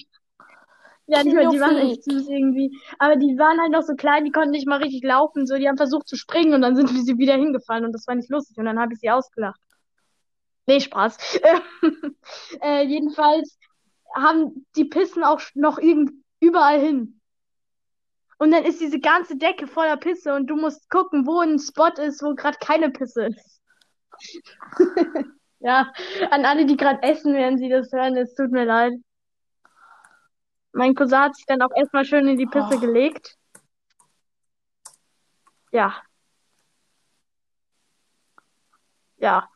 ja, 1.07 1.23
die, 1.23 1.31
die 1.31 1.61
waren 1.61 1.77
echt 1.77 2.05
süß 2.05 2.29
irgendwie. 2.29 2.77
Aber 2.99 3.17
die 3.17 3.39
waren 3.39 3.61
halt 3.61 3.71
noch 3.71 3.83
so 3.83 3.95
klein, 3.95 4.25
die 4.25 4.33
konnten 4.33 4.51
nicht 4.51 4.67
mal 4.67 4.83
richtig 4.83 5.05
laufen. 5.05 5.47
So, 5.47 5.57
die 5.57 5.69
haben 5.69 5.77
versucht 5.77 6.09
zu 6.09 6.17
springen 6.17 6.55
und 6.55 6.63
dann 6.63 6.75
sind 6.75 6.89
sie 6.89 7.19
wieder 7.19 7.35
hingefallen 7.35 7.85
und 7.85 7.93
das 7.93 8.07
war 8.07 8.15
nicht 8.15 8.31
lustig. 8.31 8.59
Und 8.59 8.65
dann 8.65 8.81
habe 8.81 8.93
ich 8.93 9.01
sie 9.01 9.11
ausgelacht. 9.11 9.61
Nee, 10.67 10.81
Spaß. 10.81 11.41
äh, 12.61 12.85
jedenfalls 12.85 13.57
haben 14.15 14.67
die 14.75 14.85
pissen 14.85 15.23
auch 15.23 15.41
noch 15.55 15.79
irgend 15.79 16.13
überall 16.41 16.81
hin. 16.81 17.21
Und 18.39 18.51
dann 18.51 18.65
ist 18.65 18.81
diese 18.81 18.99
ganze 18.99 19.37
Decke 19.37 19.67
voller 19.67 19.97
Pisse 19.97 20.35
und 20.35 20.49
du 20.49 20.57
musst 20.57 20.91
gucken, 20.91 21.27
wo 21.27 21.39
ein 21.41 21.59
Spot 21.59 21.93
ist, 22.03 22.23
wo 22.23 22.35
gerade 22.35 22.59
keine 22.61 22.91
Pisse 22.91 23.27
ist. 23.27 23.63
ja, 25.61 25.93
an 26.31 26.45
alle, 26.45 26.67
die 26.67 26.77
gerade 26.77 27.03
essen, 27.03 27.33
während 27.33 27.61
sie 27.61 27.69
das 27.69 27.93
hören, 27.93 28.17
es 28.17 28.35
tut 28.35 28.51
mir 28.51 28.65
leid. 28.65 28.95
Mein 30.77 30.95
Cousin 30.95 31.19
hat 31.19 31.35
sich 31.37 31.47
dann 31.47 31.63
auch 31.63 31.75
erstmal 31.75 32.05
schön 32.05 32.29
in 32.29 32.37
die 32.37 32.45
Pisse 32.47 32.75
Oh. 32.77 32.81
gelegt. 32.81 33.35
Ja. 35.73 35.95
Ja. 39.17 39.49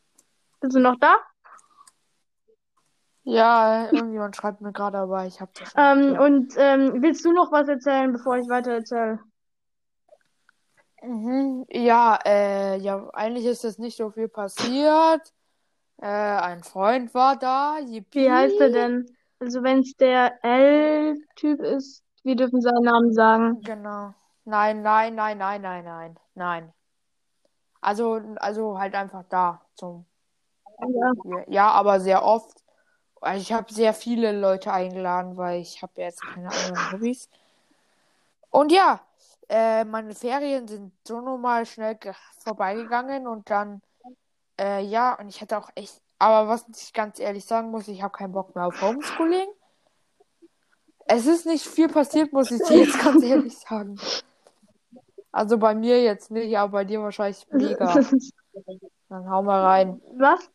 Bist 0.61 0.75
du 0.75 0.81
noch 0.81 0.97
da? 0.99 1.19
Ja, 3.25 3.91
irgendjemand 3.93 4.35
schreibt 4.35 4.63
mir 4.63 4.73
gerade, 4.73 4.97
aber 4.97 5.27
ich 5.27 5.43
habe 5.43 5.53
das 5.59 5.75
Ähm, 5.77 6.19
und 6.19 6.55
ähm, 6.57 7.03
willst 7.03 7.23
du 7.25 7.33
noch 7.33 7.53
was 7.53 7.69
erzählen, 7.69 8.13
bevor 8.13 8.39
ich 8.39 8.49
weiter 8.49 8.73
erzähle? 8.73 9.21
Mhm. 11.03 11.67
Ja, 11.69 12.19
äh, 12.25 12.79
ja, 12.79 13.09
eigentlich 13.13 13.45
ist 13.45 13.63
jetzt 13.63 13.79
nicht 13.79 13.99
so 13.99 14.11
viel 14.11 14.29
passiert. 14.29 15.35
Äh, 15.99 16.07
ein 16.07 16.63
Freund 16.65 17.13
war 17.13 17.37
da, 17.37 17.79
yippie. 17.79 18.21
Wie 18.21 18.33
heißt 18.33 18.59
er 18.59 18.71
denn? 18.71 19.17
Also 19.41 19.63
wenn 19.63 19.81
es 19.81 19.95
der 19.97 20.39
L-Typ 20.45 21.61
ist, 21.61 22.05
wir 22.23 22.37
dürfen 22.37 22.61
seinen 22.61 22.85
Namen 22.85 23.13
sagen. 23.13 23.63
Genau. 23.63 24.15
Nein, 24.45 24.83
nein, 24.83 25.15
nein, 25.15 25.39
nein, 25.39 25.63
nein, 25.63 25.85
nein, 25.85 26.19
nein. 26.35 26.73
Also, 27.81 28.21
also 28.37 28.79
halt 28.79 28.95
einfach 28.95 29.25
da 29.31 29.63
zum, 29.75 30.05
Ja. 30.79 31.45
ja, 31.49 31.71
aber 31.71 32.01
sehr 32.01 32.23
oft. 32.25 32.63
Also 33.23 33.41
ich 33.41 33.53
habe 33.53 33.73
sehr 33.73 33.95
viele 33.95 34.33
Leute 34.39 34.73
eingeladen, 34.73 35.37
weil 35.37 35.61
ich 35.61 35.83
habe 35.83 35.93
ja 35.97 36.05
jetzt 36.07 36.27
keine 36.27 36.51
anderen 36.51 36.91
Hobbys. 36.93 37.29
Und 38.51 38.73
ja, 38.73 39.01
äh, 39.49 39.85
meine 39.85 40.15
Ferien 40.15 40.67
sind 40.69 40.93
so 41.07 41.21
normal 41.21 41.65
schnell 41.67 41.95
ge- 41.97 42.15
vorbeigegangen 42.39 43.27
und 43.27 43.49
dann, 43.49 43.81
äh, 44.59 44.83
ja, 44.83 45.15
und 45.19 45.29
ich 45.29 45.41
hatte 45.41 45.59
auch 45.59 45.71
echt, 45.75 46.03
aber 46.21 46.49
was 46.49 46.67
ich 46.77 46.93
ganz 46.93 47.19
ehrlich 47.19 47.47
sagen 47.47 47.71
muss, 47.71 47.89
ich 47.89 48.03
habe 48.03 48.13
keinen 48.13 48.33
Bock 48.33 48.55
mehr 48.55 48.67
auf 48.67 48.81
Homeschooling. 48.81 49.49
Es 51.07 51.27
ist 51.27 51.47
nicht 51.47 51.67
viel 51.67 51.89
passiert, 51.89 52.33
muss 52.33 52.51
ich 52.51 52.63
dir 52.63 52.77
jetzt 52.79 53.03
ganz 53.03 53.23
ehrlich 53.25 53.59
sagen. 53.59 53.97
Also 55.33 55.57
bei 55.59 55.75
mir 55.75 56.03
jetzt 56.03 56.31
nicht, 56.31 56.57
aber 56.59 56.73
bei 56.73 56.85
dir 56.85 57.01
wahrscheinlich 57.01 57.47
mega. 57.51 58.01
Dann 59.09 59.31
hau 59.31 59.43
mal 59.43 59.65
rein. 59.65 60.01
Was? 60.19 60.51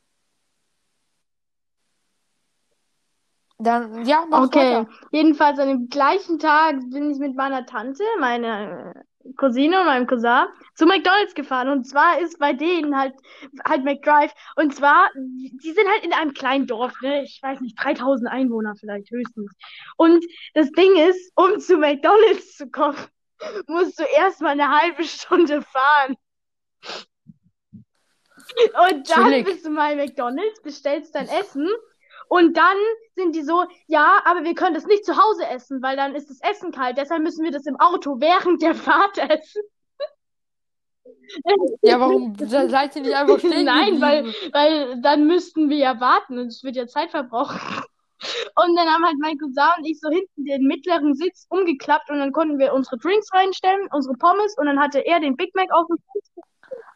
Dann, 3.58 4.06
ja, 4.06 4.26
mach 4.30 4.44
Okay. 4.44 4.86
weiter. 4.86 4.90
Jedenfalls 5.12 5.58
an 5.58 5.70
dem 5.70 5.90
gleichen 5.90 6.38
Tag 6.38 6.76
bin 6.92 7.10
ich 7.10 7.18
mit 7.18 7.36
meiner 7.36 7.66
Tante, 7.66 8.04
meiner 8.20 8.94
Cousine 9.38 9.80
und 9.80 9.86
meinem 9.86 10.08
Cousin 10.08 10.46
zu 10.76 10.86
McDonald's 10.86 11.34
gefahren. 11.34 11.70
Und 11.70 11.86
zwar 11.86 12.20
ist 12.20 12.38
bei 12.40 12.54
denen 12.54 12.98
halt, 12.98 13.14
halt 13.68 13.84
McDrive. 13.84 14.34
Und 14.56 14.76
zwar, 14.76 15.10
die 15.16 15.72
sind 15.72 15.88
halt 15.90 16.06
in 16.06 16.14
einem 16.14 16.34
kleinen 16.34 16.68
Dorf, 16.68 16.94
ne? 17.02 17.24
Ich 17.24 17.40
weiß 17.42 17.62
nicht, 17.62 17.76
3000 17.82 18.30
Einwohner 18.30 18.76
vielleicht 18.76 19.10
höchstens. 19.12 19.52
Und 19.98 20.24
das 20.54 20.72
Ding 20.72 20.96
ist, 20.96 21.32
um 21.36 21.60
zu 21.60 21.78
McDonald's 21.78 22.56
zu 22.56 22.70
kommen, 22.70 22.98
musst 23.68 24.00
du 24.00 24.04
erstmal 24.04 24.52
eine 24.52 24.70
halbe 24.70 25.04
Stunde 25.04 25.62
fahren. 25.62 26.16
Und 28.92 29.10
dann 29.10 29.26
Chillig. 29.26 29.46
bist 29.46 29.66
du 29.66 29.72
mal 29.72 29.94
in 29.94 29.98
McDonald's, 29.98 30.62
bestellst 30.62 31.16
dein 31.16 31.28
Essen 31.28 31.68
und 32.30 32.56
dann 32.58 32.78
sind 33.16 33.36
die 33.36 33.44
so, 33.44 33.66
ja, 33.88 34.22
aber 34.26 34.44
wir 34.44 34.56
können 34.56 34.74
das 34.76 34.86
nicht 34.86 35.06
zu 35.06 35.16
Hause 35.16 35.48
essen, 35.48 35.82
weil 35.82 35.96
dann 35.96 36.16
ist 36.16 36.30
das 36.30 36.40
Essen 36.42 36.72
kalt, 36.72 36.98
deshalb 36.98 37.22
müssen 37.24 37.44
wir 37.44 37.52
das 37.52 37.66
im 37.66 37.80
Auto 37.80 38.20
während 38.20 38.62
der 38.62 38.76
Fahrt 38.76 39.18
essen. 39.18 39.62
Ja, 41.82 42.00
warum 42.00 42.36
se- 42.38 42.70
seid 42.70 42.96
ihr 42.96 43.02
nicht 43.04 43.16
einfach 43.16 43.40
stehen 43.40 43.66
Nein, 43.66 44.02
weil, 44.02 44.26
weil 44.52 45.02
dann 45.02 45.28
müssten 45.28 45.70
wir 45.70 45.78
ja 45.78 46.00
warten 46.00 46.38
und 46.40 46.48
es 46.48 46.64
wird 46.64 46.76
ja 46.76 46.88
Zeit 46.88 47.12
verbrauchen. 47.12 47.60
Und 48.56 48.76
dann 48.76 48.88
haben 48.88 49.06
halt 49.06 49.18
mein 49.20 49.38
Cousin 49.38 49.70
und 49.78 49.86
ich 49.86 50.00
so 50.00 50.10
hinten 50.10 50.46
den 50.46 50.64
mittleren 50.64 51.14
Sitz 51.16 51.46
umgeklappt 51.50 52.10
und 52.10 52.18
dann 52.20 52.32
konnten 52.32 52.58
wir 52.58 52.74
unsere 52.74 52.98
Drinks 52.98 53.32
reinstellen, 53.34 53.88
unsere 53.92 54.16
Pommes 54.16 54.56
und 54.58 54.66
dann 54.66 54.80
hatte 54.80 55.00
er 55.06 55.20
den 55.20 55.36
Big 55.36 55.54
Mac 55.54 55.68
auf 55.72 55.86
dem 55.88 55.98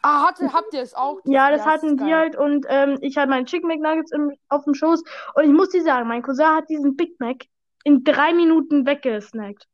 Ah, 0.02 0.26
hatte, 0.28 0.52
habt 0.52 0.72
ihr 0.72 0.80
es 0.80 0.94
auch? 0.94 1.18
Ja, 1.24 1.50
das 1.50 1.60
ist 1.60 1.66
hatten 1.66 1.96
die 1.98 2.04
geil. 2.04 2.14
halt 2.14 2.36
und 2.36 2.64
ähm, 2.68 2.96
ich 3.02 3.16
hatte 3.18 3.28
meine 3.28 3.44
Chicken 3.44 3.68
McNuggets 3.68 4.12
im, 4.12 4.32
auf 4.48 4.64
dem 4.64 4.74
Schoß 4.74 5.02
und 5.34 5.44
ich 5.44 5.50
muss 5.50 5.68
dir 5.70 5.82
sagen, 5.82 6.08
mein 6.08 6.22
Cousin 6.22 6.46
hat 6.56 6.68
diesen 6.70 6.96
Big 6.96 7.20
Mac 7.20 7.44
in 7.84 8.02
drei 8.04 8.32
Minuten 8.32 8.86
weggesnackt. 8.86 9.66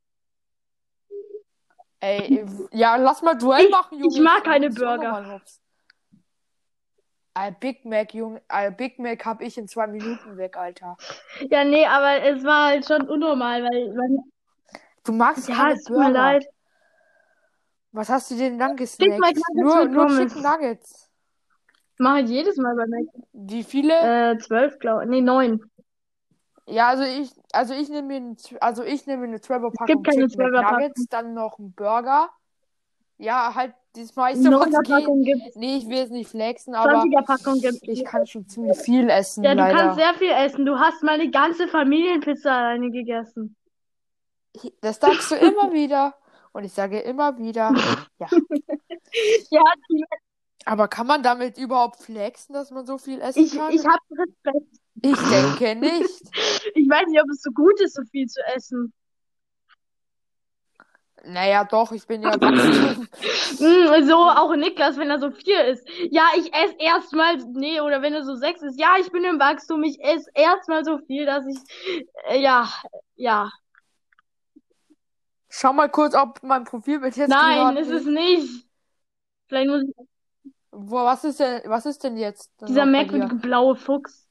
Ey, 2.00 2.44
ja, 2.72 2.96
lass 2.96 3.22
mal 3.22 3.34
Duell 3.36 3.64
Ich- 3.66 3.70
machen, 3.70 3.98
Junge. 3.98 4.12
ich 4.14 4.20
mag 4.20 4.44
keine 4.44 4.70
Burger. 4.70 5.40
Ein 7.34 7.56
Big 7.60 7.84
Mac, 7.84 8.14
Junge, 8.14 8.42
ein 8.48 8.76
Big 8.76 8.98
Mac 8.98 9.24
hab 9.26 9.40
ich 9.42 9.58
in 9.58 9.68
zwei 9.68 9.86
Minuten 9.86 10.36
weg, 10.38 10.56
Alter. 10.56 10.96
Ja, 11.50 11.64
nee, 11.64 11.86
aber 11.86 12.22
es 12.22 12.42
war 12.44 12.68
halt 12.68 12.86
schon 12.86 13.08
unnormal, 13.08 13.62
weil 13.62 13.94
man, 13.94 14.18
Du 15.04 15.12
magst 15.12 15.48
ja, 15.48 15.54
keine 15.54 15.74
es 15.74 15.84
tut 15.84 15.96
mir 15.98 16.04
Burger. 16.06 16.18
leid. 16.18 16.46
Was 17.96 18.10
hast 18.10 18.30
du 18.30 18.34
denn 18.36 18.58
dann 18.58 18.76
gesnackt? 18.76 19.18
Nuggets 19.18 19.42
Nur, 19.54 19.84
nur. 19.86 20.08
Chicken 20.08 20.42
Nuggets. 20.42 21.10
Mach 21.98 22.12
halt 22.16 22.28
jedes 22.28 22.58
Mal 22.58 22.76
bei 22.76 22.86
Mac. 22.86 23.06
Wie 23.32 23.62
viele? 23.62 23.94
Äh, 24.32 24.38
zwölf, 24.38 24.78
glaube 24.78 25.04
ich. 25.04 25.08
Nee, 25.08 25.22
neun. 25.22 25.62
Ja, 26.66 26.88
also 26.88 27.04
ich, 27.04 27.30
also 27.52 27.72
ich 27.72 27.88
nehme 27.88 28.08
mir, 28.08 28.16
ein, 28.16 28.36
also 28.60 28.82
ich 28.82 29.06
nehme 29.06 29.24
eine 29.24 29.38
12er 29.38 29.72
Packung 29.72 29.86
gibt 29.86 30.04
keine 30.04 30.26
Chicken 30.28 30.42
12er 30.42 30.52
Packung. 30.52 30.72
McNuggets, 30.76 31.06
dann 31.08 31.32
noch 31.32 31.58
einen 31.58 31.72
Burger. 31.72 32.28
Ja, 33.16 33.54
halt 33.54 33.72
das 33.94 34.14
meiste, 34.14 34.44
was 34.50 34.68
9er 34.68 34.82
geht. 34.82 34.94
Packung 34.94 35.22
gibt's. 35.22 35.56
Nee, 35.56 35.76
ich 35.78 35.88
will 35.88 35.98
es 36.00 36.10
nicht 36.10 36.28
flexen, 36.28 36.74
aber 36.74 37.02
20er 37.02 37.24
Packung 37.24 37.60
gibt's. 37.60 37.80
ich 37.82 38.04
kann 38.04 38.26
schon 38.26 38.46
ziemlich 38.46 38.76
viel 38.76 39.08
essen, 39.08 39.42
Ja, 39.42 39.52
du 39.54 39.60
leider. 39.60 39.78
kannst 39.78 39.96
sehr 39.96 40.12
viel 40.14 40.32
essen. 40.32 40.66
Du 40.66 40.78
hast 40.78 41.02
meine 41.02 41.30
ganze 41.30 41.66
Familienpizza 41.66 42.54
alleine 42.54 42.90
gegessen. 42.90 43.56
Das 44.82 45.00
sagst 45.00 45.30
du 45.30 45.36
immer 45.36 45.72
wieder. 45.72 46.14
Und 46.56 46.64
ich 46.64 46.72
sage 46.72 47.00
immer 47.00 47.36
wieder, 47.36 47.70
ja. 48.18 48.28
Ja, 49.50 49.62
Aber 50.64 50.88
kann 50.88 51.06
man 51.06 51.22
damit 51.22 51.58
überhaupt 51.58 52.00
flexen, 52.00 52.54
dass 52.54 52.70
man 52.70 52.86
so 52.86 52.96
viel 52.96 53.20
essen 53.20 53.44
ich, 53.44 53.54
kann? 53.54 53.74
ich 53.74 53.84
habe 53.84 54.00
Respekt. 54.10 54.80
Ich 55.02 55.18
denke 55.28 55.76
nicht. 55.76 56.22
Ich 56.74 56.88
weiß 56.88 57.08
nicht, 57.08 57.22
ob 57.22 57.28
es 57.30 57.42
so 57.42 57.50
gut 57.50 57.78
ist, 57.80 57.94
so 57.94 58.02
viel 58.10 58.26
zu 58.26 58.40
essen. 58.54 58.92
Naja, 61.24 61.64
doch, 61.64 61.92
ich 61.92 62.06
bin 62.06 62.22
ja. 62.22 62.36
Mm, 62.40 64.06
so 64.06 64.14
auch 64.16 64.54
Niklas, 64.56 64.96
wenn 64.96 65.10
er 65.10 65.20
so 65.20 65.30
vier 65.30 65.66
ist. 65.66 65.86
Ja, 66.10 66.24
ich 66.36 66.52
esse 66.54 66.74
erstmal, 66.78 67.36
nee, 67.36 67.80
oder 67.80 68.00
wenn 68.00 68.14
er 68.14 68.24
so 68.24 68.34
sechs 68.34 68.62
ist. 68.62 68.80
Ja, 68.80 68.94
ich 68.98 69.10
bin 69.12 69.24
im 69.24 69.38
Wachstum, 69.38 69.82
ich 69.84 70.02
esse 70.02 70.30
erstmal 70.34 70.84
so 70.84 70.98
viel, 71.06 71.26
dass 71.26 71.44
ich, 71.46 71.58
äh, 72.28 72.40
ja, 72.40 72.68
ja. 73.14 73.50
Schau 75.48 75.72
mal 75.72 75.88
kurz, 75.88 76.14
ob 76.14 76.42
mein 76.42 76.64
Profilbild 76.64 77.16
jetzt 77.16 77.30
Nein, 77.30 77.76
ist 77.76 77.90
es 77.90 78.04
nicht. 78.04 78.66
Vielleicht 79.46 79.68
muss 79.68 79.82
ich, 79.82 79.94
Wo, 80.70 80.96
was 80.96 81.24
ist 81.24 81.40
denn, 81.40 81.62
was 81.66 81.86
ist 81.86 82.02
denn 82.04 82.16
jetzt? 82.16 82.50
dieser 82.66 82.84
merkwürdige 82.86 83.36
blaue 83.36 83.76
Fuchs. 83.76 84.26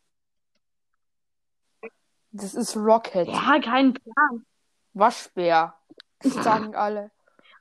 Das 2.32 2.54
ist 2.54 2.76
Rocket. 2.76 3.28
Ja, 3.30 3.60
kein 3.62 3.94
Plan. 3.94 4.46
Waschbär. 4.94 5.74
Das 6.20 6.34
sagen 6.34 6.76
alle. 6.76 7.12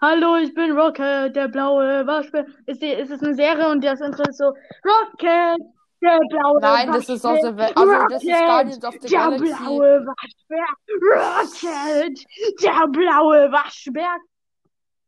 Hallo, 0.00 0.36
ich 0.36 0.54
bin 0.54 0.72
Rocket, 0.72 1.34
der 1.34 1.48
blaue 1.48 2.06
Waschbär. 2.06 2.46
Ist, 2.66 2.80
die, 2.80 2.92
ist 2.92 3.10
es 3.10 3.22
eine 3.22 3.34
Serie 3.34 3.68
und 3.68 3.84
das 3.84 4.00
Intro 4.00 4.22
ist 4.22 4.38
so, 4.38 4.52
Rocket, 4.84 5.60
der 6.02 6.18
blaue 6.28 6.60
Nein, 6.60 6.92
das 6.92 7.08
ist 7.08 7.24
aus 7.24 7.40
der 7.40 7.56
Welt. 7.56 7.76
Also, 7.76 7.92
das 8.08 8.22
ist 8.22 8.30
Guardians 8.30 8.84
of 8.84 8.94
the 8.94 9.08
der 9.08 9.10
Galaxy. 9.10 9.54
blaue 9.64 10.06
Waschbär. 10.06 10.66
Rocket, 11.12 12.24
der 12.62 12.88
blaue 12.88 13.52
Waschbär. 13.52 14.16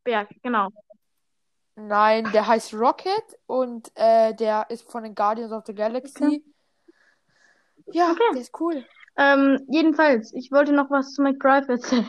Berg, 0.05 0.29
genau. 0.43 0.69
Nein, 1.75 2.31
der 2.33 2.47
heißt 2.47 2.73
Rocket 2.75 3.25
und 3.47 3.91
äh, 3.97 4.35
der 4.35 4.67
ist 4.71 4.91
von 4.91 5.03
den 5.03 5.15
Guardians 5.15 5.53
of 5.53 5.65
the 5.67 5.75
Galaxy. 5.75 6.43
Ja, 7.93 8.11
Okay. 8.13 8.23
der 8.33 8.41
ist 8.41 8.59
cool. 8.61 8.85
Ähm, 9.19 9.65
jedenfalls, 9.69 10.33
ich 10.35 10.51
wollte 10.53 10.73
noch 10.73 10.91
was 10.91 11.13
zu 11.13 11.23
McDrive 11.23 11.69
erzählen. 11.69 12.09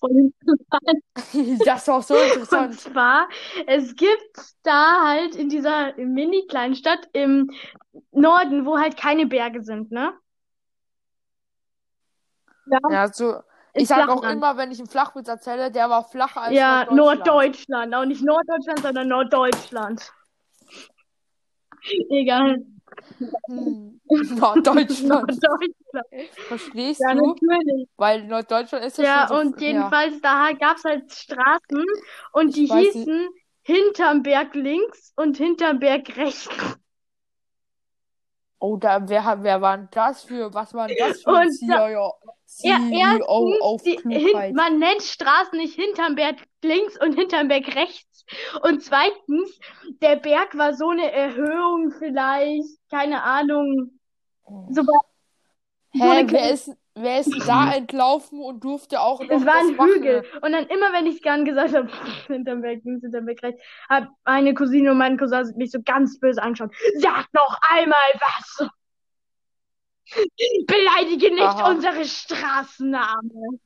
Voll 0.00 0.10
interessant. 0.16 1.62
Das 1.66 1.88
war 1.88 2.02
so 2.02 2.14
Und 2.14 2.22
interessant. 2.24 2.80
zwar, 2.80 3.28
es 3.66 3.94
gibt 3.96 4.38
da 4.62 5.08
halt 5.08 5.34
in 5.36 5.48
dieser 5.48 5.94
mini 5.96 6.46
kleinen 6.48 6.74
Stadt 6.74 7.08
im 7.12 7.50
Norden, 8.12 8.64
wo 8.64 8.78
halt 8.78 8.96
keine 8.96 9.26
Berge 9.26 9.62
sind, 9.62 9.90
ne? 9.90 10.14
Ja, 12.66 12.78
Ja, 12.88 13.08
so. 13.12 13.40
Ich 13.72 13.86
sage 13.88 14.10
auch 14.12 14.22
immer, 14.24 14.56
wenn 14.56 14.72
ich 14.72 14.78
einen 14.78 14.88
Flachwitz 14.88 15.28
erzähle, 15.28 15.70
der 15.70 15.88
war 15.88 16.02
flacher 16.04 16.42
als 16.42 16.54
Ja, 16.54 16.86
Norddeutschland. 16.86 17.26
Norddeutschland. 17.26 17.94
Auch 17.94 18.04
nicht 18.04 18.22
Norddeutschland, 18.24 18.80
sondern 18.80 19.08
Norddeutschland. 19.08 20.12
Egal. 22.10 22.64
Hm. 23.48 24.00
Norddeutschland. 24.08 25.42
Norddeutschland. 25.42 25.74
Verstehst 26.48 27.00
Ja, 27.00 27.14
du? 27.14 27.26
natürlich. 27.26 27.88
Weil 27.96 28.24
Norddeutschland 28.26 28.84
ist 28.84 28.98
ja 28.98 29.04
Ja, 29.04 29.26
schon 29.28 29.36
so. 29.36 29.42
und 29.48 29.60
jedenfalls, 29.60 30.20
da 30.20 30.52
gab's 30.58 30.84
halt 30.84 31.12
Straßen 31.12 31.84
und 32.32 32.56
die 32.56 32.64
Ich 32.64 32.72
nicht. 32.72 32.92
hießen 32.94 33.28
hinterm 33.62 34.22
Berg 34.22 34.54
links 34.54 35.12
und 35.16 35.36
hinterm 35.36 35.78
Berg 35.78 36.16
rechts. 36.16 36.48
Oh, 38.62 38.76
da, 38.76 39.08
wer, 39.08 39.38
wer 39.42 39.60
war 39.62 39.78
denn 39.78 39.88
das 39.90 40.22
für, 40.22 40.52
was 40.52 40.74
war 40.74 40.86
denn 40.86 40.96
das 40.98 41.22
für 41.22 41.34
ein 41.36 41.48
da- 41.66 41.86
CEO, 41.86 42.12
Ja, 42.62 42.78
CEO 42.78 43.56
auf 43.62 43.82
die, 43.82 43.98
hin, 44.06 44.54
man 44.54 44.78
nennt 44.78 45.02
Straßen 45.02 45.58
nicht 45.58 45.74
hinterm 45.74 46.14
Berg 46.14 46.36
links 46.62 47.00
und 47.00 47.14
hinterm 47.14 47.48
Berg 47.48 47.74
rechts. 47.74 48.26
Und 48.62 48.82
zweitens, 48.82 49.58
der 50.02 50.16
Berg 50.16 50.56
war 50.58 50.74
so 50.74 50.90
eine 50.90 51.10
Erhöhung 51.10 51.90
vielleicht, 51.98 52.68
keine 52.90 53.22
Ahnung. 53.22 53.98
So, 54.68 54.82
so 54.82 54.92
Hä, 55.92 56.02
eine 56.02 56.30
wer 56.30 56.50
ist, 56.50 56.70
wer 57.02 57.20
ist 57.20 57.32
da 57.48 57.72
entlaufen 57.72 58.40
und 58.40 58.62
durfte 58.64 59.00
auch 59.00 59.20
noch 59.20 59.30
Es 59.30 59.46
war 59.46 59.56
ein 59.60 59.76
machen? 59.76 59.94
Hügel. 59.94 60.24
Und 60.42 60.52
dann 60.52 60.66
immer, 60.66 60.92
wenn 60.92 61.06
ich 61.06 61.22
gern 61.22 61.44
gesagt 61.44 61.74
habe, 61.74 61.88
hinterm 62.26 62.62
Berg 62.62 62.80
links, 62.84 63.02
hinterm 63.02 63.26
Berg 63.26 63.42
rechts, 63.42 63.62
hat 63.88 64.08
meine 64.24 64.54
Cousine 64.54 64.92
und 64.92 64.98
mein 64.98 65.18
Cousin 65.18 65.52
mich 65.56 65.70
so 65.70 65.80
ganz 65.84 66.18
böse 66.18 66.42
angeschaut. 66.42 66.72
Sag 66.96 67.26
noch 67.32 67.58
einmal 67.68 67.98
was! 68.14 68.68
Beleidige 70.66 71.30
nicht 71.34 71.42
Aha. 71.42 71.70
unsere 71.70 72.04
Straßennamen. 72.04 73.60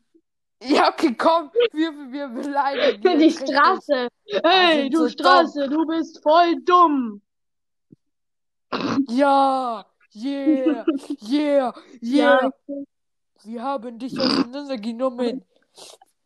Ja, 0.63 0.89
okay, 0.89 1.15
komm, 1.17 1.51
wir, 1.73 1.93
wir 2.11 2.29
beleidigen 2.29 3.19
Die. 3.19 3.31
Straße. 3.31 4.09
Hey, 4.43 4.83
sind 4.83 4.95
du 4.95 4.99
so 5.01 5.09
Straße, 5.09 5.69
du 5.69 5.87
bist 5.87 6.23
voll 6.23 6.57
dumm. 6.65 7.21
Ja, 9.09 9.85
yeah, 10.15 10.85
yeah, 11.29 11.75
Ja, 12.01 12.51
yeah. 12.71 12.85
Wir 13.45 13.63
haben 13.63 13.99
dich 13.99 14.19
auseinandergenommen. 14.19 15.45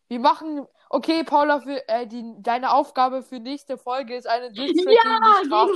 Wir 0.08 0.20
machen, 0.20 0.66
okay, 0.88 1.24
Paula, 1.24 1.60
für, 1.60 1.86
äh, 1.88 2.06
die, 2.06 2.24
deine 2.38 2.72
Aufgabe 2.72 3.22
für 3.22 3.40
nächste 3.40 3.76
Folge 3.76 4.16
ist 4.16 4.26
eine 4.26 4.50
Distrack 4.50 4.94
ja, 4.94 5.02
gegen 5.02 5.24
die 5.24 5.46
Straße 5.46 5.72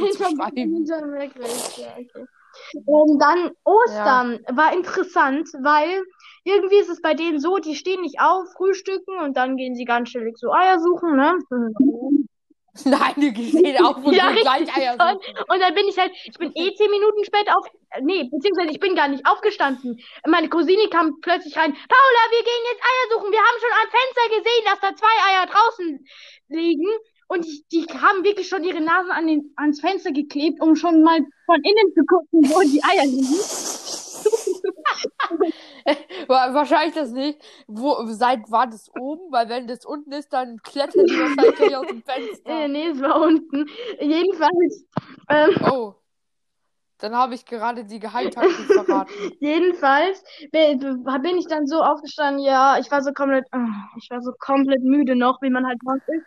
gegen 0.55 0.87
zu 0.87 0.95
schreiben. 0.95 1.37
Ja, 1.77 1.93
okay. 1.99 2.27
Ähm, 2.75 3.19
dann 3.19 3.51
Ostern 3.65 4.41
war 4.53 4.75
interessant, 4.75 5.49
weil 5.63 6.03
irgendwie 6.45 6.77
ist 6.77 6.91
es 6.91 7.01
bei 7.01 7.15
denen 7.15 7.41
so, 7.41 7.59
die 7.59 7.77
stehen 7.77 8.03
nicht 8.03 8.21
auf, 8.21 8.53
frühstücken 8.53 9.19
und 9.21 9.37
dann 9.37 9.57
gehen 9.57 9.75
sie 9.75 9.85
ganz 9.85 10.11
chillig 10.11 10.37
so 10.39 10.53
Eier 10.53 10.79
suchen, 10.79 11.17
ne? 11.17 11.39
Nein, 12.85 13.15
die 13.17 13.33
gehen 13.33 13.85
auf 13.85 13.97
und 13.99 14.13
Ja, 14.17 14.33
gleich 14.33 14.75
Eier 14.75 14.95
suchen. 14.95 15.45
Und 15.49 15.61
dann 15.61 15.75
bin 15.75 15.89
ich 15.89 15.99
halt, 15.99 16.13
ich 16.25 16.39
bin 16.39 16.53
eh 16.55 16.75
zehn 16.75 16.91
Minuten 16.91 17.25
spät 17.25 17.49
auf, 17.55 17.67
nee, 18.01 18.25
beziehungsweise 18.31 18.71
ich 18.71 18.81
bin 18.81 18.95
gar 18.95 19.09
nicht 19.09 19.27
aufgestanden. 19.27 20.01
Meine 20.27 20.49
Cousine 20.49 20.89
kam 20.89 21.21
plötzlich 21.21 21.57
rein, 21.57 21.73
Paula, 21.73 22.23
wir 22.31 22.43
gehen 22.43 22.65
jetzt 22.73 22.83
Eier 22.83 23.07
suchen. 23.13 23.33
Wir 23.33 23.41
haben 23.41 23.61
schon 23.61 23.77
am 23.77 23.91
Fenster 23.91 24.37
gesehen, 24.39 24.65
dass 24.65 24.81
da 24.81 24.97
zwei 24.97 25.17
Eier 25.29 25.47
draußen 25.47 26.05
liegen. 26.49 26.89
Und 27.29 27.47
die, 27.47 27.65
die 27.73 27.87
haben 27.89 28.25
wirklich 28.25 28.49
schon 28.49 28.65
ihre 28.65 28.81
Nasen 28.81 29.11
an 29.11 29.27
den, 29.27 29.53
ans 29.57 29.81
Fenster 29.81 30.13
geklebt, 30.13 30.61
um 30.61 30.77
schon 30.77 31.03
mal 31.03 31.19
von 31.47 31.57
innen 31.57 31.93
zu 31.95 32.05
gucken, 32.07 32.41
wo 32.51 32.61
die 32.61 32.83
Eier 32.85 33.07
liegen. 33.07 33.37
Wa- 36.29 36.55
Wahrscheinlich 36.55 36.95
das 36.95 37.11
nicht. 37.13 37.41
Wo, 37.67 37.97
seit 38.07 38.51
war 38.51 38.67
das 38.67 38.91
oben? 38.99 39.33
Weil 39.33 39.49
wenn 39.49 39.67
das 39.67 39.85
unten 39.85 40.13
ist, 40.13 40.33
dann 40.33 40.59
klettern 40.63 41.07
die 41.07 41.15
wahrscheinlich 41.19 41.57
gleich 41.57 41.77
aus 41.77 41.87
dem 41.87 42.03
Äh, 42.07 42.13
Fenster. 42.13 42.69
nee, 42.69 42.87
es 42.89 43.01
war 43.01 43.21
unten. 43.21 43.67
Jedenfalls, 44.01 44.87
ähm, 45.29 45.51
Oh. 45.71 45.95
Dann 46.99 47.17
habe 47.17 47.35
ich 47.35 47.45
gerade 47.45 47.85
die 47.85 47.99
Geheimtaktik 47.99 48.67
verraten. 48.73 49.11
Jedenfalls 49.41 50.23
bin 50.53 51.37
ich 51.37 51.47
dann 51.49 51.67
so 51.67 51.83
aufgestanden, 51.83 52.45
ja, 52.45 52.79
ich 52.79 52.89
war 52.93 53.03
so 53.03 53.13
komplett, 53.13 53.45
ah, 53.51 53.67
ich 53.99 54.09
war 54.09 54.21
so 54.23 54.31
komplett 54.39 54.85
müde 54.85 55.17
noch, 55.17 55.43
wie 55.43 55.51
man 55.51 55.67
halt 55.67 55.83
morgens 55.83 56.05
ist. 56.07 56.25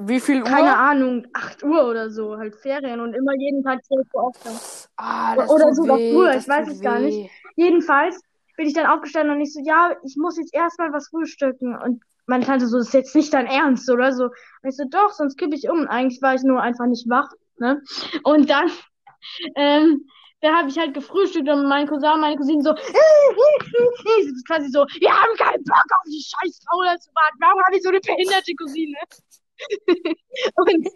Wie 0.00 0.18
viel 0.18 0.38
Uhr? 0.42 0.48
Keine 0.48 0.76
Ahnung, 0.76 1.24
8 1.34 1.62
Uhr 1.62 1.88
oder 1.88 2.10
so, 2.10 2.36
halt 2.36 2.56
Ferien 2.56 2.98
und 3.00 3.14
immer 3.14 3.32
jeden 3.36 3.62
Tag 3.62 3.84
12 3.84 4.06
Uhr 4.12 4.24
aufstehen. 4.24 4.58
Ah, 4.96 5.36
das 5.36 5.50
Oder 5.50 5.72
sogar 5.74 5.96
früher, 5.98 6.34
ich 6.34 6.48
weiß 6.48 6.68
es 6.68 6.80
gar 6.80 6.98
nicht. 6.98 7.30
Jedenfalls 7.54 8.20
bin 8.58 8.66
ich 8.66 8.74
dann 8.74 8.86
aufgestanden 8.86 9.36
und 9.36 9.40
ich 9.40 9.54
so, 9.54 9.60
ja, 9.64 9.94
ich 10.04 10.16
muss 10.16 10.36
jetzt 10.36 10.52
erstmal 10.52 10.92
was 10.92 11.08
frühstücken. 11.08 11.78
Und 11.78 12.02
meine 12.26 12.44
Tante 12.44 12.66
so, 12.66 12.78
das 12.78 12.88
ist 12.88 12.92
jetzt 12.94 13.14
nicht 13.14 13.32
dein 13.32 13.46
Ernst, 13.46 13.88
oder 13.88 14.12
so. 14.12 14.24
Und 14.24 14.68
ich 14.68 14.76
so, 14.76 14.82
doch, 14.90 15.12
sonst 15.12 15.38
kippe 15.38 15.54
ich 15.54 15.70
um. 15.70 15.86
Eigentlich 15.86 16.20
war 16.20 16.34
ich 16.34 16.42
nur 16.42 16.60
einfach 16.60 16.86
nicht 16.86 17.08
wach, 17.08 17.30
ne? 17.58 17.80
Und 18.24 18.50
dann, 18.50 18.68
ähm, 19.56 20.04
da 20.40 20.56
habe 20.56 20.68
ich 20.68 20.76
halt 20.76 20.92
gefrühstückt 20.92 21.48
und 21.48 21.68
mein 21.68 21.86
Cousin 21.86 22.14
und 22.14 22.20
meine 22.20 22.36
Cousine 22.36 22.62
so, 22.62 22.74
quasi 24.46 24.68
so, 24.70 24.84
wir 24.98 25.10
haben 25.10 25.36
keinen 25.36 25.62
Bock 25.62 25.86
auf 25.96 26.06
die 26.06 26.22
scheiß 26.22 26.60
Paula 26.68 26.98
zu 26.98 27.10
warten. 27.14 27.38
Warum 27.38 27.62
habe 27.64 27.76
ich 27.76 27.82
so 27.82 27.90
eine 27.90 28.00
behinderte 28.00 28.54
Cousine? 28.56 28.98
Und, 30.56 30.86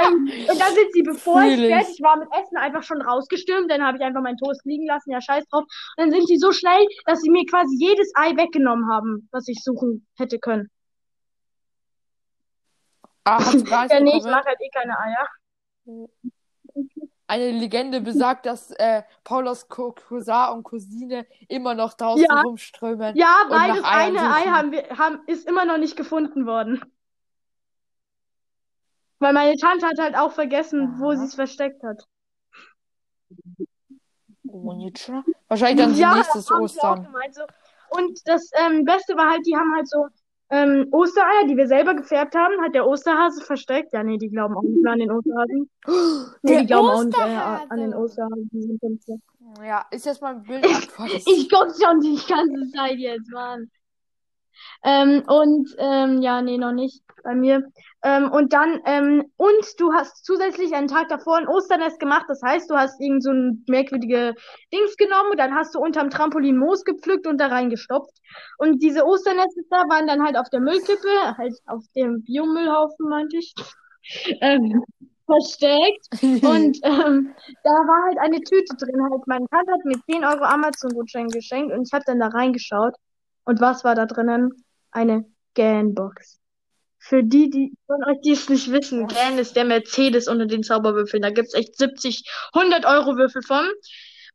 ähm, 0.00 0.32
und 0.50 0.60
dann 0.60 0.74
sind 0.74 0.92
sie, 0.92 1.02
bevor 1.02 1.42
ich 1.42 1.54
Fühl 1.54 1.64
ich. 1.64 1.74
fertig 1.74 2.00
war 2.02 2.16
mit 2.18 2.28
Essen, 2.32 2.56
einfach 2.56 2.82
schon 2.82 3.00
rausgestürmt. 3.02 3.70
Dann 3.70 3.82
habe 3.82 3.98
ich 3.98 4.04
einfach 4.04 4.22
meinen 4.22 4.36
Toast 4.36 4.64
liegen 4.64 4.86
lassen, 4.86 5.10
ja, 5.10 5.20
scheiß 5.20 5.46
drauf. 5.48 5.64
Und 5.64 5.70
dann 5.96 6.10
sind 6.10 6.28
die 6.28 6.38
so 6.38 6.52
schnell, 6.52 6.86
dass 7.06 7.20
sie 7.20 7.30
mir 7.30 7.44
quasi 7.46 7.76
jedes 7.78 8.12
Ei 8.14 8.36
weggenommen 8.36 8.90
haben, 8.90 9.28
was 9.32 9.48
ich 9.48 9.62
suchen 9.62 10.06
hätte 10.16 10.38
können. 10.38 10.70
Ah, 13.24 13.38
Ja, 13.90 14.00
nee, 14.00 14.16
ich 14.16 14.24
mag 14.24 14.46
halt 14.46 14.58
eh 14.60 14.70
keine 14.70 14.98
Eier. 14.98 15.28
Eine 17.26 17.50
Legende 17.50 18.00
besagt, 18.00 18.46
dass 18.46 18.70
äh, 18.70 19.02
Paulas 19.22 19.68
Co 19.68 19.92
Cousin 19.92 20.48
und 20.54 20.62
Cousine 20.62 21.26
immer 21.48 21.74
noch 21.74 21.92
draußen 21.92 22.24
Ja. 22.24 22.40
rumströmen. 22.40 23.14
Ja, 23.16 23.44
weil 23.50 23.68
das 23.68 23.84
eine 23.84 24.34
Ei 24.34 24.46
haben 24.46 24.72
wir, 24.72 24.88
haben, 24.96 25.20
ist 25.26 25.46
immer 25.46 25.66
noch 25.66 25.76
nicht 25.76 25.94
gefunden 25.96 26.46
worden. 26.46 26.80
Weil 29.20 29.32
meine 29.32 29.56
Tante 29.56 29.86
hat 29.86 29.98
halt 29.98 30.16
auch 30.16 30.32
vergessen, 30.32 30.94
wo 30.98 31.10
Aha. 31.10 31.16
sie 31.16 31.24
es 31.26 31.34
versteckt 31.34 31.82
hat. 31.82 32.04
Oh, 34.50 34.90
schon? 34.96 35.24
Wahrscheinlich 35.48 35.84
dann 35.84 35.94
Ja, 35.96 36.14
nächstes 36.14 36.50
Ostern. 36.50 37.04
gemeint, 37.04 37.34
so. 37.34 37.42
Und 37.90 38.20
das 38.26 38.50
ähm, 38.54 38.84
Beste 38.84 39.16
war 39.16 39.30
halt, 39.30 39.46
die 39.46 39.56
haben 39.56 39.74
halt 39.74 39.88
so 39.88 40.06
ähm, 40.50 40.88
Ostereier, 40.92 41.46
die 41.46 41.56
wir 41.56 41.66
selber 41.66 41.94
gefärbt 41.94 42.34
haben, 42.34 42.54
hat 42.62 42.74
der 42.74 42.86
Osterhase 42.86 43.44
versteckt. 43.44 43.92
Ja, 43.92 44.02
nee, 44.02 44.16
die 44.16 44.30
glauben 44.30 44.56
auch 44.56 44.62
nicht 44.62 44.82
mehr 44.82 44.92
an 44.92 44.98
den 44.98 45.10
Osterhasen. 45.10 45.70
Nee, 46.42 46.52
Der 46.52 46.60
die 46.60 46.66
glauben 46.66 46.88
auch 46.88 47.04
nicht 47.04 47.18
äh, 47.18 47.22
Osterhase. 47.22 47.70
an 47.70 47.78
den 47.80 47.94
Osterhasen. 47.94 49.22
Ja, 49.62 49.86
ist 49.90 50.06
jetzt 50.06 50.22
mal 50.22 50.36
ein 50.36 50.42
Bild 50.42 50.64
abgefallen. 50.64 51.12
Ich 51.26 51.48
guck 51.50 51.68
schon 51.82 52.00
die 52.00 52.18
ganze 52.28 52.70
Zeit 52.72 52.98
jetzt, 52.98 53.30
Mann. 53.30 53.70
Ähm, 54.84 55.22
und 55.26 55.74
ähm, 55.78 56.22
ja, 56.22 56.42
nee, 56.42 56.58
noch 56.58 56.72
nicht 56.72 57.02
bei 57.22 57.34
mir. 57.34 57.62
Ähm, 58.02 58.30
und 58.30 58.52
dann, 58.52 58.80
ähm, 58.86 59.24
und 59.36 59.66
du 59.78 59.92
hast 59.92 60.24
zusätzlich 60.24 60.74
einen 60.74 60.88
Tag 60.88 61.08
davor 61.08 61.36
ein 61.36 61.48
Osternest 61.48 61.98
gemacht. 62.00 62.26
Das 62.28 62.40
heißt, 62.42 62.70
du 62.70 62.76
hast 62.76 63.00
irgend 63.00 63.22
so 63.24 63.30
ein 63.30 63.64
merkwürdige 63.68 64.34
Dings 64.72 64.96
genommen 64.96 65.32
und 65.32 65.38
dann 65.38 65.54
hast 65.54 65.74
du 65.74 65.80
unterm 65.80 66.10
Trampolin 66.10 66.58
Moos 66.58 66.84
gepflückt 66.84 67.26
und 67.26 67.38
da 67.38 67.48
reingestopft. 67.48 68.16
Und 68.58 68.82
diese 68.82 69.04
Osternester 69.04 69.62
da 69.70 69.82
waren 69.88 70.06
dann 70.06 70.24
halt 70.24 70.36
auf 70.36 70.48
der 70.50 70.60
Müllkippe, 70.60 71.36
halt 71.36 71.54
auf 71.66 71.84
dem 71.96 72.22
Biomüllhaufen, 72.22 73.08
meinte 73.08 73.36
ich, 73.36 73.54
ähm, 74.40 74.84
versteckt. 75.26 76.08
Und 76.22 76.78
ähm, 76.82 77.34
da 77.62 77.70
war 77.70 78.06
halt 78.06 78.18
eine 78.18 78.40
Tüte 78.40 78.76
drin. 78.76 79.02
Halt, 79.10 79.26
mein 79.26 79.46
Tante 79.50 79.72
hat 79.72 79.84
mir 79.84 80.00
10 80.10 80.24
Euro 80.24 80.44
Amazon-Gutschein 80.44 81.28
geschenkt 81.28 81.72
und 81.72 81.86
ich 81.86 81.92
habe 81.92 82.04
dann 82.06 82.20
da 82.20 82.28
reingeschaut. 82.28 82.94
Und 83.48 83.62
was 83.62 83.82
war 83.82 83.94
da 83.94 84.04
drinnen? 84.04 84.62
Eine 84.90 85.24
Gan-Box. 85.54 86.38
Für 86.98 87.24
die, 87.24 87.48
die 87.48 87.72
von 87.86 88.04
euch, 88.04 88.20
die 88.22 88.32
es 88.32 88.50
nicht 88.50 88.70
wissen, 88.70 89.06
Gan 89.06 89.38
ist 89.38 89.56
der 89.56 89.64
Mercedes 89.64 90.28
unter 90.28 90.44
den 90.44 90.62
Zauberwürfeln. 90.62 91.22
Da 91.22 91.30
gibt's 91.30 91.54
echt 91.54 91.78
70, 91.78 92.30
100 92.52 92.84
Euro 92.84 93.16
Würfel 93.16 93.40
von. 93.40 93.66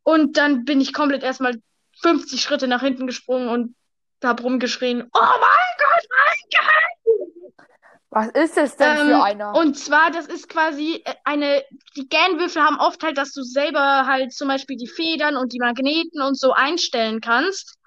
Und 0.02 0.38
dann 0.38 0.66
bin 0.66 0.82
ich 0.82 0.94
komplett 0.94 1.22
erstmal 1.22 1.62
50 2.02 2.42
Schritte 2.42 2.68
nach 2.68 2.82
hinten 2.82 3.06
gesprungen 3.06 3.50
und 3.50 3.76
hab 4.24 4.44
rumgeschrien, 4.44 5.04
oh 5.04 5.20
mein 5.22 5.74
Gott, 5.78 6.08
mein 6.10 6.50
Gott! 6.50 7.66
Was 8.10 8.28
ist 8.30 8.58
es 8.58 8.76
denn 8.78 8.98
Ähm, 8.98 9.08
für 9.10 9.24
einer? 9.24 9.56
Und 9.56 9.78
zwar, 9.78 10.10
das 10.10 10.26
ist 10.26 10.50
quasi 10.50 11.04
äh, 11.06 11.14
eine, 11.24 11.64
die 11.96 12.10
Gan-Würfel 12.10 12.64
haben 12.64 12.80
oft 12.80 13.04
halt, 13.04 13.20
dass 13.20 13.32
du 13.32 13.44
selber 13.44 14.08
halt 14.08 14.34
zum 14.34 14.48
Beispiel 14.48 14.76
die 14.76 14.88
Federn 14.88 15.36
und 15.36 15.54
die 15.54 15.60
Magneten 15.60 16.20
und 16.24 16.36
so 16.36 16.52
einstellen 16.54 17.22
kannst. 17.22 17.78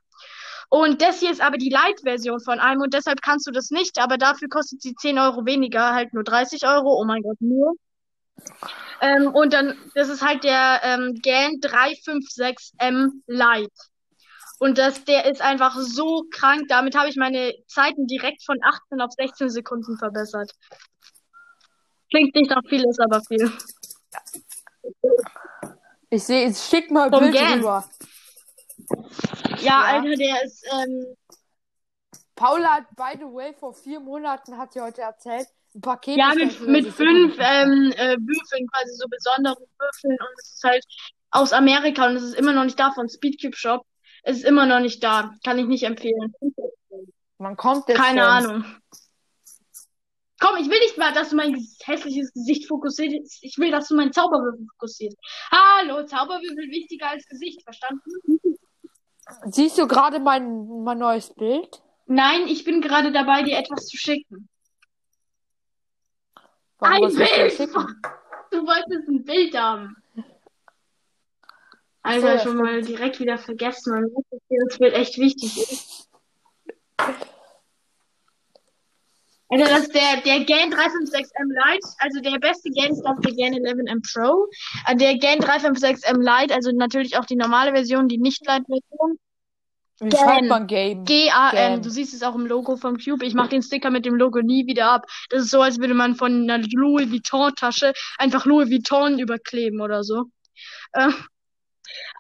Und 0.69 1.01
das 1.03 1.21
hier 1.21 1.31
ist 1.31 1.41
aber 1.41 1.59
die 1.59 1.71
Light-Version 1.71 2.41
von 2.41 2.59
einem 2.59 2.83
und 2.83 2.95
deshalb 2.95 3.23
kannst 3.23 3.47
du 3.47 3.51
das 3.53 3.71
nicht, 3.71 4.01
aber 4.01 4.19
dafür 4.19 4.49
kostet 4.49 4.83
sie 4.83 4.95
10 4.95 5.19
Euro 5.19 5.47
weniger, 5.47 5.95
halt 5.95 6.13
nur 6.13 6.25
30 6.25 6.67
Euro. 6.67 7.01
Oh 7.01 7.05
mein 7.05 7.23
Gott, 7.23 7.41
nur. 7.41 7.75
Ähm, 9.01 9.29
und 9.29 9.53
dann, 9.53 9.77
das 9.95 10.09
ist 10.09 10.23
halt 10.23 10.45
der 10.45 10.81
ähm, 10.83 11.21
GAN 11.23 11.61
356M 11.61 13.11
Lite. 13.27 13.71
Und 14.59 14.79
das, 14.79 15.05
der 15.05 15.27
ist 15.27 15.43
einfach 15.43 15.77
so 15.79 16.25
krank. 16.31 16.65
Damit 16.69 16.97
habe 16.97 17.09
ich 17.09 17.17
meine 17.17 17.53
Zeiten 17.67 18.07
direkt 18.07 18.43
von 18.45 18.59
18 18.63 19.01
auf 19.01 19.13
16 19.13 19.51
Sekunden 19.51 19.99
verbessert. 19.99 20.51
Klingt 22.11 22.35
nicht 22.35 22.51
nach 22.51 22.63
viel, 22.69 22.85
ist 22.89 23.01
aber 23.01 23.21
viel. 23.23 23.53
Ich 26.09 26.25
sehe, 26.25 26.55
schick 26.55 26.91
mal 26.91 27.11
Vom 27.11 27.21
Bild 27.21 27.37
rüber. 27.37 27.85
Ja, 29.59 29.59
Ja. 29.61 29.81
Alter, 29.83 30.17
der 30.17 30.45
ist, 30.45 30.65
ähm, 30.73 31.17
Paula 32.35 32.69
hat, 32.69 32.85
by 32.97 33.19
the 33.19 33.25
way, 33.25 33.55
vor 33.55 33.75
vier 33.75 34.01
Monaten, 34.01 34.59
hat 34.59 34.73
sie 34.73 34.81
heute 34.81 35.03
erzählt, 35.03 35.49
ein 35.75 35.81
Paket 35.81 36.17
ja, 36.17 36.33
mit, 36.35 36.61
mit 36.61 36.87
fünf 36.89 37.37
ähm, 37.39 37.93
äh, 37.97 38.17
Würfeln, 38.19 38.67
quasi 38.73 38.95
so 38.97 39.07
besonderen 39.09 39.65
Würfeln. 39.79 40.19
Und 40.19 40.41
es 40.43 40.55
ist 40.55 40.65
halt 40.65 40.85
aus 41.31 41.53
Amerika 41.53 42.07
und 42.07 42.17
es 42.17 42.23
ist 42.23 42.35
immer 42.35 42.53
noch 42.53 42.65
nicht 42.65 42.79
da 42.79 42.93
von 42.93 43.09
Speedcube 43.09 43.57
Shop. 43.57 43.87
Es 44.23 44.39
ist 44.39 44.45
immer 44.45 44.67
noch 44.67 44.81
nicht 44.81 45.03
da. 45.03 45.35
Kann 45.45 45.59
ich 45.59 45.67
nicht 45.67 45.85
empfehlen. 45.85 46.35
Man 47.39 47.57
kommt 47.57 47.89
jetzt 47.89 47.99
Keine 47.99 48.21
schon. 48.21 48.29
Ahnung. 48.31 48.65
Komm, 50.39 50.57
ich 50.59 50.69
will 50.69 50.79
nicht 50.81 50.99
mal, 50.99 51.13
dass 51.15 51.31
du 51.31 51.37
mein 51.37 51.57
hässliches 51.85 52.33
Gesicht 52.33 52.69
fokussierst. 52.69 53.39
Ich 53.43 53.57
will, 53.57 53.71
dass 53.71 53.89
du 53.89 53.97
mein 53.97 54.13
Zauberwürfel 54.13 54.67
fokussierst. 54.73 55.17
Hallo, 55.51 56.05
Zauberwürfel 56.05 56.71
wichtiger 56.71 57.11
als 57.11 57.27
Gesicht, 57.27 57.63
verstanden? 57.63 58.03
Siehst 59.47 59.79
du 59.79 59.87
gerade 59.87 60.21
mein, 60.21 60.83
mein 60.85 60.99
neues 60.99 61.33
Bild? 61.35 61.83
Nein, 62.07 62.47
ich 62.47 62.65
bin 62.65 62.81
gerade 62.81 63.13
dabei, 63.13 63.43
dir 63.43 63.59
etwas 63.59 63.87
zu 63.87 63.97
schicken. 63.97 64.49
Warum 66.79 67.07
Ein 67.07 67.15
Bild! 67.15 67.69
Du 68.53 68.65
wolltest 68.65 69.09
ein 69.09 69.25
Bild 69.25 69.59
haben. 69.59 69.97
Alter, 72.03 72.35
ja, 72.37 72.39
schon 72.39 72.57
mal 72.57 72.81
direkt 72.81 73.19
wieder 73.19 73.37
vergessen. 73.37 73.93
Man 73.93 74.05
muss, 74.05 74.25
dass 74.31 74.41
dir 74.49 74.65
das 74.69 74.79
Bild 74.79 74.95
echt 74.95 75.19
wichtig 75.19 75.59
ist. 75.59 76.09
Also 79.49 79.65
das 79.65 79.83
ist 79.83 79.95
der, 79.95 80.21
der 80.25 80.45
GAN 80.45 80.73
356M 80.73 81.49
Lite, 81.49 81.89
also 81.99 82.21
der 82.21 82.39
beste 82.39 82.69
GAN 82.71 82.91
ist 82.93 83.03
glaube 83.03 83.21
ich 83.21 83.37
der 83.37 83.51
GAN 83.51 83.55
11M 83.55 84.03
Pro. 84.13 84.49
Äh, 84.87 84.97
Der 84.97 85.19
GAN 85.19 85.39
356M 85.39 86.19
Lite, 86.19 86.55
also 86.55 86.73
natürlich 86.73 87.17
auch 87.17 87.25
die 87.25 87.37
normale 87.37 87.73
Version, 87.73 88.09
die 88.09 88.19
nicht 88.19 88.41
Lite-Version. 88.47 89.19
Wie 90.01 90.11
schreibt 90.11 90.49
man 90.49 90.67
Game? 90.67 91.05
G-A-N, 91.05 91.81
du 91.81 91.89
siehst 91.89 92.13
es 92.13 92.23
auch 92.23 92.35
im 92.35 92.47
Logo 92.47 92.77
vom 92.77 92.99
Cube. 92.99 93.25
Ich 93.25 93.33
mache 93.33 93.49
den 93.49 93.63
Sticker 93.63 93.91
mit 93.91 94.05
dem 94.05 94.15
Logo 94.15 94.41
nie 94.43 94.67
wieder 94.67 94.91
ab. 94.91 95.07
Das 95.31 95.45
ist 95.45 95.51
so, 95.51 95.63
als 95.63 95.79
würde 95.79 95.95
man 95.95 96.17
von 96.17 96.51
einer 96.51 96.59
Louis 96.75 97.11
Vuitton-Tasche 97.11 97.95
einfach 98.19 98.45
Louis 98.45 98.69
Vuitton 98.69 99.19
überkleben 99.19 99.81
oder 99.81 100.05
so. 100.05 100.25
Äh, 100.93 101.09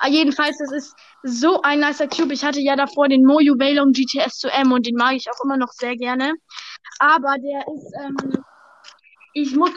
jedenfalls, 0.08 0.58
das 0.58 0.72
ist 0.72 0.94
so 1.22 1.62
ein 1.62 1.80
nicer 1.80 2.08
Cube. 2.08 2.32
Ich 2.32 2.44
hatte 2.44 2.60
ja 2.60 2.76
davor 2.76 3.08
den 3.08 3.24
Moju 3.24 3.58
Veilong 3.58 3.92
GTS 3.92 4.38
zu 4.38 4.48
M 4.48 4.72
und 4.72 4.86
den 4.86 4.96
mag 4.96 5.14
ich 5.14 5.30
auch 5.30 5.44
immer 5.44 5.56
noch 5.56 5.72
sehr 5.72 5.96
gerne. 5.96 6.34
Aber 6.98 7.36
der 7.38 7.60
ist, 7.74 7.92
ähm, 8.02 8.44
ich 9.34 9.54
muss, 9.54 9.70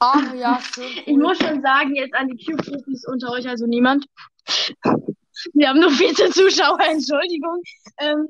Ach 0.00 0.34
ja, 0.34 0.58
ich 1.06 1.16
muss 1.16 1.38
schon 1.38 1.60
sagen, 1.62 1.94
jetzt 1.94 2.14
an 2.14 2.28
die 2.28 2.44
Cube-Profis 2.44 3.06
unter 3.06 3.30
euch, 3.32 3.46
also 3.48 3.66
niemand. 3.66 4.06
Wir 5.52 5.68
haben 5.68 5.78
nur 5.78 5.90
14 5.90 6.32
Zuschauer, 6.32 6.80
Entschuldigung. 6.90 7.62
Ähm, 7.98 8.28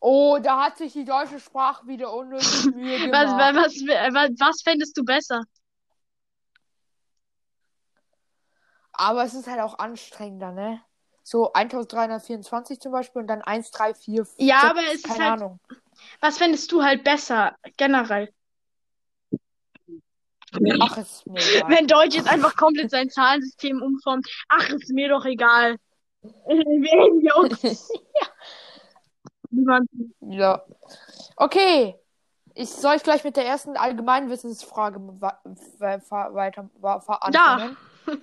Oh, 0.00 0.38
da 0.42 0.64
hat 0.64 0.78
sich 0.78 0.94
die 0.94 1.04
deutsche 1.04 1.38
Sprache 1.38 1.86
wieder 1.86 2.12
unnötig 2.14 2.64
Mühe 2.74 3.12
Was, 3.12 3.30
was, 3.32 3.74
was, 4.14 4.30
was 4.38 4.62
fändest 4.62 4.96
du 4.96 5.04
besser? 5.04 5.42
Aber 8.92 9.24
es 9.24 9.34
ist 9.34 9.46
halt 9.46 9.60
auch 9.60 9.78
anstrengender, 9.78 10.52
ne? 10.52 10.82
So 11.22 11.52
1324 11.52 12.80
zum 12.80 12.92
Beispiel 12.92 13.22
und 13.22 13.28
dann 13.28 13.42
1345. 13.42 14.46
Ja, 14.46 14.62
aber 14.70 14.82
es 14.86 14.94
ist 14.96 15.04
keine 15.04 15.30
halt- 15.30 15.40
Ahnung. 15.40 15.60
Was 16.20 16.38
fändest 16.38 16.70
du 16.72 16.82
halt 16.82 17.04
besser, 17.04 17.56
generell? 17.76 18.32
Ach, 20.80 20.98
es 20.98 21.10
ist 21.10 21.26
mir 21.26 21.40
egal. 21.40 21.70
Wenn 21.70 21.86
Deutsch 21.86 22.16
jetzt 22.16 22.28
einfach 22.28 22.56
komplett 22.56 22.90
sein 22.90 23.08
Zahlensystem 23.08 23.80
umformt. 23.80 24.28
Ach, 24.48 24.68
ist 24.70 24.90
mir 24.90 25.08
doch 25.08 25.24
egal. 25.24 25.76
Wen 26.22 27.20
juckt's? 27.20 27.90
Niemand. 29.50 29.88
Ja. 30.20 30.62
Okay. 31.36 31.96
Ich 32.54 32.70
soll 32.70 32.96
ich 32.96 33.02
gleich 33.02 33.22
mit 33.24 33.36
der 33.36 33.46
ersten 33.46 33.76
Allgemeinwissensfrage 33.76 34.98
weiter 35.00 36.68
anfangen. 37.20 37.76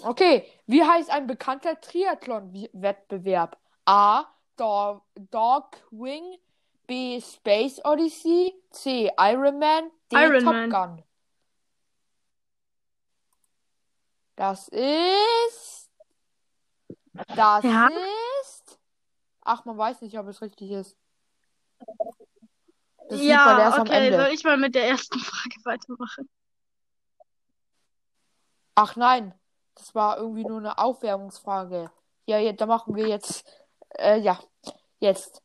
Okay. 0.00 0.46
Wie 0.66 0.84
heißt 0.84 1.10
ein 1.10 1.26
bekannter 1.26 1.80
Triathlon-Wettbewerb? 1.80 3.58
A. 3.84 4.26
Dog, 4.58 5.02
Dogwing. 5.30 6.38
B. 6.86 7.20
Space 7.20 7.80
Odyssey. 7.84 8.54
C. 8.70 9.10
Ironman. 9.18 9.90
D. 10.10 10.16
Ironman. 10.16 10.70
Top 10.70 10.88
Gun. 10.88 11.02
Das 14.36 14.68
ist. 14.68 15.90
Das 17.34 17.64
Ja. 17.64 17.88
ist. 18.42 18.78
Ach, 19.42 19.64
man 19.64 19.76
weiß 19.76 20.02
nicht, 20.02 20.18
ob 20.18 20.28
es 20.28 20.40
richtig 20.42 20.70
ist. 20.70 20.96
Das 23.08 23.18
man 23.18 23.20
Ja, 23.20 23.80
okay, 23.80 24.14
soll 24.14 24.28
ich 24.28 24.44
mal 24.44 24.56
mit 24.56 24.74
der 24.74 24.88
ersten 24.88 25.18
Frage 25.18 25.56
weitermachen? 25.64 26.28
Ach 28.74 28.94
nein, 28.96 29.34
das 29.74 29.94
war 29.94 30.18
irgendwie 30.18 30.44
nur 30.44 30.58
eine 30.58 30.78
Aufwärmungsfrage. 30.78 31.90
Ja, 32.26 32.38
ja, 32.38 32.52
da 32.52 32.66
machen 32.66 32.94
wir 32.94 33.08
jetzt. 33.08 33.44
Äh, 33.90 34.20
ja, 34.20 34.38
jetzt. 35.00 35.42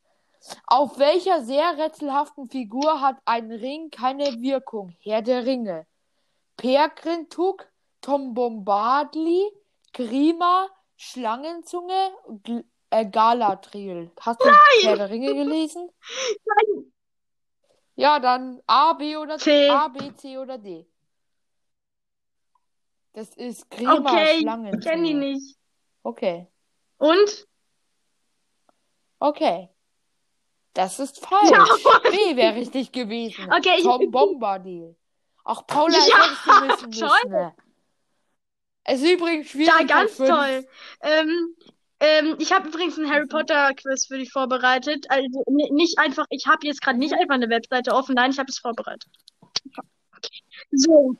Auf 0.68 1.00
welcher 1.00 1.42
sehr 1.44 1.78
rätselhaften 1.78 2.50
Figur 2.50 3.00
hat 3.02 3.18
ein 3.26 3.52
Ring 3.52 3.90
keine 3.90 4.26
Wirkung? 4.42 4.96
Herr 5.00 5.22
der 5.22 5.46
Ringe. 5.46 5.88
Per 6.58 6.90
Grintuk, 6.90 7.68
Tom 8.02 8.34
Bombadli, 8.34 9.50
Grima, 9.94 10.68
Schlangenzunge, 10.98 12.12
Gl 12.44 12.66
äh, 12.90 13.06
Galadriel. 13.06 14.12
Hast 14.20 14.42
du 14.42 14.50
Herr 14.84 14.98
der 14.98 15.10
Ringe 15.10 15.34
gelesen? 15.34 15.90
Nein. 16.46 16.94
Ja, 17.96 18.20
dann 18.20 18.62
A, 18.68 18.94
B 18.94 19.16
oder 19.18 19.38
C. 19.38 19.70
A, 19.70 19.88
B, 19.88 20.14
C 20.16 20.38
oder 20.38 20.58
D. 20.58 20.86
Das 23.14 23.30
ist 23.36 23.70
Grima, 23.70 24.12
Okay, 24.12 24.36
ich 24.36 24.42
Schlangenzunge. 24.42 24.84
kenne 24.84 25.08
die 25.08 25.14
nicht. 25.14 25.58
Okay. 26.02 26.48
Und? 26.98 27.48
Okay. 29.24 29.70
Das 30.74 31.00
ist 31.00 31.26
falsch. 31.26 31.50
Ja, 31.52 31.64
B 32.12 32.36
wäre 32.36 32.56
richtig 32.56 32.92
gewesen. 32.92 33.46
Okay, 33.54 33.76
ich- 33.78 33.84
Tom 33.84 34.12
Bombadil. 34.12 34.98
Auch 35.46 35.66
Paula, 35.66 35.94
Ja, 35.98 36.24
hättest 36.26 36.46
du 36.46 36.52
wissen 36.52 36.92
toll. 37.08 37.20
müssen. 37.30 37.52
Es 38.84 39.02
ist 39.02 39.12
übrigens 39.12 39.48
schwierig. 39.50 39.74
Ja, 39.80 39.86
ganz 39.86 40.18
toll. 40.18 40.68
Ähm, 41.02 41.56
ähm, 42.02 42.36
ich 42.40 42.52
habe 42.52 42.68
übrigens 42.68 42.98
ein 42.98 43.10
Harry 43.10 43.28
Potter 43.28 43.74
Quiz 43.76 44.08
für 44.08 44.18
dich 44.18 44.32
vorbereitet. 44.32 45.06
Also 45.10 45.44
ni- 45.50 45.72
nicht 45.72 46.00
einfach, 46.00 46.26
ich 46.30 46.48
habe 46.48 46.68
jetzt 46.68 46.82
gerade 46.82 47.00
nicht 47.00 47.14
einfach 47.14 47.36
eine 47.36 47.50
Webseite 47.50 47.94
offen, 47.94 48.16
nein, 48.16 48.32
ich 48.32 48.40
habe 48.40 48.50
es 48.50 48.58
vorbereitet. 48.60 49.10
So, 50.72 51.16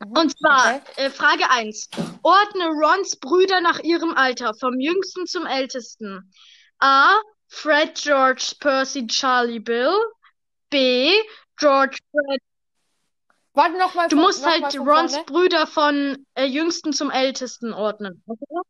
Mhm, 0.00 0.12
und 0.16 0.38
zwar 0.38 0.76
okay. 0.76 0.82
äh, 1.06 1.10
Frage 1.10 1.50
1. 1.50 1.88
Ordne 2.22 2.66
Rons 2.68 3.16
Brüder 3.16 3.60
nach 3.60 3.80
ihrem 3.80 4.14
Alter, 4.14 4.54
vom 4.54 4.78
jüngsten 4.80 5.26
zum 5.26 5.46
ältesten. 5.46 6.32
A. 6.80 7.16
Fred, 7.48 7.94
George, 7.94 8.54
Percy, 8.60 9.06
Charlie, 9.06 9.58
Bill. 9.58 9.94
B. 10.70 11.12
George, 11.56 11.98
Fred. 12.10 12.40
Warte 13.54 13.78
noch 13.78 13.94
mal 13.94 14.08
Du 14.08 14.16
von- 14.16 14.24
musst 14.24 14.42
noch 14.42 14.50
halt 14.50 14.60
mal 14.62 14.76
Rons 15.00 15.12
vorne. 15.14 15.24
Brüder 15.26 15.66
von 15.66 16.26
äh, 16.34 16.44
jüngsten 16.44 16.92
zum 16.92 17.10
ältesten 17.10 17.72
ordnen. 17.72 18.22
Okay? 18.26 18.60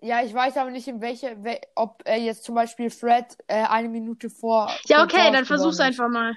Ja, 0.00 0.22
ich 0.22 0.32
weiß 0.32 0.56
aber 0.56 0.70
nicht, 0.70 0.88
in 0.88 1.00
welche, 1.00 1.36
wel- 1.44 1.60
ob 1.74 2.02
er 2.06 2.16
jetzt 2.18 2.44
zum 2.44 2.54
Beispiel 2.54 2.88
Fred 2.90 3.36
äh, 3.48 3.64
eine 3.66 3.88
Minute 3.88 4.30
vor. 4.30 4.70
Ja, 4.86 5.02
okay, 5.04 5.30
dann 5.30 5.44
versuch's 5.44 5.74
ist. 5.74 5.80
einfach 5.80 6.08
mal. 6.08 6.34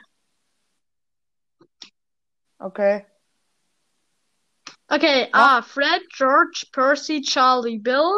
Okay. 2.59 3.05
Okay, 4.87 5.29
A. 5.31 5.61
Fred, 5.61 6.03
George, 6.15 6.67
Percy, 6.71 7.21
Charlie, 7.21 7.79
Bill. 7.79 8.11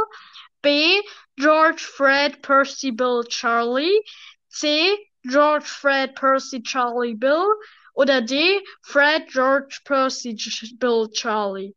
B. 0.61 1.01
George, 1.37 1.81
Fred, 1.81 2.41
Percy, 2.41 2.91
Bill, 2.91 3.23
Charlie. 3.23 4.01
C. 4.49 4.97
George, 5.25 5.65
Fred, 5.65 6.15
Percy, 6.15 6.61
Charlie, 6.61 7.13
Bill. 7.13 7.45
Oder 7.93 8.21
D. 8.21 8.61
Fred, 8.81 9.27
George, 9.29 9.81
Percy, 9.85 10.35
Bill, 10.79 11.09
Charlie. 11.11 11.75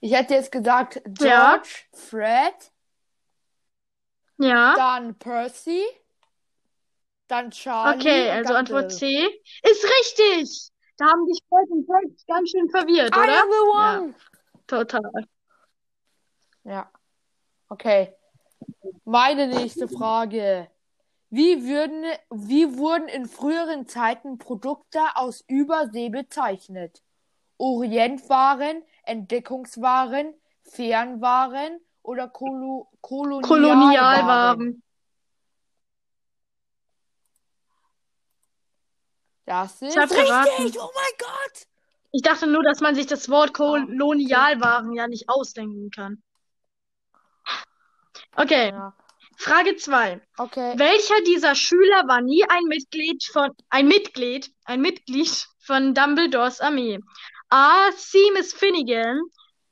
Ich 0.00 0.12
hätte 0.12 0.34
jetzt 0.34 0.52
gesagt 0.52 1.00
Ja. 1.20 1.56
George, 1.56 1.70
Fred, 1.92 2.54
Ja. 4.38 4.74
dann 4.76 5.18
Percy, 5.18 5.82
dann 7.28 7.50
Charlie. 7.50 7.98
Okay, 7.98 8.30
also 8.30 8.54
Antwort. 8.54 8.92
C. 8.92 9.26
Ist 9.62 9.84
richtig! 9.84 10.70
Da 10.98 11.06
haben 11.06 11.26
dich 11.26 11.40
Fred 11.48 11.68
und 11.70 11.86
Fred 11.86 12.26
ganz 12.28 12.50
schön 12.50 12.68
verwirrt, 12.70 13.14
I 13.16 13.18
oder? 13.18 13.42
am 13.42 13.50
the 13.50 14.04
one. 14.04 14.14
Total. 14.66 15.02
Ja. 16.66 16.90
Okay. 17.68 18.12
Meine 19.04 19.46
nächste 19.46 19.88
Frage. 19.88 20.68
Wie 21.30 21.64
würden, 21.64 22.04
wie 22.30 22.76
wurden 22.76 23.08
in 23.08 23.26
früheren 23.26 23.86
Zeiten 23.86 24.38
Produkte 24.38 25.00
aus 25.14 25.44
Übersee 25.46 26.08
bezeichnet? 26.08 27.02
Orientwaren, 27.58 28.82
Entdeckungswaren, 29.04 30.34
Fernwaren 30.62 31.80
oder 32.02 32.28
Kolo 32.28 32.88
Kolonialwaren? 33.00 33.42
Kolonialwaren. 33.42 34.82
Das 39.44 39.80
ist 39.82 39.94
Ich 39.94 39.98
hab 39.98 40.08
geraten. 40.10 40.62
richtig. 40.64 40.80
Oh 40.80 40.90
mein 40.94 41.12
Gott. 41.18 41.66
Ich 42.12 42.22
dachte 42.22 42.46
nur, 42.46 42.62
dass 42.62 42.80
man 42.80 42.94
sich 42.94 43.06
das 43.06 43.28
Wort 43.28 43.52
Kolonialwaren 43.52 44.92
ja 44.92 45.06
nicht 45.06 45.28
ausdenken 45.28 45.90
kann. 45.90 46.22
Okay, 48.36 48.68
Ja. 48.70 48.94
Frage 49.38 49.76
2. 49.76 50.20
Okay. 50.38 50.72
Welcher 50.78 51.20
dieser 51.26 51.54
Schüler 51.54 52.08
war 52.08 52.22
nie 52.22 52.42
ein 52.48 52.64
Mitglied 52.64 53.22
von 53.24 53.50
ein 53.68 53.86
Mitglied, 53.86 54.50
ein 54.64 54.80
Mitglied 54.80 55.46
von 55.60 55.92
Dumbledores 55.94 56.60
Armee? 56.60 56.98
A. 57.50 57.90
Seamus 57.92 58.52
Finnegan, 58.54 59.20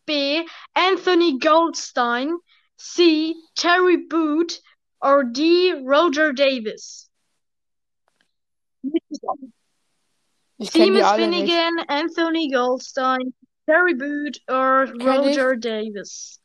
B. 0.07 0.45
Anthony 0.75 1.39
Goldstein, 1.39 2.37
C. 2.77 3.35
Terry 3.55 3.97
Boot 3.97 4.61
or 5.01 5.25
D. 5.25 5.73
Roger 5.83 6.33
Davis? 6.35 7.11
Ich 10.59 10.71
Seamus 10.71 11.03
alle 11.03 11.29
nicht. 11.29 11.51
Finnegan, 11.51 11.85
Anthony 11.89 12.49
Goldstein, 12.51 13.35
Terry 13.67 13.95
Boot 13.95 14.41
or 14.49 14.87
Kenn 14.87 15.25
ich. 15.25 15.39
Roger 15.39 15.57
Davis? 15.57 16.39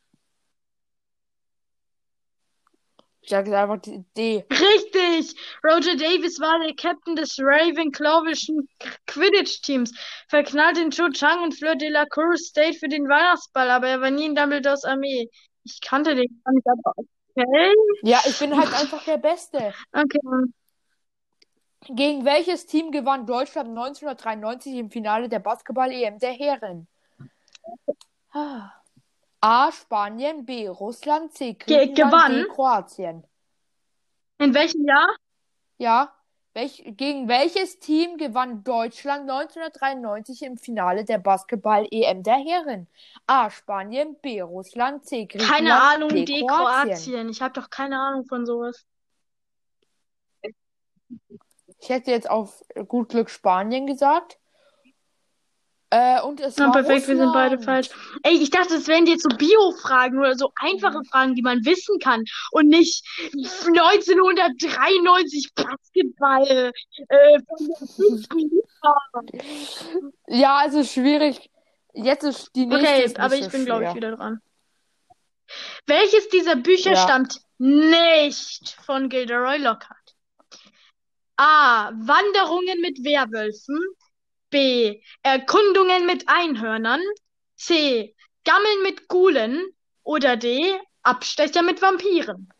Ich 3.30 3.36
sage 3.36 3.56
einfach 3.56 3.80
die 3.80 4.04
D. 4.16 4.44
Richtig! 4.50 5.36
Roger 5.62 5.94
Davis 5.94 6.40
war 6.40 6.58
der 6.58 6.74
Captain 6.74 7.14
des 7.14 7.38
Ravenclawischen 7.38 8.68
Quidditch-Teams. 9.06 9.92
Verknallt 10.28 10.78
in 10.78 10.90
Cho 10.90 11.08
Chang 11.10 11.44
und 11.44 11.54
Fleur 11.54 11.76
de 11.76 11.90
la 11.90 12.06
Cour 12.06 12.36
State 12.36 12.76
für 12.76 12.88
den 12.88 13.08
Weihnachtsball, 13.08 13.70
aber 13.70 13.86
er 13.86 14.00
war 14.00 14.10
nie 14.10 14.26
in 14.26 14.34
Dumbledores 14.34 14.82
Armee. 14.82 15.30
Ich 15.62 15.80
kannte 15.80 16.16
den 16.16 16.42
gar 16.44 16.52
nicht, 16.52 16.66
aber 16.66 16.92
okay. 16.96 17.72
Ja, 18.02 18.18
ich 18.26 18.36
bin 18.36 18.58
halt 18.58 18.74
einfach 18.74 19.04
der 19.04 19.18
Beste. 19.18 19.74
Okay. 19.92 20.18
Gegen 21.86 22.24
welches 22.24 22.66
Team 22.66 22.90
gewann 22.90 23.26
Deutschland 23.26 23.68
1993 23.68 24.74
im 24.74 24.90
Finale 24.90 25.28
der 25.28 25.38
Basketball-EM 25.38 26.18
der 26.18 26.32
Herren? 26.32 26.88
Ah. 28.32 28.79
A. 29.40 29.72
Spanien, 29.72 30.44
B. 30.44 30.68
Russland, 30.68 31.32
C. 31.32 31.54
Ge- 31.54 31.54
Griechenland, 31.86 31.96
gewann? 32.12 32.32
D. 32.32 32.48
Kroatien. 32.48 33.24
In 34.38 34.54
welchem 34.54 34.84
Jahr? 34.86 35.08
Ja. 35.78 36.12
Welch, 36.52 36.82
gegen 36.96 37.28
welches 37.28 37.78
Team 37.78 38.16
gewann 38.16 38.64
Deutschland 38.64 39.30
1993 39.30 40.42
im 40.42 40.56
Finale 40.58 41.04
der 41.04 41.18
Basketball-EM 41.18 42.24
der 42.24 42.34
Herren? 42.38 42.88
A. 43.28 43.50
Spanien, 43.50 44.16
B. 44.20 44.40
Russland, 44.40 45.06
C. 45.06 45.26
Griechenland, 45.26 45.54
Keine 45.56 45.80
Ahnung, 45.80 46.08
D. 46.08 46.24
D. 46.24 46.40
Kroatien. 46.40 46.88
Kroatien. 46.96 47.28
Ich 47.28 47.40
habe 47.40 47.52
doch 47.52 47.70
keine 47.70 48.00
Ahnung 48.00 48.24
von 48.26 48.46
sowas. 48.46 48.84
Ich 51.78 51.88
hätte 51.88 52.10
jetzt 52.10 52.28
auf 52.28 52.62
gut 52.88 53.10
Glück 53.10 53.30
Spanien 53.30 53.86
gesagt. 53.86 54.39
Äh, 55.92 56.20
und 56.22 56.38
es 56.38 56.56
Na, 56.56 56.66
war 56.66 56.72
perfekt, 56.72 57.08
wir 57.08 57.16
sind 57.16 57.32
beide 57.32 57.56
Russland. 57.56 57.86
falsch. 57.88 57.90
Ey, 58.22 58.34
ich 58.40 58.50
dachte, 58.50 58.76
es 58.76 58.86
wären 58.86 59.06
jetzt 59.06 59.24
so 59.24 59.28
Bio-Fragen 59.36 60.20
oder 60.20 60.36
so 60.36 60.52
einfache 60.54 61.02
Fragen, 61.10 61.34
die 61.34 61.42
man 61.42 61.64
wissen 61.64 61.98
kann. 61.98 62.22
Und 62.52 62.68
nicht 62.68 63.04
1993 63.34 65.52
Basketball. 65.54 66.70
Äh. 67.08 67.40
Ja, 70.28 70.58
also 70.58 70.84
schwierig. 70.84 71.50
Jetzt 71.92 72.22
ist 72.22 72.50
die 72.54 72.66
nächste 72.66 72.86
Okay, 72.86 73.14
aber 73.18 73.36
so 73.36 73.44
ich 73.44 73.50
bin, 73.50 73.64
glaube 73.64 73.84
ich, 73.86 73.94
wieder 73.94 74.16
dran. 74.16 74.40
Welches 75.86 76.28
dieser 76.28 76.56
Bücher 76.56 76.92
Ja. 76.92 77.02
stammt 77.02 77.40
nicht 77.58 78.76
von 78.84 79.08
Gilderoy 79.08 79.58
Lockhart? 79.58 79.96
A. 81.36 81.90
Wanderungen 81.94 82.80
mit 82.80 83.02
Werwölfen. 83.02 83.78
B. 84.50 85.02
Erkundungen 85.22 86.06
mit 86.06 86.28
Einhörnern. 86.28 87.00
C. 87.56 88.14
Gammeln 88.44 88.82
mit 88.82 89.08
Gulen. 89.08 89.64
Oder 90.02 90.36
D. 90.36 90.78
Abstecher 91.02 91.62
mit 91.62 91.80
Vampiren. 91.80 92.52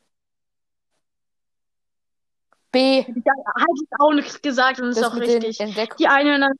B. 2.72 2.98
Ja, 3.00 3.04
hat 3.04 3.68
es 3.74 3.88
auch 3.98 4.12
nicht 4.12 4.42
gesagt 4.42 4.80
und 4.80 4.90
ist 4.90 5.00
Das 5.00 5.10
auch 5.10 5.14
mit 5.14 5.28
den 5.28 5.42
richtig. 5.42 5.96
Die 5.98 6.06
Einhörner. 6.06 6.52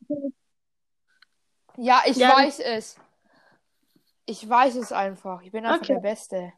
Ja, 1.76 2.02
ich 2.04 2.16
Ja, 2.16 2.36
weiß 2.36 2.58
es. 2.60 2.98
Ich 4.26 4.48
weiß 4.48 4.74
es 4.76 4.92
einfach. 4.92 5.42
Ich 5.42 5.52
bin 5.52 5.64
einfach 5.64 5.80
Okay. 5.82 5.94
der 5.94 6.00
Beste. 6.00 6.52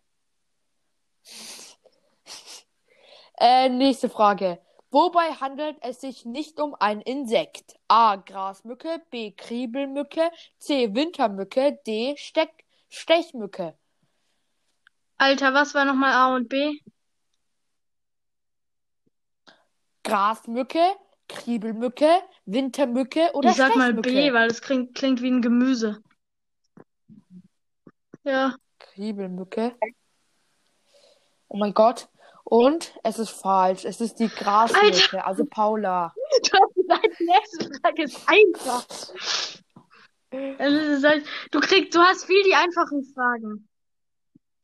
Äh, 3.39 3.69
nächste 3.69 4.09
Frage. 4.09 4.59
Wobei 4.93 5.33
handelt 5.33 5.79
es 5.81 6.03
sich 6.03 6.27
nicht 6.27 6.61
um 6.61 6.77
ein 6.79 7.01
Insekt? 7.01 7.77
A. 7.89 8.17
Grasmücke, 8.17 9.01
B. 9.11 9.33
Kriebelmücke, 9.33 10.31
C. 10.59 10.95
Wintermücke, 10.95 11.81
D. 11.87 12.15
Steck 12.19 12.51
Stechmücke. 12.91 13.75
Alter, 15.17 15.55
was 15.55 15.75
war 15.75 15.87
nochmal 15.87 16.13
A 16.13 16.37
und 16.37 16.51
B? 16.51 16.79
Grasmücke, 20.05 20.85
Kriebelmücke, 21.27 22.11
Wintermücke 22.45 23.31
oder 23.33 23.49
Ich 23.49 23.57
sag 23.57 23.75
mal? 23.77 23.95
B, 23.95 24.31
weil 24.35 24.51
es 24.51 24.61
klingt, 24.61 24.95
klingt 24.95 25.23
wie 25.23 25.31
ein 25.31 25.41
Gemüse. 25.41 26.03
Ja. 28.25 28.57
Kriebelmücke. 28.79 29.75
Oh 31.49 31.57
mein 31.57 31.73
Gott. 31.73 32.11
Und 32.45 32.93
es 33.03 33.19
ist 33.19 33.31
falsch. 33.31 33.85
Es 33.85 34.01
ist 34.01 34.17
die 34.17 34.29
Grasmücke, 34.29 35.25
also 35.25 35.45
Paula. 35.45 36.13
Du 36.43 36.59
hast 36.59 36.75
gesagt, 36.75 37.09
die 37.21 37.25
nächste 37.25 37.71
Frage 37.81 38.03
ist 38.03 38.21
einfach. 38.27 38.87
Es 40.31 40.73
ist 40.73 41.05
halt, 41.05 41.27
du 41.51 41.61
kriegst, 41.61 41.95
du 41.95 42.01
hast 42.01 42.25
viel 42.25 42.43
die 42.45 42.55
einfachen 42.55 43.05
Fragen. 43.15 43.69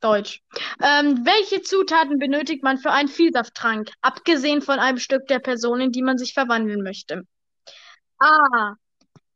Deutsch. 0.01 0.41
Ähm, 0.81 1.25
welche 1.25 1.61
Zutaten 1.61 2.17
benötigt 2.19 2.63
man 2.63 2.77
für 2.77 2.91
einen 2.91 3.09
Vielsafttrank, 3.09 3.91
abgesehen 4.01 4.61
von 4.61 4.79
einem 4.79 4.97
Stück 4.97 5.27
der 5.27 5.39
Person, 5.39 5.79
in 5.81 5.91
die 5.91 6.01
man 6.01 6.17
sich 6.17 6.33
verwandeln 6.33 6.81
möchte? 6.81 7.23
A. 8.17 8.75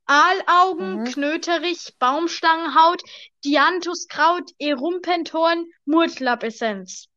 Aalaugen, 0.05 1.01
Mhm. 1.01 1.05
Knöterich, 1.05 1.93
Baumstangenhaut, 1.99 3.01
Dianthuskraut, 3.45 4.51
Erumpenthorn, 4.59 5.65
Murtlapessenz. 5.85 7.07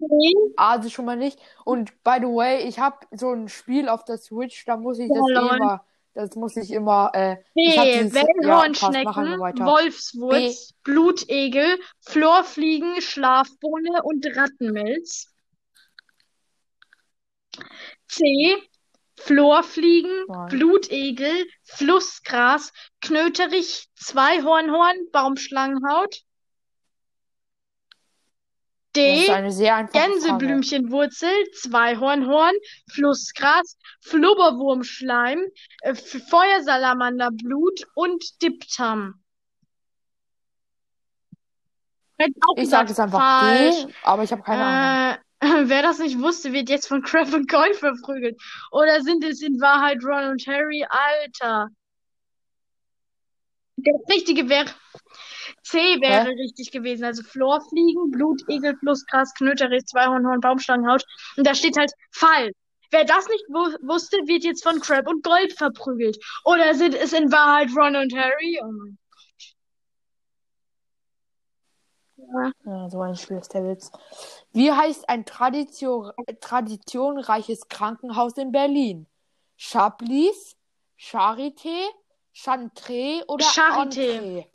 B. 0.00 0.32
Also 0.56 0.88
schon 0.88 1.04
mal 1.04 1.16
nicht. 1.16 1.38
Und 1.64 2.02
by 2.02 2.16
the 2.20 2.26
way, 2.26 2.66
ich 2.68 2.78
habe 2.78 3.06
so 3.12 3.32
ein 3.32 3.48
Spiel 3.48 3.88
auf 3.88 4.04
der 4.04 4.18
Switch, 4.18 4.64
da 4.64 4.76
muss 4.76 4.98
ich 4.98 5.08
das 5.08 5.18
Ja, 5.28 5.40
lol. 5.40 5.56
immer, 5.56 5.84
das 6.14 6.34
muss 6.34 6.56
ich 6.56 6.70
immer, 6.72 7.10
äh, 7.14 7.36
B. 7.54 7.74
ja, 7.74 7.82
Wellhornschnecken, 7.82 9.38
weiter. 9.40 9.64
Wolfswurz, 9.64 10.74
Blutegel, 10.82 11.78
Florfliegen, 12.00 13.00
Schlafbohne 13.00 14.02
und 14.02 14.26
Rattenmelz. 14.36 15.26
C. 18.08 18.56
Florfliegen, 19.16 20.24
Nein. 20.28 20.48
Blutegel, 20.48 21.46
Flussgras, 21.62 22.72
Knöterich, 23.02 23.88
Zweihornhorn, 23.94 24.96
Baumschlangenhaut. 25.12 26.22
D. 28.96 29.26
Gänseblümchenwurzel, 29.92 31.30
Zweihornhorn, 31.52 32.54
Flussgras, 32.90 33.78
Flubberwurmschleim, 34.00 35.40
äh, 35.82 35.94
Feuersalamanderblut 35.94 37.86
und 37.94 38.42
Diptam. 38.42 39.14
Ich 42.56 42.68
sage 42.68 42.88
jetzt 42.88 43.00
einfach 43.00 43.40
falsch. 43.40 43.86
D, 43.86 43.94
aber 44.02 44.24
ich 44.24 44.32
habe 44.32 44.42
keine 44.42 44.62
Ahnung. 44.64 45.16
Äh, 45.16 45.18
wer 45.68 45.82
das 45.82 45.98
nicht 45.98 46.20
wusste, 46.20 46.52
wird 46.52 46.68
jetzt 46.68 46.86
von 46.86 47.02
Crab 47.02 47.32
und 47.32 47.48
Goyle 47.48 47.74
verprügelt. 47.74 48.40
Oder 48.72 49.00
sind 49.00 49.24
es 49.24 49.40
in 49.40 49.60
Wahrheit 49.60 49.98
Ron 50.04 50.32
und 50.32 50.46
Harry? 50.46 50.84
Alter. 50.88 51.68
Der 53.82 54.14
richtige 54.14 54.48
wäre 54.48 54.66
C 55.62 55.78
wäre 56.00 56.30
Hä? 56.30 56.34
richtig 56.42 56.70
gewesen. 56.70 57.04
Also 57.04 57.22
Florfliegen, 57.22 58.10
Blutegel, 58.10 58.76
Flussgras, 58.78 59.34
Knöterich, 59.34 59.84
Zweihornhorn, 59.86 60.40
Baumschlangenhaut. 60.40 61.04
Und 61.36 61.46
da 61.46 61.54
steht 61.54 61.76
halt 61.76 61.92
falsch. 62.12 62.52
Wer 62.90 63.04
das 63.04 63.28
nicht 63.28 63.44
wu 63.48 63.60
wusste, 63.86 64.16
wird 64.26 64.42
jetzt 64.42 64.64
von 64.64 64.80
Crab 64.80 65.06
und 65.06 65.22
Gold 65.22 65.52
verprügelt. 65.52 66.18
Oder 66.44 66.74
sind 66.74 66.94
es 66.94 67.12
in 67.12 67.30
Wahrheit 67.30 67.68
Ron 67.76 67.94
und 67.94 68.12
Harry? 68.16 68.60
Oh 68.62 68.72
mein 68.72 68.98
Gott. 69.10 69.50
Ja. 72.16 72.52
Ja, 72.64 72.90
so 72.90 73.00
ein 73.00 73.14
Spiel 73.16 73.38
ist 73.38 73.54
der 73.54 73.64
Witz. 73.64 73.92
Wie 74.52 74.72
heißt 74.72 75.08
ein 75.08 75.24
Tradition, 75.24 76.10
traditionreiches 76.40 77.68
Krankenhaus 77.68 78.36
in 78.36 78.50
Berlin? 78.50 79.06
Chablis, 79.56 80.56
Charité, 80.98 81.86
Chantre 82.32 83.24
oder 83.26 83.44
Charité. 83.44 84.10
Entree? 84.16 84.46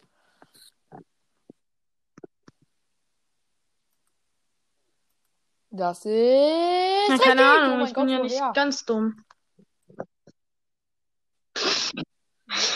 Das 5.72 6.06
ist 6.06 6.14
Ja, 6.14 7.14
richtig. 7.16 7.20
keine 7.26 7.42
Oh 7.42 7.46
Ahnung, 7.46 7.80
mein 7.80 7.88
ich 7.88 7.94
Gott, 7.94 8.06
bin 8.06 8.10
ja 8.10 8.20
nicht 8.24 8.40
woher? 8.40 8.54
ganz 8.54 8.86
dumm. 8.86 9.18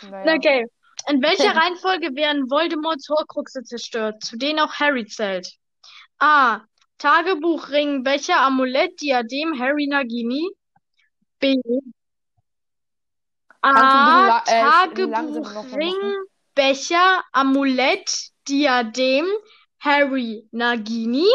Naja. 0.10 0.36
Okay. 0.36 0.66
In 1.08 1.22
welcher 1.22 1.56
Reihenfolge 1.56 2.14
werden 2.16 2.50
Voldemorts 2.50 3.08
Horcruxe 3.10 3.64
zerstört, 3.64 4.22
zu 4.24 4.38
denen 4.38 4.60
auch 4.60 4.74
Harry 4.74 5.06
zählt? 5.06 5.48
A. 6.20 6.62
Tagebuch, 6.98 7.70
Ring, 7.70 8.04
Becher, 8.04 8.42
Amulett, 8.42 9.00
Diadem, 9.02 9.58
Harry 9.58 9.88
Nagini. 9.88 10.50
B. 11.40 11.56
A. 13.62 14.28
la- 14.28 14.44
äh, 14.46 14.62
Tagebuch, 14.62 15.74
Ring? 15.76 16.26
Becher, 16.56 17.24
Amulett, 17.34 18.32
Diadem, 18.48 19.26
Harry 19.80 20.44
Nagini. 20.52 21.28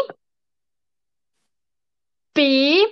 B. 2.33 2.85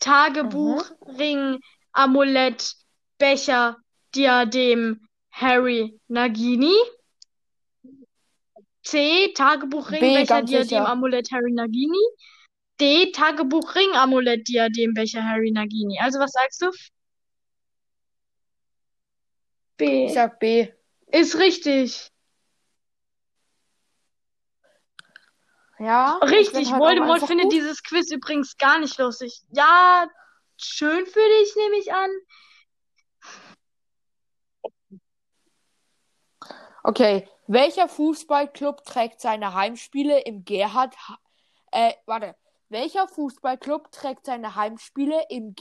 Tagebuch, 0.00 0.90
Ring, 1.06 1.58
Amulett, 1.94 2.74
Becher, 3.18 3.76
Diadem, 4.14 5.00
Harry 5.30 5.94
Nagini. 6.08 6.74
C. 8.82 9.32
Tagebuch, 9.34 9.90
Ring, 9.90 10.00
B, 10.00 10.14
Becher, 10.14 10.42
Diadem, 10.42 10.64
sicher. 10.64 10.86
Amulett, 10.86 11.30
Harry 11.30 11.52
Nagini. 11.52 12.02
D. 12.78 13.12
Tagebuch, 13.12 13.74
Ring, 13.74 13.90
Amulett, 13.92 14.44
Diadem, 14.44 14.94
Becher, 14.94 15.20
Harry 15.20 15.52
Nagini. 15.52 16.00
Also, 16.00 16.18
was 16.18 16.32
sagst 16.32 16.62
du? 16.62 16.70
B. 19.78 20.06
Ich 20.06 20.12
sag 20.14 20.38
B. 20.38 20.70
Ist 21.06 21.38
richtig. 21.38 22.10
Ja, 25.78 26.18
Richtig, 26.18 26.72
halt 26.72 26.82
Voldemort 26.82 27.22
findet 27.22 27.44
gut. 27.44 27.52
dieses 27.52 27.82
Quiz 27.84 28.10
übrigens 28.10 28.56
gar 28.56 28.80
nicht 28.80 28.98
lustig. 28.98 29.42
Ja, 29.52 30.08
schön 30.56 31.06
für 31.06 31.20
dich, 31.20 31.56
nehme 31.56 31.76
ich 31.76 31.92
an. 31.92 32.10
Okay, 36.82 37.28
welcher 37.46 37.88
Fußballclub 37.88 38.84
trägt 38.84 39.20
seine 39.20 39.54
Heimspiele 39.54 40.20
im 40.22 40.44
Gerhard, 40.44 40.96
äh, 41.70 41.92
warte, 42.06 42.34
Welcher 42.70 43.08
Fußballclub 43.08 43.90
trägt 43.92 44.26
seine 44.26 44.54
Heimspiele 44.54 45.24
im 45.30 45.54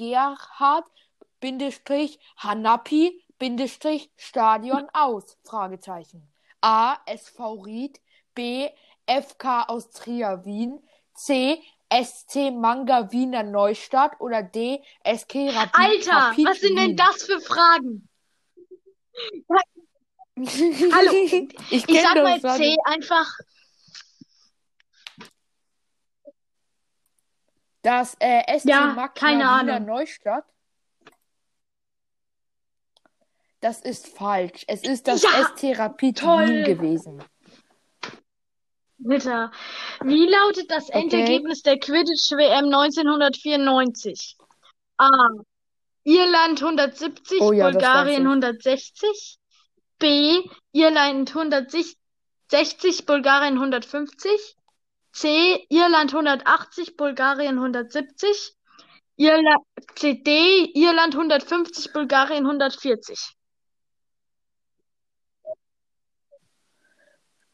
Gerhard-Hanapi-Stadion 3.40 4.88
aus? 4.94 5.38
Fragezeichen. 5.44 6.28
A. 6.62 6.98
SV 7.06 7.54
Ried. 7.64 8.00
B. 8.34 8.70
FK 9.08 9.64
Austria 9.68 10.44
Wien. 10.46 10.80
C. 11.14 11.62
SC 11.92 12.52
Manga 12.52 13.12
Wiener 13.12 13.44
Neustadt 13.44 14.20
oder 14.20 14.44
D. 14.44 14.84
SK 15.04 15.36
Rapid 15.36 15.74
Alter, 15.74 16.12
Rapid 16.12 16.46
was 16.46 16.60
sind 16.60 16.76
denn 16.78 16.96
das 16.98 17.24
für 17.24 17.40
Fragen? 17.40 18.10
Hallo, 20.38 21.12
ich 21.14 21.88
Ich 21.88 22.02
sag 22.02 22.16
mal. 22.16 22.40
C 22.58 22.76
einfach. 22.86 23.32
Das 27.82 28.16
äh, 28.20 28.60
SC 28.60 28.66
Ja, 28.66 28.88
Magna 28.88 29.30
Wiener 29.30 29.50
Ahnung. 29.50 29.86
Neustadt. 29.86 30.46
Das 33.60 33.82
ist 33.82 34.08
falsch. 34.16 34.64
Es 34.68 34.84
ist 34.84 35.08
das 35.08 35.24
Ja. 35.24 35.30
Wien 35.30 36.64
gewesen. 36.66 37.24
Bitte. 39.00 39.52
Wie 40.04 40.28
lautet 40.28 40.70
das 40.72 40.90
Okay. 40.90 41.02
Endergebnis 41.02 41.62
der 41.62 41.78
Quidditch-WM 41.80 42.66
1994? 42.66 44.38
A. 44.98 45.10
Irland 46.04 46.62
170, 46.64 47.42
Oh 47.42 47.52
ja, 47.52 47.70
Bulgarien 47.70 48.24
weiß 48.24 48.32
160. 48.32 49.38
B. 50.00 50.42
Irland 50.72 51.30
160, 51.36 53.06
Bulgarien 53.06 53.56
150. 53.56 54.56
C. 55.12 55.66
Irland 55.70 56.14
180, 56.14 56.96
Bulgarien 56.96 57.58
170. 57.58 58.54
Irla 59.18 59.56
C. 59.96 60.14
D. 60.14 60.72
Irland 60.76 61.16
150, 61.16 61.92
Bulgarien 61.92 62.46
140. 62.46 63.37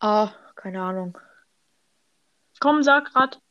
Ah, 0.03 0.33
keine 0.57 0.81
Ahnung. 0.83 1.17
Komm, 2.59 2.83
sag 2.83 3.05
grad. 3.05 3.41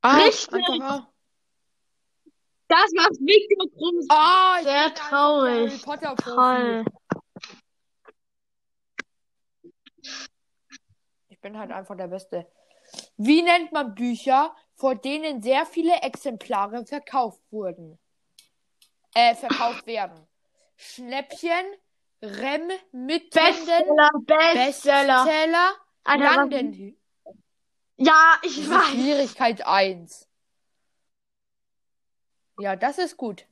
Ah, 0.00 0.16
Richtig. 0.16 0.66
einfach. 0.66 1.06
Das 2.68 2.90
macht 2.94 3.20
Victor 3.20 3.68
Krumm. 3.76 4.00
Ah, 4.08 4.56
ich 4.60 4.64
Sehr 4.64 4.84
bin 4.86 4.94
traurig. 4.94 5.70
Harry 5.70 5.78
Potter 5.82 6.14
Profi. 6.14 6.34
Toll. 6.34 6.84
Ich 11.28 11.38
bin 11.42 11.58
halt 11.58 11.70
einfach 11.70 11.98
der 11.98 12.08
Beste. 12.08 12.50
Wie 13.18 13.42
nennt 13.42 13.72
man 13.72 13.94
Bücher, 13.94 14.56
vor 14.74 14.94
denen 14.94 15.42
sehr 15.42 15.66
viele 15.66 16.00
Exemplare 16.00 16.86
verkauft 16.86 17.42
wurden? 17.50 17.98
Äh, 19.12 19.34
verkauft 19.34 19.86
werden. 19.86 20.26
Schnäppchen, 20.78 21.66
Rem, 22.24 22.68
Mitwenden, 22.92 23.30
Bestseller, 23.30 24.10
Bestseller. 24.22 25.24
Bestseller, 25.24 25.72
Alter, 26.04 26.24
was- 26.24 26.36
Landen. 26.36 26.96
Ja, 27.96 28.38
ich 28.42 28.56
Das 28.56 28.70
weiß. 28.70 28.88
Schwierigkeit 28.88 29.66
1. 29.66 30.28
Ja, 32.58 32.76
das 32.76 32.98
ist 32.98 33.16
gut. 33.16 33.46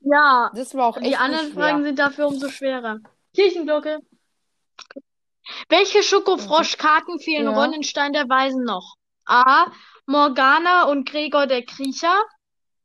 Ja. 0.00 0.50
Das 0.54 0.74
war 0.74 0.86
auch 0.86 0.96
echt 0.96 1.06
die 1.06 1.16
anderen. 1.16 1.52
Fragen 1.52 1.84
sind 1.84 1.98
dafür 1.98 2.28
umso 2.28 2.48
schwerer. 2.48 2.98
Kirchenglocke. 3.34 4.00
Welche 5.68 6.02
Schokofroschkarten 6.02 7.18
fehlen 7.20 7.44
Ja. 7.44 7.52
Ron 7.52 7.72
in 7.72 7.82
Stein 7.82 8.12
der 8.12 8.28
Weisen 8.28 8.64
noch? 8.64 8.96
A. 9.24 9.66
Morgana 10.06 10.84
und 10.84 11.08
Gregor 11.08 11.46
der 11.46 11.64
Kriecher. 11.64 12.22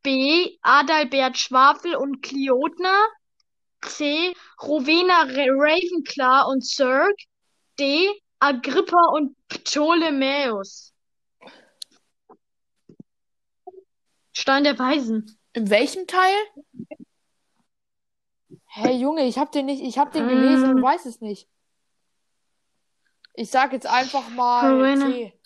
B. 0.04 0.58
Adalbert 0.62 1.38
Schwafel 1.38 1.96
und 1.96 2.22
Kliotner. 2.22 2.98
C. 3.82 4.34
Rowena 4.62 5.22
Ra- 5.24 5.54
Ravenclaw 5.56 6.50
und 6.52 6.66
Zerg. 6.66 7.16
D. 7.80 8.10
Agrippa 8.40 9.10
und 9.14 9.36
Ptolemäus. 9.48 10.94
Stein 14.34 14.64
der 14.64 14.78
Weisen. 14.78 15.40
In 15.54 15.70
welchem 15.70 16.06
Teil? 16.06 16.36
Hey 18.66 18.96
Junge, 18.96 19.26
ich 19.26 19.40
hab 19.40 19.52
den 19.52 19.66
nicht, 19.66 19.82
ich 19.82 19.98
hab 19.98 20.12
den 20.12 20.28
gelesen 20.28 20.76
und 20.76 20.84
weiß 20.84 21.06
es 21.06 21.20
nicht. 21.20 21.50
Ich 23.34 23.50
sag 23.50 23.74
jetzt 23.74 23.88
einfach 23.88 24.30
mal 24.30 24.72
Rowena. 24.72 25.06
C. 25.08 25.40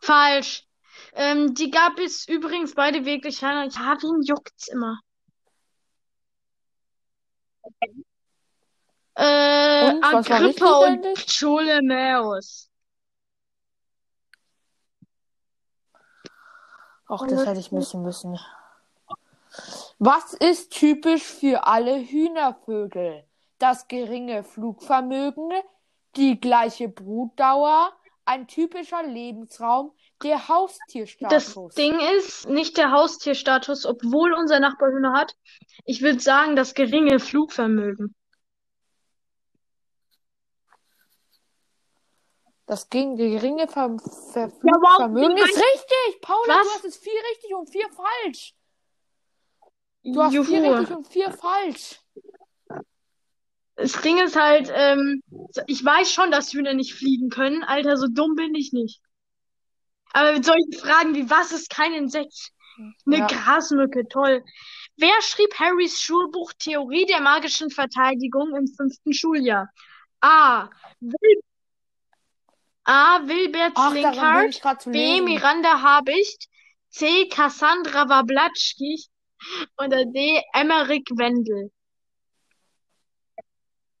Falsch. 0.00 0.66
Ähm, 1.14 1.54
die 1.54 1.70
gab 1.70 1.98
es 1.98 2.28
übrigens 2.28 2.74
beide 2.74 3.04
wirklich. 3.04 3.40
Ja, 3.40 3.66
wen 3.66 4.22
juckt's 4.22 4.68
immer? 4.68 5.00
Äh, 9.14 9.94
Und, 9.94 10.04
Agrippa 10.04 10.78
und? 10.86 11.02
Ptolemäus. 11.14 12.70
Ach, 17.08 17.26
das 17.26 17.46
hätte 17.46 17.60
ich 17.60 17.72
wissen 17.72 18.02
müssen. 18.02 18.38
Was 19.98 20.34
ist 20.34 20.72
typisch 20.72 21.22
für 21.22 21.66
alle 21.66 21.98
Hühnervögel? 21.98 23.24
Das 23.58 23.88
geringe 23.88 24.44
Flugvermögen, 24.44 25.50
die 26.16 26.38
gleiche 26.38 26.88
Brutdauer, 26.88 27.92
ein 28.26 28.46
typischer 28.48 29.02
Lebensraum, 29.04 29.92
der 30.22 30.36
Das 30.36 30.48
Haustierstatus. 30.48 31.74
Ding 31.74 31.98
ist 32.16 32.48
nicht 32.48 32.76
der 32.76 32.90
Haustierstatus, 32.90 33.86
obwohl 33.86 34.32
unser 34.32 34.60
Nachbar 34.60 34.90
Hühner 34.90 35.12
hat. 35.12 35.34
Ich 35.84 36.02
würde 36.02 36.20
sagen, 36.20 36.56
das 36.56 36.74
geringe 36.74 37.20
Flugvermögen. 37.20 38.14
Das 42.66 42.88
geringe 42.88 43.68
Ver 43.68 43.96
Ver 44.32 44.48
Ja, 44.48 44.48
Flugvermögen 44.48 45.36
du 45.36 45.42
ist 45.42 45.56
richtig. 45.56 46.20
Paula, 46.20 46.54
Was? 46.58 46.66
du 46.66 46.74
hast 46.74 46.84
es 46.84 46.96
vier 46.96 47.20
richtig 47.32 47.54
und 47.54 47.70
vier 47.70 47.86
falsch. 47.90 48.54
Du 50.02 50.22
hast 50.22 50.32
vier 50.32 50.42
Juhu. 50.64 50.72
richtig 50.74 50.96
und 50.96 51.06
vier 51.06 51.30
falsch. 51.32 52.00
Das 53.76 53.92
Ding 54.00 54.18
ist 54.18 54.36
halt, 54.36 54.72
ähm, 54.74 55.22
ich 55.66 55.84
weiß 55.84 56.10
schon, 56.10 56.30
dass 56.30 56.52
Hühner 56.52 56.72
nicht 56.74 56.94
fliegen 56.94 57.28
können. 57.28 57.62
Alter, 57.62 57.96
so 57.98 58.06
dumm 58.08 58.34
bin 58.34 58.54
ich 58.54 58.72
nicht. 58.72 59.00
Aber 60.16 60.32
mit 60.32 60.46
solchen 60.46 60.72
Fragen 60.72 61.14
wie, 61.14 61.28
was 61.28 61.52
ist 61.52 61.68
kein 61.68 61.92
Insekt? 61.92 62.50
Eine 63.04 63.18
Ja. 63.18 63.26
Grasmücke, 63.26 64.08
toll. 64.08 64.42
Wer 64.96 65.20
schrieb 65.20 65.52
Harrys 65.58 66.00
Schulbuch 66.00 66.54
Theorie 66.58 67.04
der 67.04 67.20
magischen 67.20 67.70
Verteidigung 67.70 68.56
im 68.56 68.66
fünften 68.66 69.12
Schuljahr? 69.12 69.68
A. 70.22 70.70
Wil 71.00 71.42
A. 72.84 73.28
Wilbert 73.28 73.72
Ach, 73.74 73.92
B. 74.86 75.20
Miranda 75.20 75.82
Habicht. 75.82 76.48
C. 76.88 77.28
Cassandra 77.28 78.08
Wawlatschki. 78.08 79.04
Oder 79.76 80.06
D. 80.06 80.42
Emmerich 80.54 81.10
Wendel. 81.14 81.70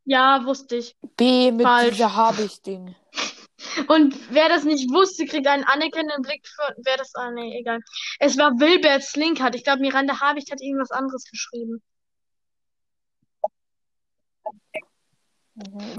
Ja, 0.06 0.42
wusste 0.46 0.76
ich. 0.76 0.96
B 1.18 1.50
mit 1.52 1.66
Falsch. 1.66 1.96
dieser 1.96 2.16
Habicht-Ding. 2.16 2.94
Und 3.88 4.14
wer 4.32 4.48
das 4.48 4.64
nicht 4.64 4.90
wusste, 4.90 5.26
kriegt 5.26 5.46
einen 5.46 5.64
anerkennenden 5.64 6.22
Blick 6.22 6.46
für, 6.46 6.74
wer 6.78 6.96
das, 6.96 7.14
ah, 7.14 7.30
nee, 7.30 7.58
egal. 7.58 7.80
Es 8.18 8.38
war 8.38 8.58
Wilbert 8.58 9.02
Slinkhardt. 9.02 9.54
Ich 9.54 9.64
glaube, 9.64 9.80
Miranda 9.80 10.20
Habicht 10.20 10.50
hat 10.50 10.60
irgendwas 10.60 10.90
anderes 10.90 11.24
geschrieben. 11.24 11.82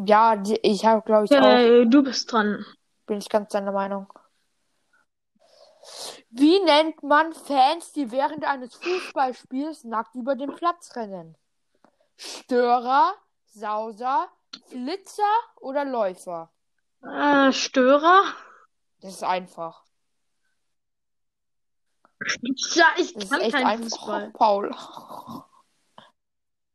Ja, 0.05 0.35
die, 0.35 0.59
ich 0.61 0.85
habe, 0.85 1.01
glaube 1.01 1.25
ich, 1.25 1.31
auch, 1.31 1.43
Äh, 1.43 1.85
du 1.85 2.03
bist 2.03 2.31
dran. 2.31 2.65
bin 3.05 3.17
ich 3.17 3.29
ganz 3.29 3.49
deiner 3.51 3.71
Meinung. 3.71 4.11
Wie 6.29 6.59
nennt 6.59 7.01
man 7.01 7.33
Fans, 7.33 7.93
die 7.93 8.11
während 8.11 8.43
eines 8.45 8.75
Fußballspiels 8.75 9.85
nackt 9.85 10.15
über 10.15 10.35
den 10.35 10.53
Platz 10.55 10.95
rennen? 10.95 11.35
Störer, 12.17 13.13
Sauser, 13.45 14.27
Flitzer 14.67 15.23
oder 15.61 15.85
Läufer? 15.85 16.51
Äh, 17.03 17.51
Störer? 17.53 18.23
Das 19.01 19.13
ist 19.13 19.23
einfach. 19.23 19.83
Ja, 22.73 22.85
ich 22.97 23.13
Das 23.13 23.23
ist 23.25 23.29
kann 23.29 23.41
echt 23.41 23.51
keinen 23.53 23.65
einfach, 23.67 23.89
Fußball. 23.89 24.31
Paul. 24.33 24.75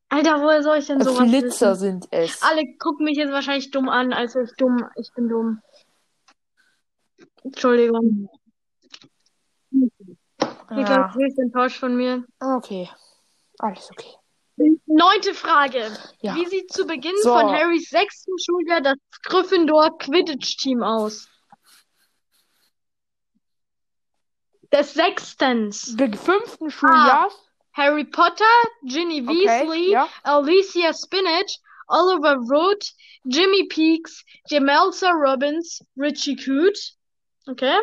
Alter, 0.08 0.42
woher 0.42 0.62
soll 0.62 0.78
ich 0.78 0.86
denn 0.86 1.00
sowas 1.02 1.28
Flitzer 1.28 1.72
wissen? 1.72 1.80
sind 1.80 2.08
es. 2.10 2.42
Alle 2.42 2.62
gucken 2.78 3.04
mich 3.06 3.16
jetzt 3.16 3.32
wahrscheinlich 3.32 3.70
dumm 3.70 3.88
an, 3.88 4.12
als 4.12 4.36
ich 4.36 4.50
dumm. 4.56 4.86
Ich 4.96 5.10
bin 5.14 5.28
dumm. 5.28 5.62
Entschuldigung. 7.44 8.28
Ja, 10.70 10.86
seid 10.86 11.14
höchst 11.14 11.38
enttäuscht 11.38 11.78
von 11.78 11.96
mir. 11.96 12.24
okay. 12.40 12.88
Alles 13.58 13.90
okay. 13.90 14.14
Neunte 14.86 15.34
Frage. 15.34 15.96
Ja. 16.20 16.34
Wie 16.36 16.46
sieht 16.46 16.72
zu 16.72 16.86
Beginn 16.86 17.14
So. 17.22 17.30
von 17.34 17.50
Harrys 17.50 17.88
sechstem 17.88 18.34
Schuljahr 18.38 18.80
das 18.80 18.96
Gryffindor 19.24 19.98
Quidditch-Team 19.98 20.82
aus? 20.82 21.28
des 24.72 24.94
Sechstens. 24.94 25.96
Des 25.96 26.18
fünften 26.20 26.70
Schuljahrs. 26.70 27.34
Harry 27.74 28.04
Potter, 28.04 28.44
Ginny 28.84 29.22
Okay, 29.22 29.46
Weasley, 29.46 29.90
ja. 29.92 30.08
Alicia 30.24 30.92
Spinach, 30.92 31.58
Oliver 31.88 32.36
Wood, 32.36 32.82
Jimmy 33.24 33.66
Peaks, 33.68 34.24
Jamelsa 34.50 35.10
Robbins, 35.12 35.80
Richie 35.96 36.36
Coot. 36.36 36.78
Okay. 37.48 37.78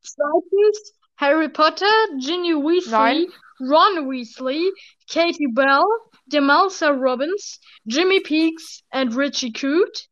Zweitens 0.00 0.94
Harry 1.16 1.48
Potter, 1.48 1.86
Ginny 2.18 2.54
Weasley, 2.54 2.90
Nein. 2.90 3.32
Ron 3.60 4.08
Weasley, 4.10 4.70
Katie 5.08 5.46
Bell, 5.46 5.86
Jamelsa 6.30 6.98
Robbins, 6.98 7.58
Jimmy 7.86 8.20
Peaks, 8.20 8.82
and 8.92 9.14
Richie 9.14 9.52
Coot. 9.52 10.08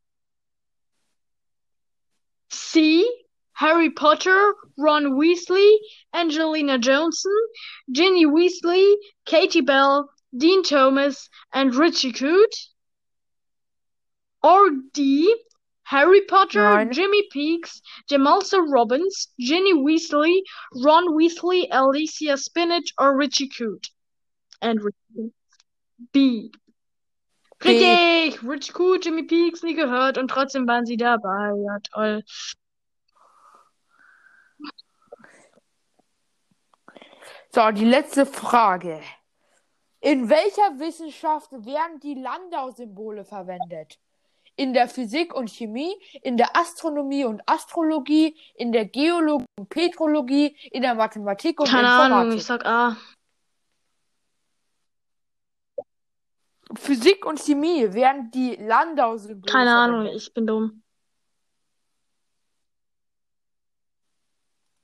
C. 2.50 3.10
Harry 3.54 3.90
Potter, 3.90 4.54
Ron 4.76 5.12
Weasley, 5.12 5.76
Angelina 6.12 6.78
Johnson, 6.78 7.36
Ginny 7.90 8.26
Weasley, 8.26 8.94
Katie 9.24 9.60
Bell, 9.60 10.10
Dean 10.36 10.62
Thomas, 10.62 11.28
and 11.52 11.74
Richie 11.74 12.12
Coot. 12.12 12.54
Or 14.42 14.70
D. 14.92 15.34
Harry 15.84 16.22
Potter, 16.22 16.62
Nein. 16.62 16.92
Jimmy 16.92 17.28
Peaks, 17.30 17.80
Jamalsa 18.10 18.60
Robbins, 18.66 19.28
Ginny 19.38 19.74
Weasley, 19.74 20.40
Ron 20.82 21.14
Weasley, 21.14 21.68
Alicia 21.70 22.36
Spinach, 22.36 22.92
or 22.98 23.16
Richie 23.16 23.48
Coot. 23.48 23.88
And 24.62 24.80
Richie. 24.80 25.32
B. 26.12 26.50
Richtig! 27.64 28.42
Richie 28.42 28.72
Coot, 28.72 29.04
Jimmy 29.04 29.24
Peaks, 29.24 29.62
nie 29.62 29.74
gehört 29.74 30.18
und 30.18 30.28
trotzdem 30.28 30.66
waren 30.66 30.86
sie 30.86 30.96
dabei. 30.96 31.52
Ja, 31.64 31.78
toll. 31.92 32.24
So, 37.50 37.70
die 37.70 37.84
letzte 37.84 38.24
Frage. 38.24 39.00
In 40.00 40.28
welcher 40.28 40.78
Wissenschaft 40.80 41.52
werden 41.52 42.00
die 42.00 42.14
Landau-Symbole 42.14 43.24
verwendet? 43.24 43.98
In 44.56 44.72
der 44.72 44.88
Physik 44.88 45.34
und 45.34 45.50
Chemie, 45.50 45.94
in 46.22 46.36
der 46.36 46.56
Astronomie 46.56 47.24
und 47.24 47.42
Astrologie, 47.46 48.36
in 48.54 48.72
der 48.72 48.86
Geologie 48.86 49.44
und 49.58 49.68
Petrologie, 49.68 50.56
in 50.72 50.82
der 50.82 50.94
Mathematik 50.94 51.60
und 51.60 51.68
Keine 51.68 51.88
Ahnung, 51.88 52.32
ich 52.32 52.40
Informatik. 52.40 52.64
sag 52.64 52.66
A. 52.66 52.96
Physik 56.74 57.26
und 57.26 57.38
Chemie 57.40 57.92
werden 57.92 58.30
die 58.30 58.56
Landau-Symbole 58.56 59.52
Keine 59.52 59.74
Ahnung, 59.74 60.06
ich 60.06 60.32
bin 60.32 60.46
dumm. 60.46 60.82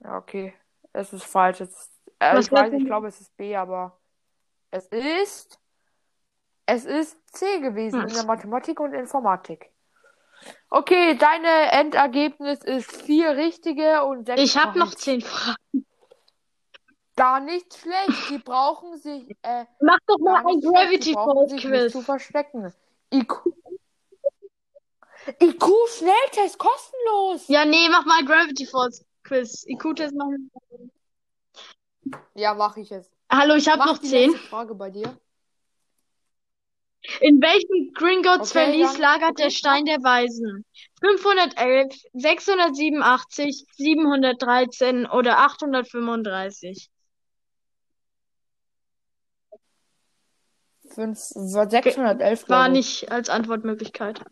Ja, 0.00 0.16
okay. 0.16 0.54
Es 0.92 1.12
ist 1.12 1.24
falsch. 1.24 1.60
Es 1.60 1.70
ist, 1.70 2.00
äh, 2.18 2.36
Was 2.36 2.46
ich 2.46 2.52
weiß, 2.52 2.72
ich 2.72 2.84
glaube, 2.84 3.08
es 3.08 3.20
ist 3.20 3.36
B, 3.36 3.54
aber 3.56 3.98
es 4.70 4.86
ist, 4.88 5.58
es 6.66 6.84
ist 6.84 7.16
C 7.32 7.60
gewesen 7.60 8.00
in 8.00 8.08
Hm. 8.08 8.14
der 8.14 8.24
Mathematik 8.24 8.80
und 8.80 8.94
Informatik. 8.94 9.70
Okay, 10.70 11.16
deine 11.16 11.72
Endergebnis 11.72 12.62
ist 12.62 12.90
vier 13.02 13.36
richtige 13.36 14.04
und 14.04 14.26
sechs 14.26 14.42
Ich 14.42 14.56
habe 14.56 14.78
noch 14.78 14.94
zehn 14.94 15.20
Fragen. 15.20 15.56
Gar 17.18 17.40
nicht 17.40 17.74
schlecht. 17.74 18.30
Die 18.30 18.38
brauchen 18.38 18.96
sich, 18.98 19.36
äh, 19.42 19.64
Mach 19.80 19.98
doch 20.06 20.18
mal 20.18 20.36
ein. 20.46 20.60
Gravity 20.60 21.12
Falls 21.14 21.52
Quiz. 21.60 21.92
zu 21.92 22.00
verstecken. 22.02 22.72
IQ. 23.12 23.42
IQ 25.40 25.64
Schnelltest 25.98 26.58
kostenlos. 26.58 27.48
Ja, 27.48 27.64
nee, 27.64 27.88
mach 27.90 28.04
mal 28.06 28.24
Gravity 28.24 28.66
Falls 28.66 29.04
Quiz. 29.24 29.64
IQ-Test 29.66 30.14
machen. 30.14 30.50
Ja, 32.34 32.54
mache 32.54 32.80
ich 32.80 32.92
es. 32.92 33.10
Hallo, 33.30 33.56
ich 33.56 33.68
habe 33.68 33.84
noch 33.84 33.98
zehn. 33.98 34.32
Frage 34.34 34.74
bei 34.74 34.90
dir. 34.90 35.18
In 37.20 37.40
welchem 37.40 37.92
Gringotts 37.94 38.50
Okay, 38.52 38.64
Verlies 38.64 38.92
dann- 38.92 39.00
lagert 39.00 39.38
der 39.38 39.46
okay. 39.46 39.54
Stein 39.56 39.84
der 39.86 40.02
Weisen? 40.02 40.64
511, 41.00 41.94
687, 42.14 43.64
713 43.76 45.06
oder 45.06 45.38
835? 45.40 46.88
Fünf, 50.88 51.18
611, 51.18 52.48
War 52.48 52.68
nicht 52.68 53.10
als 53.10 53.28
Antwortmöglichkeit. 53.28 54.22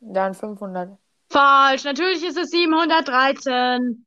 Dann 0.00 0.34
500. 0.34 0.98
Falsch, 1.30 1.84
natürlich 1.84 2.24
ist 2.24 2.36
es 2.38 2.50
713. 2.50 4.04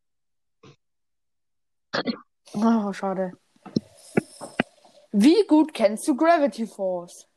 Oh, 2.56 2.92
schade. 2.94 3.32
Wie 5.12 5.46
gut 5.48 5.74
kennst 5.74 6.08
du 6.08 6.16
Gravity 6.16 6.66
Falls? 6.68 7.28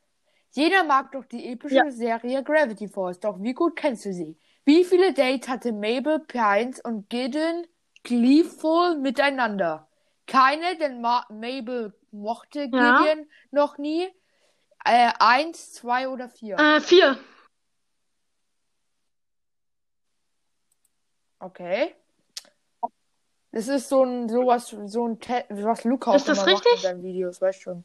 Jeder 0.51 0.83
mag 0.83 1.11
doch 1.11 1.25
die 1.25 1.51
epische 1.51 1.75
Ja. 1.75 1.91
Serie 1.91 2.43
Gravity 2.43 2.87
Falls, 2.87 3.19
doch 3.19 3.41
wie 3.41 3.53
gut 3.53 3.75
kennst 3.75 4.05
du 4.05 4.13
sie? 4.13 4.37
Wie 4.65 4.83
viele 4.83 5.13
Dates 5.13 5.47
hatte 5.47 5.71
Mabel, 5.71 6.19
Pines 6.27 6.79
und 6.81 7.09
Gideon 7.09 7.65
Gleeful 8.03 8.97
miteinander? 8.97 9.87
Keine, 10.25 10.75
denn 10.77 10.99
Ma 10.99 11.25
Mabel 11.29 11.93
mochte 12.11 12.69
Ja. 12.71 12.99
Gideon 12.99 13.27
noch 13.51 13.77
nie. 13.77 14.07
Äh, 14.85 15.11
eins, 15.19 15.73
zwei 15.73 16.07
oder 16.07 16.29
vier? 16.29 16.57
Äh, 16.57 16.79
vier. 16.81 17.17
Okay. 21.39 21.95
Das 23.51 23.67
ist 23.67 23.89
so 23.89 24.03
ein 24.03 24.29
sowas, 24.29 24.67
so 24.85 25.07
ein 25.07 25.19
Te 25.19 25.45
was 25.49 25.83
Luca 25.83 26.15
Ist 26.15 26.23
auch 26.23 26.27
das 26.27 26.37
immer 26.43 26.51
macht 26.53 26.65
richtig? 26.65 26.83
in 26.83 26.89
seinen 26.89 27.03
Videos, 27.03 27.41
weißt 27.41 27.61
schon. 27.61 27.83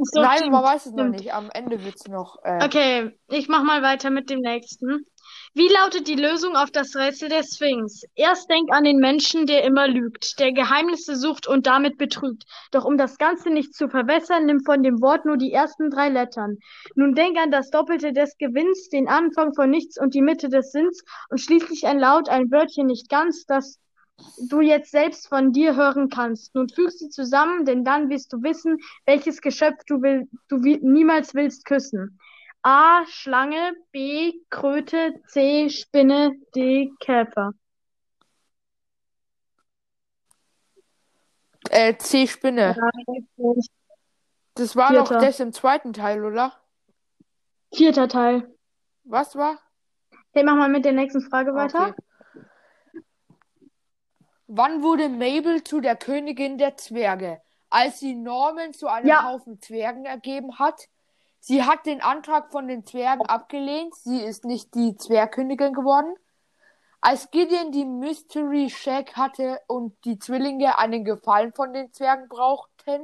So, 0.00 0.22
Nein, 0.22 0.38
stimmt, 0.38 0.52
man 0.52 0.64
weiß 0.64 0.86
es 0.86 0.92
noch 0.92 1.08
nicht. 1.08 1.34
Am 1.34 1.50
Ende 1.50 1.84
wird's 1.84 2.06
noch. 2.08 2.42
Äh, 2.44 2.64
Okay, 2.64 3.18
ich 3.28 3.48
mach 3.48 3.62
mal 3.62 3.82
weiter 3.82 4.08
mit 4.10 4.30
dem 4.30 4.40
nächsten. 4.40 5.06
Wie 5.54 5.68
lautet 5.68 6.08
die 6.08 6.14
Lösung 6.14 6.56
auf 6.56 6.70
das 6.70 6.96
Rätsel 6.96 7.28
der 7.28 7.42
Sphinx? 7.42 8.04
Erst 8.14 8.48
denk 8.48 8.72
an 8.72 8.84
den 8.84 8.96
Menschen, 8.96 9.44
der 9.44 9.64
immer 9.64 9.86
lügt, 9.86 10.40
der 10.40 10.52
Geheimnisse 10.52 11.14
sucht 11.14 11.46
und 11.46 11.66
damit 11.66 11.98
betrügt. 11.98 12.44
Doch 12.70 12.86
um 12.86 12.96
das 12.96 13.18
Ganze 13.18 13.50
nicht 13.50 13.74
zu 13.74 13.90
verwässern, 13.90 14.46
nimm 14.46 14.60
von 14.60 14.82
dem 14.82 15.02
Wort 15.02 15.26
nur 15.26 15.36
die 15.36 15.52
ersten 15.52 15.90
drei 15.90 16.08
Lettern. 16.08 16.56
Nun 16.94 17.14
denk 17.14 17.36
an 17.36 17.50
das 17.50 17.68
Doppelte 17.68 18.14
des 18.14 18.38
Gewinns, 18.38 18.88
den 18.88 19.08
Anfang 19.08 19.52
von 19.52 19.68
nichts 19.68 20.00
und 20.00 20.14
die 20.14 20.22
Mitte 20.22 20.48
des 20.48 20.72
Sinns 20.72 21.04
und 21.28 21.38
schließlich 21.38 21.86
ein 21.86 21.98
Laut, 21.98 22.30
ein 22.30 22.50
Wörtchen 22.50 22.86
nicht 22.86 23.10
ganz, 23.10 23.44
das 23.44 23.78
du 24.48 24.62
jetzt 24.62 24.90
selbst 24.90 25.28
von 25.28 25.52
dir 25.52 25.76
hören 25.76 26.08
kannst. 26.08 26.54
Nun 26.54 26.70
füg 26.70 26.92
sie 26.92 27.10
zusammen, 27.10 27.66
denn 27.66 27.84
dann 27.84 28.08
wirst 28.08 28.32
du 28.32 28.42
wissen, 28.42 28.78
welches 29.04 29.42
Geschöpf 29.42 29.84
du 29.86 30.00
will, 30.00 30.28
du 30.48 30.56
niemals 30.56 31.34
willst 31.34 31.66
küssen. 31.66 32.18
A. 32.62 33.04
Schlange, 33.06 33.74
B. 33.90 34.32
Kröte, 34.50 35.20
C. 35.26 35.68
Spinne, 35.68 36.32
D. 36.54 36.92
Käfer. 37.00 37.52
äh, 41.70 41.96
C 41.96 42.26
Spinne. 42.26 42.76
Das 44.54 44.76
war 44.76 44.92
doch 44.92 45.08
Vierter. 45.08 45.24
das 45.24 45.40
im 45.40 45.52
zweiten 45.52 45.92
Teil, 45.92 46.24
oder? 46.24 46.52
Vierter 47.74 48.08
Teil. 48.08 48.54
Was 49.04 49.34
war? 49.36 49.58
Okay, 50.30 50.44
mach 50.44 50.56
mal 50.56 50.68
mit 50.68 50.84
der 50.84 50.92
nächsten 50.92 51.22
Frage 51.22 51.54
weiter. 51.54 51.88
Okay. 51.88 53.04
Wann 54.46 54.82
wurde 54.82 55.08
Mabel 55.08 55.64
zu 55.64 55.80
der 55.80 55.96
Königin 55.96 56.58
der 56.58 56.76
Zwerge? 56.76 57.40
Als 57.70 58.00
sie 58.00 58.14
Norman 58.14 58.74
zu 58.74 58.86
einem 58.88 59.06
Ja. 59.08 59.24
Haufen 59.24 59.60
Zwergen 59.62 60.04
ergeben 60.04 60.58
hat. 60.58 60.88
Sie 61.44 61.64
hat 61.64 61.86
den 61.86 62.00
Antrag 62.00 62.52
von 62.52 62.68
den 62.68 62.86
Zwergen 62.86 63.26
abgelehnt. 63.26 63.96
Sie 63.96 64.22
ist 64.22 64.44
nicht 64.44 64.76
die 64.76 64.96
Zwergkönigin 64.96 65.72
geworden. 65.72 66.14
Als 67.00 67.32
Gideon 67.32 67.72
die 67.72 67.84
Mystery 67.84 68.70
Shack 68.70 69.16
hatte 69.16 69.58
und 69.66 69.92
die 70.04 70.20
Zwillinge 70.20 70.78
einen 70.78 71.04
Gefallen 71.04 71.52
von 71.52 71.72
den 71.72 71.92
Zwergen 71.92 72.28
brauchten, 72.28 73.00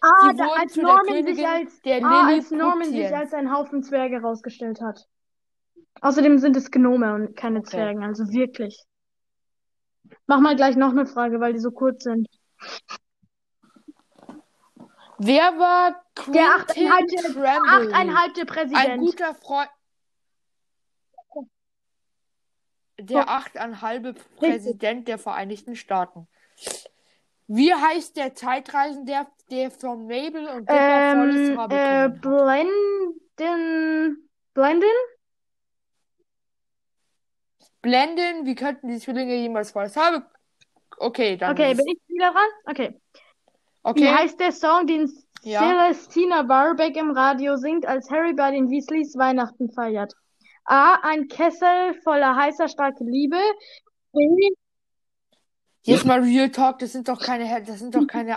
Ah, 0.00 0.30
Sie 0.30 0.36
da, 0.36 0.44
wurden 0.44 0.60
als 0.60 0.72
zu 0.72 0.80
der 0.80 0.88
Norman 0.90 1.06
Königin 1.06 1.34
sich 1.34 1.46
als, 1.46 1.80
der 1.82 2.04
ah, 2.04 2.26
als 2.28 2.50
Norman 2.52 2.84
sich 2.84 3.14
als 3.14 3.34
ein 3.34 3.52
Haufen 3.52 3.82
Zwerge 3.82 4.20
herausgestellt 4.20 4.80
hat. 4.80 5.08
Außerdem 6.00 6.38
sind 6.38 6.56
es 6.56 6.70
Gnome 6.70 7.14
und 7.14 7.36
keine 7.36 7.60
Okay. 7.60 7.70
Zwergen, 7.70 8.04
also 8.04 8.30
wirklich. 8.30 8.80
Mach 10.28 10.38
mal 10.38 10.54
gleich 10.54 10.76
noch 10.76 10.90
eine 10.90 11.06
Frage, 11.06 11.40
weil 11.40 11.52
die 11.52 11.58
so 11.58 11.72
kurz 11.72 12.04
sind. 12.04 12.28
Wer 15.24 15.56
war 15.56 16.04
Der 16.26 16.64
Quentin 16.64 17.32
Tremblay? 17.32 17.68
achteinhalbte 17.68 18.40
Ein 18.40 18.46
Präsident. 18.46 19.00
guter 19.00 19.34
Freund. 19.36 19.70
Der 22.98 23.28
achteinhalbe 23.28 24.14
Präsident 24.36 25.06
der 25.06 25.18
Vereinigten 25.18 25.76
Staaten. 25.76 26.26
Wie 27.46 27.72
heißt 27.72 28.16
der 28.16 28.34
Zeitreisende, 28.34 29.26
der 29.50 29.70
von 29.70 30.06
Mabel 30.06 30.48
und 30.48 30.68
Dipper 30.68 31.12
volles 31.14 31.50
Ähm, 31.50 31.58
Haar 31.58 31.70
äh? 31.70 32.08
Blenden, 32.08 34.28
Blenden? 34.54 34.88
Blenden, 37.80 38.46
wie 38.46 38.54
könnten 38.54 38.88
die 38.88 38.98
Zwillinge 38.98 39.36
jemals 39.36 39.72
volles 39.72 39.96
Habe? 39.96 40.24
Okay, 40.98 41.36
dann. 41.36 41.52
Okay, 41.52 41.74
bin 41.74 41.86
ich 41.86 41.98
wieder 42.08 42.32
dran? 42.32 42.48
Okay. 42.64 43.01
Wie 43.84 43.90
okay. 43.90 44.08
heißt 44.08 44.38
der 44.38 44.52
Song, 44.52 44.86
den 44.86 45.10
Ja. 45.42 45.60
Celestina 45.60 46.48
Warbeck 46.48 46.96
im 46.96 47.10
Radio 47.10 47.56
singt, 47.56 47.86
als 47.86 48.08
Harry 48.10 48.32
bei 48.32 48.52
den 48.52 48.70
Weasleys 48.70 49.16
Weihnachten 49.16 49.70
feiert? 49.70 50.14
A. 50.64 50.94
Ein 51.02 51.26
Kessel 51.26 51.94
voller 52.04 52.36
heißer, 52.36 52.68
starke 52.68 53.02
Liebe. 53.04 53.40
B. 54.12 54.20
Jetzt 55.84 56.04
mal 56.06 56.20
Real 56.20 56.48
Talk, 56.50 56.78
das 56.78 56.92
sind 56.92 57.08
doch 57.08 57.20
keine, 57.20 57.64
das 57.64 57.80
sind 57.80 57.96
doch 57.96 58.06
keine, 58.06 58.36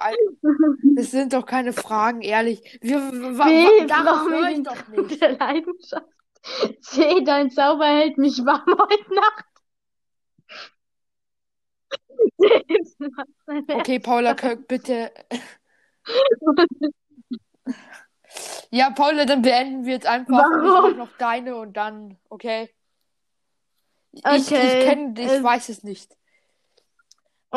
das 0.96 1.12
sind 1.12 1.32
doch 1.32 1.46
keine 1.46 1.74
Fragen, 1.74 2.22
ehrlich. 2.22 2.80
Wir, 2.82 2.98
wa, 2.98 3.46
B. 3.46 3.86
darauf 3.86 4.28
höre 4.28 4.50
ich 4.50 4.64
doch 4.64 4.88
nicht. 4.88 5.22
der 5.22 5.34
Leidenschaft. 5.38 6.08
C. 6.82 7.24
Dein 7.24 7.52
Zauber 7.52 7.86
hält 7.86 8.18
mich 8.18 8.43
warm 8.46 8.66
heute 8.66 9.14
Nacht. 9.14 9.46
Okay, 13.68 14.00
Paula 14.00 14.34
Kirk, 14.36 14.68
bitte. 14.68 15.12
Ja, 18.70 18.89
Paula, 18.91 19.26
dann 19.26 19.41
beenden 19.41 19.86
wir 19.86 19.93
jetzt 19.93 20.08
einfach. 20.08 20.39
Ich 20.39 20.70
Warum? 20.70 20.98
noch 20.98 21.18
deine 21.18 21.56
und 21.56 21.78
dann, 21.78 22.18
okay? 22.30 22.70
Ich, 24.12 24.24
Okay, 24.26 24.80
ich 24.80 24.86
kenne, 24.86 25.14
ich 25.20 25.28
es- 25.28 25.43
weiß 25.43 25.70
es 25.70 25.84
nicht. 25.84 26.16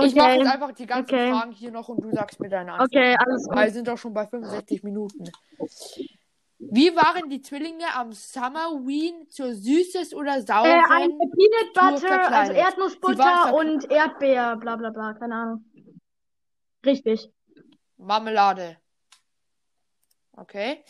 Ich 0.01 0.15
mache 0.15 0.31
jetzt 0.31 0.41
Okay, 0.43 0.49
einfach 0.49 0.73
die 0.73 0.87
ganzen 0.87 1.15
okay. 1.15 1.31
Fragen 1.33 1.51
hier 1.53 1.73
noch 1.73 1.89
und 1.89 2.01
du 2.05 2.13
sagst 2.13 2.39
mir 2.39 2.49
deine 2.49 2.73
Antwort. 2.73 2.91
okay, 2.93 3.17
alles 3.19 3.45
gut. 3.49 3.57
Weil 3.57 3.67
wir 3.67 3.73
sind 3.73 3.89
doch 3.89 3.99
schon 3.99 4.15
bei 4.15 4.27
65 4.27 4.85
Minuten. 4.85 5.25
Wie 6.61 6.95
waren 6.97 7.31
die 7.31 7.41
Zwillinge 7.41 7.87
am 7.95 8.13
Summerween 8.13 9.29
zur 9.31 9.55
Süßes 9.55 10.13
oder 10.13 10.39
Äh, 10.39 10.43
Sauren? 10.43 10.85
ein 10.91 11.11
Peanut 11.19 11.73
Butter, 11.73 11.99
verkleidet. 11.99 12.33
also 12.35 12.53
Erdnussbutter 12.53 13.55
und 13.55 13.91
Erdbeer, 13.91 14.57
bla 14.57 14.75
bla 14.77 14.91
bla, 14.91 15.15
keine 15.15 15.35
Ahnung. 15.37 15.65
Richtig. 16.85 17.31
Marmelade. 17.97 18.77
Okay. 20.33 20.85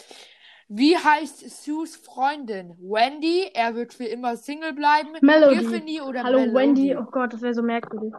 Wie 0.69 0.97
heißt 0.97 1.49
Sues 1.65 1.97
Freundin? 1.97 2.75
Wendy, 2.79 3.51
er 3.55 3.75
wird 3.75 3.95
für 3.95 4.05
immer 4.05 4.37
Single 4.37 4.73
bleiben. 4.75 5.13
Melody. 5.23 5.59
Tiffany 5.61 6.01
oder 6.01 6.23
Hallo 6.25 6.41
Melody? 6.41 6.55
Wendy, 6.57 6.97
oh 6.97 7.05
Gott, 7.05 7.33
das 7.33 7.41
wäre 7.43 7.55
so 7.55 7.63
merkwürdig. 7.63 8.13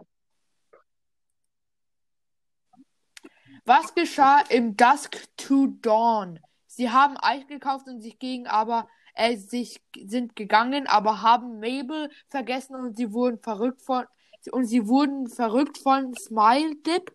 Was 3.66 3.94
geschah 3.94 4.42
im 4.50 4.76
Dusk 4.76 5.18
to 5.38 5.68
Dawn? 5.82 6.40
Sie 6.80 6.92
haben 6.92 7.18
Eis 7.18 7.46
gekauft 7.46 7.90
und 7.90 8.00
sich 8.00 8.20
gegen 8.20 8.48
aber 8.48 8.88
äh, 9.14 9.36
sich 9.36 9.82
sind 10.02 10.38
gegangen, 10.38 10.88
aber 10.88 11.22
haben 11.22 11.60
Mabel 11.60 12.10
vergessen 12.30 12.74
und 12.74 12.96
sie 12.96 13.12
wurden 13.12 13.38
verrückt 13.38 13.82
von 13.82 14.06
und 14.54 14.64
sie 14.64 14.88
wurden 14.88 15.28
verrückt 15.28 15.78
von 15.78 16.14
Smile 16.14 16.78
Dip. 16.78 17.14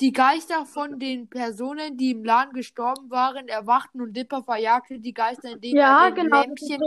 Die 0.00 0.10
Geister 0.10 0.66
von 0.66 0.98
den 0.98 1.30
Personen, 1.30 1.96
die 1.96 2.10
im 2.10 2.24
Laden 2.24 2.52
gestorben 2.52 3.08
waren, 3.08 3.46
erwachten 3.46 4.00
und 4.00 4.16
Dipper 4.16 4.42
verjagte 4.42 4.98
die 4.98 5.14
Geister, 5.14 5.52
indem 5.52 5.76
Ja, 5.76 6.06
er 6.06 6.10
den 6.10 6.24
genau, 6.24 6.40
Lämpchen. 6.40 6.80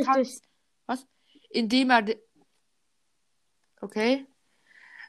Was? 0.87 1.07
Indem 1.49 1.91
er. 1.91 2.03
Okay. 3.79 4.27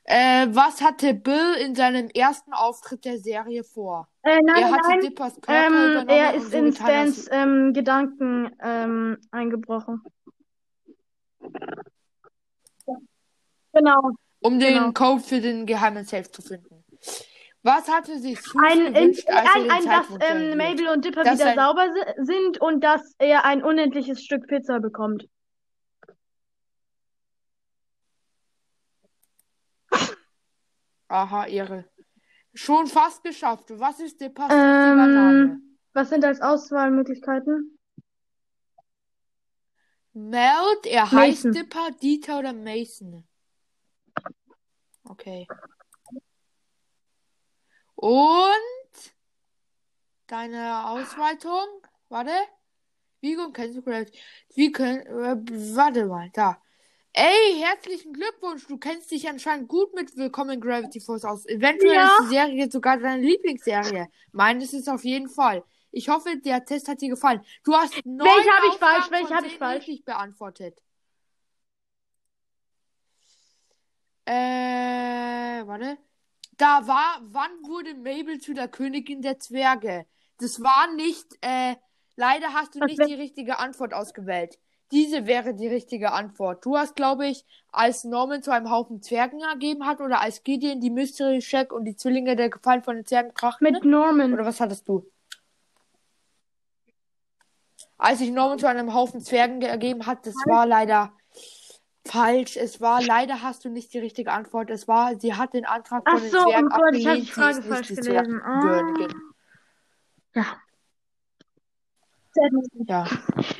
Äh, 0.04 0.48
was 0.50 0.82
hatte 0.82 1.14
Bill 1.14 1.54
in 1.60 1.74
seinem 1.74 2.08
ersten 2.08 2.52
Auftritt 2.52 3.04
der 3.04 3.18
Serie 3.18 3.62
vor? 3.62 4.08
Äh, 4.22 4.40
nein, 4.42 4.62
er 4.62 4.72
hatte 4.72 4.88
nein, 4.88 5.00
Dippers 5.00 5.40
Körper 5.40 5.66
ähm, 5.66 5.72
übernommen 5.72 6.08
er 6.08 6.34
ist 6.34 6.50
so 6.50 6.56
in 6.58 6.72
Stans 6.72 7.28
ähm, 7.30 7.72
Gedanken 7.72 8.50
ähm, 8.60 9.18
eingebrochen. 9.30 10.02
Genau. 13.74 14.10
um 14.42 14.58
den 14.58 14.74
genau. 14.74 14.92
Code 14.92 15.20
für 15.20 15.40
den 15.40 15.66
geheimen 15.66 16.04
Safe 16.04 16.30
zu 16.30 16.42
finden. 16.42 16.84
Was 17.62 17.88
hatte 17.88 18.18
sich 18.18 18.40
Sus 18.40 18.60
Ein, 18.62 18.86
in, 18.86 18.92
gewünscht, 18.94 19.28
als 19.28 19.48
ein, 19.54 19.70
ein, 19.70 19.84
dass 19.84 20.06
ähm? 20.28 20.58
Mabel 20.58 20.88
und 20.88 21.04
Dipper 21.04 21.22
wieder 21.22 21.54
sauber 21.54 21.86
si- 21.92 22.24
sind 22.24 22.60
und 22.60 22.82
dass 22.82 23.14
er 23.18 23.44
ein 23.44 23.62
unendliches 23.62 24.22
Stück 24.22 24.48
Pizza 24.48 24.80
bekommt. 24.80 25.28
Aha, 31.12 31.46
Ehre. 31.46 31.84
Schon 32.54 32.86
fast 32.86 33.22
geschafft. 33.22 33.66
Was 33.78 34.00
ist 34.00 34.18
richtiger 34.48 35.06
Name? 35.06 35.42
Ähm, 35.42 35.78
was 35.92 36.08
sind 36.08 36.24
als 36.24 36.40
Auswahlmöglichkeiten? 36.40 37.78
Meld, 40.14 40.86
er 40.86 41.10
heißt 41.12 41.44
Mason. 41.44 41.52
Dipper, 41.52 41.90
Dieter 42.02 42.38
oder 42.38 42.54
Mason? 42.54 43.28
Okay. 45.04 45.46
Und 47.94 49.12
deine 50.28 50.86
Ausweitung? 50.86 51.66
Warte. 52.08 52.32
Wie 53.20 54.72
können, 54.72 55.00
äh, 55.02 55.76
warte 55.76 56.06
mal, 56.06 56.30
da. 56.32 56.62
Ey, 57.14 57.60
herzlichen 57.60 58.14
Glückwunsch. 58.14 58.66
Du 58.66 58.78
kennst 58.78 59.10
dich 59.10 59.28
anscheinend 59.28 59.68
gut 59.68 59.92
mit 59.94 60.16
Willkommen 60.16 60.50
in 60.52 60.60
Gravity 60.60 60.98
Force 61.00 61.24
aus. 61.24 61.44
Eventuell 61.46 61.92
Ja. 61.94 62.06
ist 62.06 62.20
die 62.22 62.34
Serie 62.34 62.70
sogar 62.70 62.96
deine 62.96 63.20
Lieblingsserie. 63.22 64.08
Meines 64.32 64.72
ist 64.72 64.88
auf 64.88 65.04
jeden 65.04 65.28
Fall. 65.28 65.62
Ich 65.90 66.08
hoffe, 66.08 66.38
der 66.38 66.64
Test 66.64 66.88
hat 66.88 67.02
dir 67.02 67.10
gefallen. 67.10 67.44
Du 67.64 67.74
hast 67.74 67.94
neun 68.06 68.26
Welche 68.26 68.50
habe 68.50 68.66
ich 68.68 68.74
falsch? 68.78 69.10
Welche 69.10 69.34
habe 69.34 69.46
ich 69.46 69.58
falsch? 69.58 69.86
richtig 69.86 70.04
beantwortet. 70.06 70.78
Äh, 74.24 74.32
warte. 75.66 75.98
Da 76.56 76.86
war, 76.86 77.20
wann 77.24 77.50
wurde 77.64 77.94
Mabel 77.94 78.38
zu 78.40 78.54
der 78.54 78.68
Königin 78.68 79.20
der 79.20 79.38
Zwerge? 79.38 80.06
Das 80.38 80.62
war 80.62 80.90
nicht, 80.94 81.26
äh, 81.42 81.76
leider 82.16 82.54
hast 82.54 82.74
du 82.74 82.80
Was 82.80 82.86
nicht 82.86 83.04
die 83.06 83.14
richtige 83.14 83.58
Antwort 83.58 83.92
ausgewählt. 83.92 84.58
Diese 84.92 85.26
wäre 85.26 85.54
die 85.54 85.68
richtige 85.68 86.12
Antwort. 86.12 86.64
Du 86.66 86.76
hast, 86.76 86.94
glaube 86.96 87.26
ich, 87.26 87.44
als 87.72 88.04
Norman 88.04 88.42
zu 88.42 88.50
einem 88.52 88.70
Haufen 88.70 89.00
Zwergen 89.02 89.40
ergeben 89.40 89.86
hat 89.86 90.00
oder 90.00 90.20
als 90.20 90.44
Gideon 90.44 90.80
die 90.80 90.90
Mystery 90.90 91.40
Shack 91.40 91.72
und 91.72 91.86
die 91.86 91.96
Zwillinge 91.96 92.36
der 92.36 92.50
Gefallen 92.50 92.82
von 92.82 92.96
den 92.96 93.06
Zwergen 93.06 93.32
krachten. 93.32 93.64
Mit 93.64 93.84
Norman. 93.84 94.34
Oder 94.34 94.44
was 94.44 94.60
hattest 94.60 94.86
du? 94.88 95.06
Als 97.96 98.20
ich 98.20 98.30
Norman 98.30 98.58
zu 98.58 98.66
einem 98.68 98.92
Haufen 98.94 99.20
Zwergen 99.22 99.60
ge- 99.60 99.68
ergeben 99.68 100.06
hat, 100.06 100.26
das 100.26 100.34
war 100.46 100.66
leider 100.66 101.12
falsch. 102.04 102.56
Es 102.56 102.80
war 102.80 103.00
leider 103.02 103.42
hast 103.42 103.64
du 103.64 103.68
nicht 103.70 103.94
die 103.94 103.98
richtige 104.00 104.32
Antwort. 104.32 104.70
Es 104.70 104.88
war, 104.88 105.18
sie 105.18 105.34
hat 105.34 105.54
den 105.54 105.64
Antrag 105.64 106.02
Ach 106.04 106.12
von 106.14 106.22
den 106.22 106.30
so, 106.30 106.38
Zwergen 106.50 106.66
oh 106.72 106.76
Gott, 106.76 106.94
ich 106.96 107.06
hab 107.06 107.12
abgelehnt. 107.12 107.28
die 107.28 107.32
Frage 107.32 107.62
falsch 107.62 107.88
gelesen. 107.88 108.42
Ah. 108.42 108.92
Ja. 110.34 110.44
Ja. 112.34 113.06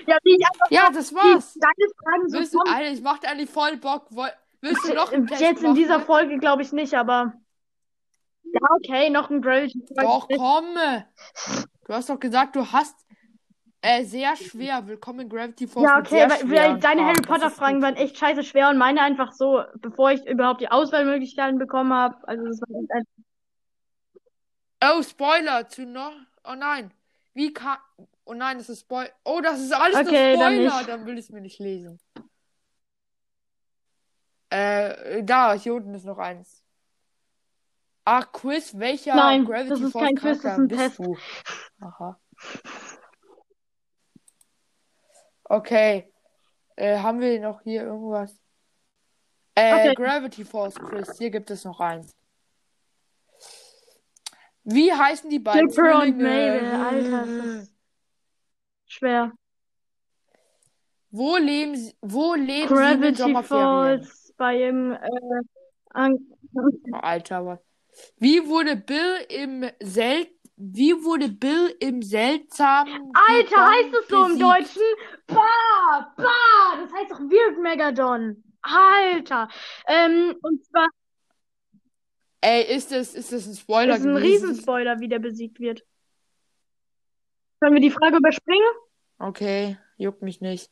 Ja, 0.06 0.16
einfach 0.16 0.70
ja, 0.70 0.90
das 0.92 1.14
war's. 1.14 1.54
deine 1.54 1.90
Fragen 2.02 2.28
so 2.28 2.38
Willst. 2.38 2.56
Alter, 2.66 2.90
ich 2.90 3.02
macht 3.02 3.26
eigentlich 3.26 3.50
voll 3.50 3.76
Bock. 3.76 4.08
Willst 4.60 4.88
du 4.88 4.94
noch 4.94 5.12
einen 5.12 5.26
Test 5.26 5.40
Jetzt 5.40 5.58
in 5.58 5.70
machen? 5.70 5.74
dieser 5.74 6.00
Folge 6.00 6.38
glaube 6.38 6.62
ich 6.62 6.72
nicht, 6.72 6.94
aber. 6.94 7.34
Ja, 8.44 8.60
okay, 8.76 9.10
noch 9.10 9.30
ein 9.30 9.40
Gravity. 9.40 9.82
Doch, 9.96 10.28
komm. 10.28 10.74
Du 11.86 11.92
hast 11.92 12.08
doch 12.10 12.20
gesagt, 12.20 12.56
du 12.56 12.70
hast 12.70 12.96
äh, 13.80 14.04
sehr 14.04 14.36
schwer. 14.36 14.86
Willkommen 14.86 15.20
in 15.20 15.28
Gravity 15.28 15.66
Force. 15.66 15.84
Ja, 15.84 15.98
okay, 15.98 16.28
weil, 16.28 16.78
deine. 16.78 17.04
Harry 17.04 17.20
Potter 17.22 17.50
Fragen 17.50 17.82
waren 17.82 17.96
echt 17.96 18.16
scheiße 18.16 18.44
schwer 18.44 18.68
und 18.68 18.78
meine 18.78 19.00
einfach 19.00 19.32
so, 19.32 19.62
bevor 19.80 20.12
ich 20.12 20.24
überhaupt 20.26 20.60
die 20.60 20.70
Auswahlmöglichkeiten 20.70 21.58
bekommen 21.58 21.92
habe. 21.92 22.16
Also 22.28 22.44
das 22.44 22.60
war 22.60 22.68
echt 22.80 22.90
ein... 22.92 23.04
Oh, 24.84 25.02
Spoiler 25.02 25.68
zu 25.68 25.84
noch. 25.84 26.12
Oh 26.44 26.54
nein. 26.54 26.92
Wie 27.34 27.52
kann. 27.52 27.78
Oh 28.24 28.34
nein, 28.34 28.58
das 28.58 28.68
ist 28.68 28.80
Spoiler. 28.82 29.10
Oh, 29.24 29.40
das 29.40 29.60
ist 29.60 29.72
alles 29.72 29.96
Okay, 30.06 30.36
nur 30.36 30.44
dann 30.44 30.52
Spoiler. 30.54 30.76
nicht. 30.78 30.88
Dann 30.88 31.06
will 31.06 31.18
ich 31.18 31.24
es 31.24 31.30
mir 31.30 31.40
nicht 31.40 31.58
lesen. 31.58 31.98
Äh, 34.50 35.22
da, 35.24 35.54
hier 35.54 35.74
unten 35.74 35.94
ist 35.94 36.04
noch 36.04 36.18
eins. 36.18 36.62
Ach, 38.04 38.30
Quiz, 38.32 38.76
welcher 38.78 39.14
Nein, 39.14 39.44
Gravity 39.44 39.68
das 39.70 39.80
ist 39.80 39.92
Force 39.92 40.04
kein 40.04 40.14
Quiz, 40.16 40.42
das 40.42 40.52
ist 40.52 40.58
ein 40.58 40.68
bist 40.68 40.80
Test. 40.80 40.98
du? 40.98 41.16
Aha. 41.80 42.20
Okay. 45.44 46.12
Äh, 46.76 46.98
haben 46.98 47.20
wir 47.20 47.40
noch 47.40 47.62
hier 47.62 47.82
irgendwas? 47.84 48.34
Äh, 49.54 49.74
Okay. 49.74 49.94
Gravity 49.94 50.44
Force 50.44 50.74
Quiz. 50.74 51.18
Hier 51.18 51.30
gibt 51.30 51.50
es 51.50 51.64
noch 51.64 51.78
eins. 51.80 52.14
Wie 54.64 54.92
heißen 54.92 55.28
die 55.28 55.38
beiden 55.40 55.68
Dipper 55.68 56.02
und? 56.02 56.16
Mabel, 56.18 56.72
Alter, 56.74 57.66
schwer. 59.02 59.32
Wo 61.10 61.36
leben 61.36 61.76
sie, 61.76 61.94
wo 62.00 62.34
leben 62.34 62.46
sie 62.48 62.52
in 62.54 62.68
den 62.68 62.68
Gravity 62.68 63.16
Sommerferien? 63.16 64.02
Falls 64.02 64.34
bei 64.36 64.68
ihm, 64.68 64.92
äh. 64.92 66.10
Oh, 66.54 66.68
Alter, 66.92 67.44
was? 67.44 67.58
Wie 68.16 68.46
wurde 68.46 68.76
Bill 68.76 69.26
im 69.28 69.66
Sel 69.80 70.26
wie 70.56 70.92
wurde 71.02 71.28
Bill 71.28 71.74
im 71.80 72.02
seltsamen 72.02 73.10
Alter, 73.14 73.48
Gegang 73.48 73.70
heißt 73.72 73.94
es 74.00 74.08
so 74.08 74.24
im? 74.26 74.38
Deutschen? 74.38 74.82
Bah, 75.26 76.14
bah, 76.16 76.76
das 76.80 76.92
heißt 76.92 77.10
doch 77.10 77.20
Weird 77.20 77.58
Megadon. 77.58 78.44
Alter. 78.62 79.48
Ähm, 79.88 80.36
und 80.40 80.64
zwar 80.66 80.86
Ey, 82.42 82.74
ist 82.76 82.92
das, 82.92 83.14
ist 83.14 83.32
das 83.32 83.46
ein 83.46 83.54
Spoiler 83.54 83.96
ist 83.96 84.04
ein 84.04 84.14
gewesen? 84.14 84.46
Riesenspoiler, 84.46 85.00
wie 85.00 85.08
der 85.08 85.18
besiegt 85.18 85.58
wird. 85.58 85.84
Können 87.60 87.74
wir 87.74 87.80
die 87.80 87.90
Frage 87.90 88.16
überspringen? 88.16 88.66
Okay, 89.22 89.78
juckt 89.98 90.20
mich 90.22 90.40
nicht. 90.40 90.68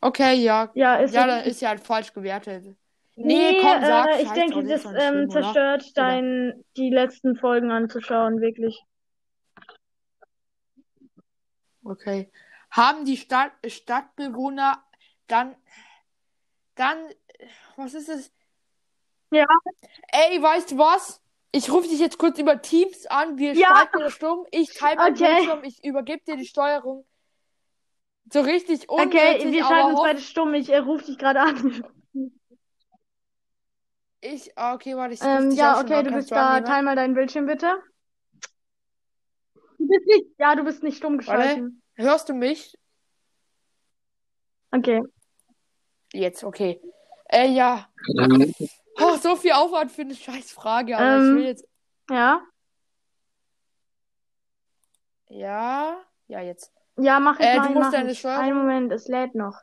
Okay, 0.00 0.36
ja. 0.36 0.70
Ja, 0.74 0.96
ist 0.96 1.14
Ja, 1.14 1.26
dann 1.26 1.44
ist 1.44 1.60
ja 1.60 1.68
halt 1.68 1.80
falsch 1.80 2.14
gewertet. 2.14 2.74
Nee, 3.14 3.60
komm, 3.60 3.82
äh, 3.82 3.86
sag. 3.86 4.20
ich 4.20 4.28
Scheiß 4.28 4.34
denke, 4.34 4.64
das 4.64 4.84
ähm, 4.86 5.28
oder? 5.28 5.28
zerstört 5.28 5.82
Oder? 5.82 5.92
dein, 5.94 6.64
die 6.78 6.88
letzten 6.88 7.36
Folgen 7.36 7.70
anzuschauen, 7.70 8.40
wirklich. 8.40 8.82
Okay. 11.84 12.32
Haben 12.70 13.04
die 13.04 13.18
Stadt, 13.18 13.52
Stadtbewohner 13.66 14.82
dann, 15.26 15.56
dann, 16.74 16.96
was 17.76 17.92
ist 17.92 18.08
es? 18.08 18.32
Ja. 19.30 19.44
Ey, 20.10 20.40
weißt 20.40 20.70
du 20.70 20.78
was? 20.78 21.20
Ich 21.50 21.70
rufe 21.70 21.88
dich 21.88 21.98
jetzt 21.98 22.18
kurz 22.18 22.38
über 22.38 22.60
Teams 22.60 23.06
an, 23.06 23.38
wir 23.38 23.54
Ja. 23.54 23.68
schalten 23.68 24.00
das 24.00 24.12
stumm, 24.14 24.46
ich 24.50 24.74
teile 24.74 25.00
Okay. 25.00 25.34
Bildschirm, 25.36 25.64
ich 25.64 25.82
übergebe 25.82 26.22
dir 26.26 26.36
die 26.36 26.46
Steuerung. 26.46 27.06
So 28.30 28.40
richtig 28.40 28.88
Okay, 28.88 29.36
unnötig, 29.36 29.52
wir 29.52 29.64
aber 29.64 29.74
schalten 29.74 29.90
uns 29.92 30.00
beide 30.00 30.20
stumm. 30.20 30.54
Ich 30.54 30.68
äh, 30.68 30.78
rufe 30.78 31.06
dich 31.06 31.16
gerade 31.16 31.40
an. 31.40 31.82
ich, 34.20 34.58
ah, 34.58 34.74
okay, 34.74 34.94
warte, 34.96 35.14
ich 35.14 35.22
Ähm, 35.22 35.50
ja, 35.52 35.80
okay, 35.80 36.02
du 36.02 36.12
bist 36.12 36.30
da. 36.30 36.50
annehmen? 36.50 36.66
Teil 36.66 36.82
mal 36.82 36.96
deinen 36.96 37.14
Bildschirm, 37.14 37.46
bitte. 37.46 37.82
Du 39.78 39.86
bist 39.86 40.06
nicht, 40.06 40.26
ja, 40.38 40.54
du 40.54 40.64
bist 40.64 40.82
nicht 40.82 40.98
stumm 40.98 41.16
geschalten. 41.18 41.82
Hörst 41.94 42.28
du 42.28 42.34
mich? 42.34 42.76
Okay. 44.70 45.02
Jetzt, 46.12 46.44
okay. 46.44 46.80
Äh, 47.30 47.48
ja. 47.48 47.88
Oh, 49.00 49.16
so 49.16 49.36
viel 49.36 49.52
Aufwand 49.52 49.92
für 49.92 50.02
eine 50.02 50.14
scheiß 50.14 50.52
Frage, 50.52 50.96
aber 50.96 51.16
ich 51.16 51.22
Ähm. 51.24 51.36
will 51.36 51.44
jetzt, 51.44 51.64
Ja. 52.10 52.42
ja, 55.28 55.96
ja, 56.26 56.40
jetzt. 56.40 56.72
Ja, 56.96 57.20
mach 57.20 57.38
ich, 57.38 57.46
Äh, 57.46 57.56
mach 57.56 57.64
du 57.64 57.70
ich, 57.70 57.74
musst 57.76 57.92
deine 57.92 58.10
ich. 58.10 58.18
Steuerung- 58.18 58.42
Einen 58.42 58.56
Moment, 58.58 58.92
es 58.92 59.08
lädt 59.08 59.34
noch. 59.34 59.56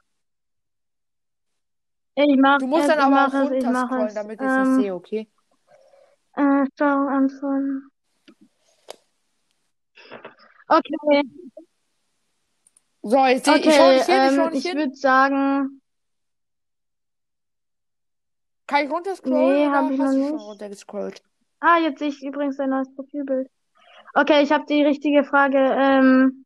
Ich 2.16 2.38
mach 2.38 2.60
Du 2.60 2.68
musst 2.68 2.84
es, 2.84 2.88
dann 2.88 3.00
ich 3.00 3.06
aber 3.06 3.28
auch 3.28 3.52
ich 3.52 3.66
runterscrollen, 3.66 4.08
es. 4.08 4.14
damit 4.16 4.40
ich 4.40 4.48
Ähm, 4.48 4.62
es 4.62 4.76
sehe, 4.76 4.96
okay? 4.96 5.30
Äh, 6.38 6.66
Steuerung 6.76 7.10
anfangen. 7.10 7.90
Okay, 10.68 11.24
So, 13.02 13.24
ich, 13.28 13.44
seh, 13.44 13.52
ich 13.52 13.68
okay, 13.68 14.00
hin, 14.00 14.30
ich 14.30 14.36
schau 14.36 14.46
ähm, 14.48 14.54
nicht 14.54 14.66
ich 14.66 14.74
würde 14.74 14.96
sagen, 14.96 15.82
Kann 18.68 18.86
ich 18.86 18.92
runterscrollen 18.92 19.54
Nee, 19.54 19.68
oder 19.68 19.78
hab 19.78 19.92
ich 19.92 19.98
noch 20.00 20.12
nicht. 20.12 20.32
runtergescrollt? 20.32 21.22
ah, 21.60 21.78
jetzt 21.80 22.00
sehe 22.00 22.10
ich 22.10 22.24
übrigens 22.24 22.58
dein 22.58 22.70
neues 22.70 22.94
Profilbild. 22.96 23.50
Okay, 24.14 24.42
ich 24.44 24.52
habe 24.52 24.66
die 24.68 24.84
richtige 24.84 25.24
Frage 25.24 25.58
ähm, 25.58 26.46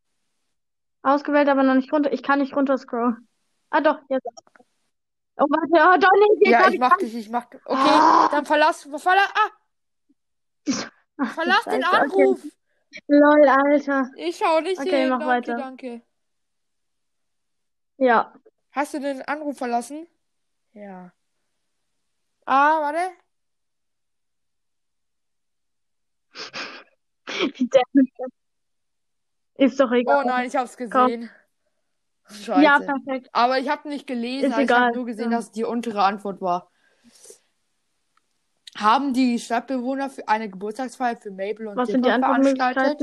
ausgewählt, 1.02 1.48
aber 1.50 1.64
noch 1.64 1.76
nicht 1.76 1.92
runter. 1.94 2.12
Ich 2.12 2.24
kann 2.24 2.40
nicht 2.40 2.56
runterscrollen. 2.56 3.28
Ah, 3.70 3.82
doch, 3.82 4.00
jetzt. 4.10 4.28
Oh, 5.38 5.46
warte, 5.50 5.98
oh, 5.98 6.00
doch 6.00 6.20
nicht, 6.20 6.48
jetzt 6.48 6.52
Ja, 6.52 6.70
ich 6.70 6.80
mach 6.80 6.98
dich, 6.98 7.16
ich 7.16 7.30
mach. 7.30 7.46
Okay, 7.46 7.62
Ah. 7.68 8.28
dann 8.32 8.46
verlass, 8.46 8.84
verlass, 8.98 9.30
ah, 9.36 9.50
Ach, 11.18 11.34
verlass 11.34 11.64
den 11.66 11.84
okay. 11.84 11.96
Anruf. 11.98 12.42
Lol, 13.08 13.48
Alter. 13.48 14.10
Ich 14.18 14.38
schau 14.38 14.60
nicht 14.62 14.80
Okay, 14.80 15.02
hin. 15.02 15.10
mach 15.10 15.20
danke, 15.20 15.52
weiter. 15.52 15.58
danke. 15.58 16.02
Ja. 17.98 18.34
Hast 18.72 18.94
du 18.94 19.00
den 19.00 19.22
Anruf 19.24 19.58
verlassen? 19.58 20.08
Ja. 20.74 21.12
Ah, 22.46 22.82
warte. 22.82 23.00
Ist 29.56 29.80
doch 29.80 29.92
egal. 29.92 30.24
Oh 30.24 30.28
nein, 30.28 30.48
ich 30.48 30.56
hab's 30.56 30.78
gesehen. 30.78 31.30
Scheiße. 32.30 32.62
Ja, 32.62 32.80
perfekt. 32.80 33.30
Aber 33.34 33.60
ich 33.60 33.70
habe 33.70 33.90
nicht 33.90 34.08
gelesen, 34.08 34.52
Ist 34.52 34.58
ich 34.58 34.70
habe 34.70 34.96
nur 34.96 35.06
gesehen, 35.06 35.32
Ja. 35.32 35.38
dass 35.38 35.52
die 35.52 35.64
untere 35.64 36.04
Antwort 36.04 36.42
war. 36.42 36.70
Haben 38.78 39.14
die 39.14 39.40
Stadtbewohner 39.40 40.10
für 40.10 40.28
eine 40.28 40.50
Geburtstagsfeier 40.50 41.18
für 41.18 41.32
Mabel 41.32 41.68
und 41.68 41.76
Was 41.76 41.90
sind 41.90 42.06
die 42.06 42.10
Dipper 42.10 42.28
veranstaltet? 42.42 43.02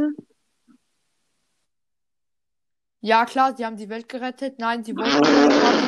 Ja, 3.06 3.24
klar, 3.24 3.54
sie 3.56 3.64
haben 3.64 3.76
die 3.76 3.88
Welt 3.88 4.08
gerettet. 4.08 4.58
Nein, 4.58 4.82
sie 4.82 4.96
wollten. 4.96 5.20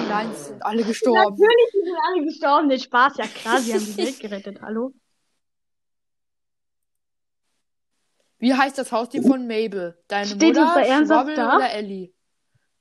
Nein, 0.09 0.33
sie 0.33 0.45
sind 0.45 0.63
alle 0.63 0.85
gestorben. 0.85 1.19
Natürlich 1.19 1.71
sind 1.73 1.97
alle 2.07 2.25
gestorben. 2.25 2.69
Nee, 2.69 2.79
Spaß, 2.79 3.17
ja 3.17 3.27
klar, 3.27 3.59
sie 3.59 3.75
haben 3.75 3.85
die 3.85 3.97
Welt 3.97 4.21
gerettet. 4.21 4.63
Hallo? 4.63 4.93
Wie 8.39 8.55
heißt 8.55 8.79
das 8.79 8.93
Haustier 8.93 9.25
von 9.25 9.49
Mabel? 9.49 10.01
Deine 10.07 10.27
Steht 10.27 10.41
Mutter, 10.41 10.73
da 10.77 10.81
ernsthaft 10.81 11.09
Schwabbel 11.09 11.35
da? 11.35 11.57
oder 11.57 11.73
Ellie? 11.73 12.15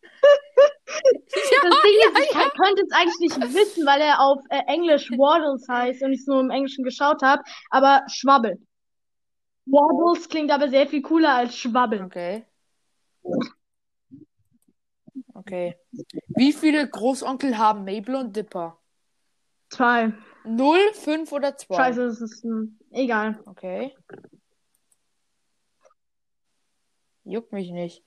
Das 0.85 1.81
Ding 1.84 1.97
ist, 1.99 2.26
ich 2.26 2.30
kann, 2.30 2.49
könnte 2.51 2.84
es 2.84 2.91
eigentlich 2.95 3.19
nicht 3.19 3.53
wissen, 3.53 3.85
weil 3.85 3.99
er 4.01 4.22
auf 4.22 4.39
äh, 4.49 4.61
Englisch 4.68 5.11
Waddles 5.11 5.68
heißt 5.68 6.01
und 6.03 6.14
ich 6.14 6.22
es 6.22 6.27
nur 6.27 6.39
im 6.39 6.49
Englischen 6.49 6.84
geschaut 6.84 7.22
habe, 7.22 7.43
aber 7.69 8.03
Schwabbel. 8.07 8.57
Waddles 9.65 10.30
klingt 10.30 10.51
aber 10.51 10.69
sehr 10.69 10.88
viel 10.88 11.01
cooler 11.01 11.35
als 11.35 11.57
Schwabbel. 11.57 12.03
Okay. 12.03 12.45
Okay. 15.48 15.78
Wie 16.28 16.52
viele 16.52 16.88
Großonkel 16.88 17.57
haben 17.57 17.86
Mabel 17.86 18.15
und 18.15 18.36
Dipper? 18.36 18.78
Zwei. 19.69 20.14
Null, 20.44 20.80
fünf 20.94 21.32
oder 21.32 21.56
zwei? 21.56 21.76
Scheiße, 21.76 22.06
das 22.06 22.22
ist 22.22 22.44
hm, 22.44 22.78
egal. 22.91 23.40
Okay. 23.45 23.95
Juckt 27.24 27.53
mich 27.53 27.72
nicht. 27.72 28.03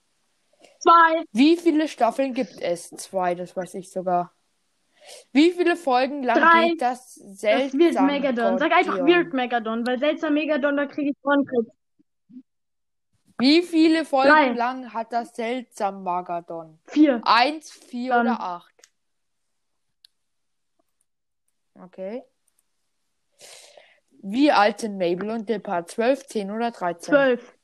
Zwei. 0.79 1.23
Wie 1.31 1.57
viele 1.57 1.87
Staffeln 1.87 2.33
gibt 2.33 2.61
es? 2.61 2.89
Zwei, 2.89 3.33
das 3.33 3.55
weiß 3.55 3.73
ich 3.75 3.91
sogar. 3.91 4.33
Wie 5.31 5.51
viele 5.51 5.75
Folgen 5.75 6.21
lang 6.21 6.39
Drei. 6.39 6.69
geht 6.69 6.81
das 6.81 7.15
Das 7.15 7.43
wird 7.43 7.73
seltsam 7.73 8.05
Megadon. 8.05 8.59
Sag 8.59 8.71
einfach 8.71 8.99
Weird 8.99 9.33
Megadon, 9.33 9.85
weil 9.85 9.97
seltsam 9.97 10.35
Megadon, 10.35 10.77
da 10.77 10.85
kriege 10.85 11.09
ich 11.09 11.17
Ohrenkrebs. 11.23 11.71
Wie 13.41 13.63
viele 13.63 14.05
Folgen 14.05 14.29
Drei. 14.29 14.51
lang 14.53 14.93
hat 14.93 15.11
das 15.11 15.35
seltsam 15.35 16.03
Magadon? 16.03 16.79
Vier. 16.85 17.21
Eins, 17.25 17.71
vier 17.71 18.13
Dann- 18.13 18.27
oder 18.27 18.39
acht? 18.39 18.71
Okay. 21.73 22.23
Wie 24.21 24.51
alt 24.51 24.79
sind 24.81 24.99
Mabel 24.99 25.31
und 25.31 25.49
Dipper? 25.49 25.85
Zwölf, 25.87 26.27
zehn 26.27 26.51
oder 26.51 26.69
dreizehn? 26.69 27.13
Zwölf. 27.13 27.57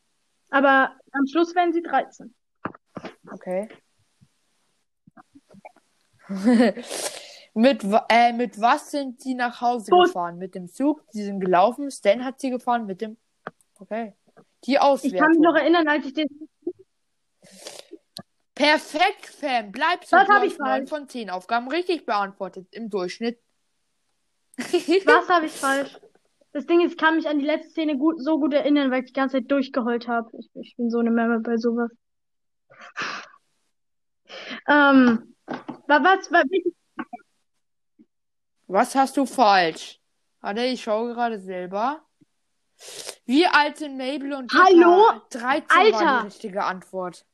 Aber 0.50 0.96
am 1.12 1.28
Schluss 1.28 1.54
werden 1.54 1.74
sie 1.74 1.84
13. 1.84 2.34
Okay. 3.32 3.68
mit, 7.54 7.84
äh, 8.10 8.34
mit 8.34 8.60
was 8.60 8.90
sind 8.90 9.22
sie 9.22 9.36
nach 9.36 9.62
Hause 9.62 9.92
Bus. 9.92 10.08
gefahren? 10.10 10.40
Mit 10.40 10.56
dem 10.56 10.68
Zug? 10.68 11.04
Sie 11.10 11.24
sind 11.24 11.40
gelaufen. 11.40 11.92
Stan 11.92 12.26
hat 12.26 12.40
sie 12.40 12.50
gefahren 12.50 12.88
mit 12.88 13.02
dem. 13.02 13.18
Okay. 13.80 14.16
Die 14.68 14.74
Ich 14.74 14.78
kann 14.80 14.88
Auswertung. 14.88 15.30
mich 15.30 15.40
noch 15.40 15.56
erinnern, 15.56 15.88
als 15.88 16.06
ich 16.06 16.14
den. 16.14 16.28
Perfekt, 18.56 19.28
Fan. 19.28 19.72
Bleib 19.72 20.04
so. 20.04 20.18
Was 20.18 20.28
Du 20.28 20.34
ich 20.44 20.52
hast 20.54 20.60
neun 20.60 20.68
falsch? 20.68 20.90
von 20.90 21.08
zehn 21.10 21.30
Aufgaben 21.30 21.68
richtig 21.70 22.06
beantwortet. 22.06 22.68
Im 22.72 22.90
Durchschnitt. 22.90 23.40
Was 24.58 25.30
habe 25.30 25.46
ich 25.46 25.52
falsch? 25.54 25.98
Das 26.54 26.66
Ding 26.66 26.82
ist, 26.82 26.94
ich 26.94 26.98
kann 26.98 27.16
mich 27.16 27.28
an 27.28 27.38
die 27.40 27.46
letzte 27.46 27.70
Szene 27.70 27.98
gut, 27.98 28.20
so 28.20 28.40
gut 28.40 28.54
erinnern, 28.54 28.90
weil 28.90 29.02
ich 29.04 29.08
die 29.08 29.14
ganze 29.14 29.38
Zeit 29.38 29.52
durchgeheult 29.52 30.08
habe. 30.08 30.30
Ich, 30.40 30.50
ich 30.56 30.76
bin 30.76 30.90
so 30.90 30.98
eine 31.00 31.12
Memme 31.12 31.40
bei 31.40 31.58
sowas. 31.58 31.92
Ähm, 34.68 35.36
wa- 35.46 36.04
was, 36.04 36.32
wa- 36.32 36.44
welche- 36.50 36.76
Was 38.66 38.96
hast 38.96 39.16
du 39.18 39.26
falsch? 39.26 40.00
Warte, 40.42 40.64
ich 40.64 40.82
schaue 40.82 41.14
gerade 41.14 41.40
selber. 41.40 42.04
Wie 43.28 43.46
alt 43.46 43.78
sind 43.78 43.98
Mabel 43.98 44.34
und 44.34 44.52
Dipper? 44.52 44.64
Hallo? 44.64 45.22
13 45.30 45.70
war 45.70 45.78
Alter. 45.78 46.20
die 46.22 46.26
richtige 46.28 46.64
Antwort. 46.64 47.26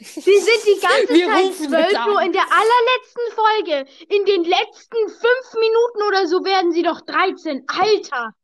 Sie 0.00 0.20
sind 0.20 0.62
die 0.66 0.80
ganze 0.80 1.12
Wir 1.14 1.26
Zeit 1.26 1.54
zwölf, 1.54 2.06
nur 2.06 2.22
in 2.22 2.32
der 2.32 2.42
allerletzten 2.42 3.32
Folge, 3.34 3.86
in 4.08 4.24
den 4.24 4.44
letzten 4.44 5.08
fünf 5.08 5.54
Minuten 5.54 6.02
oder 6.08 6.26
so 6.26 6.44
werden 6.44 6.72
sie 6.72 6.82
doch 6.82 7.00
13. 7.02 7.64
Alter! 7.68 8.34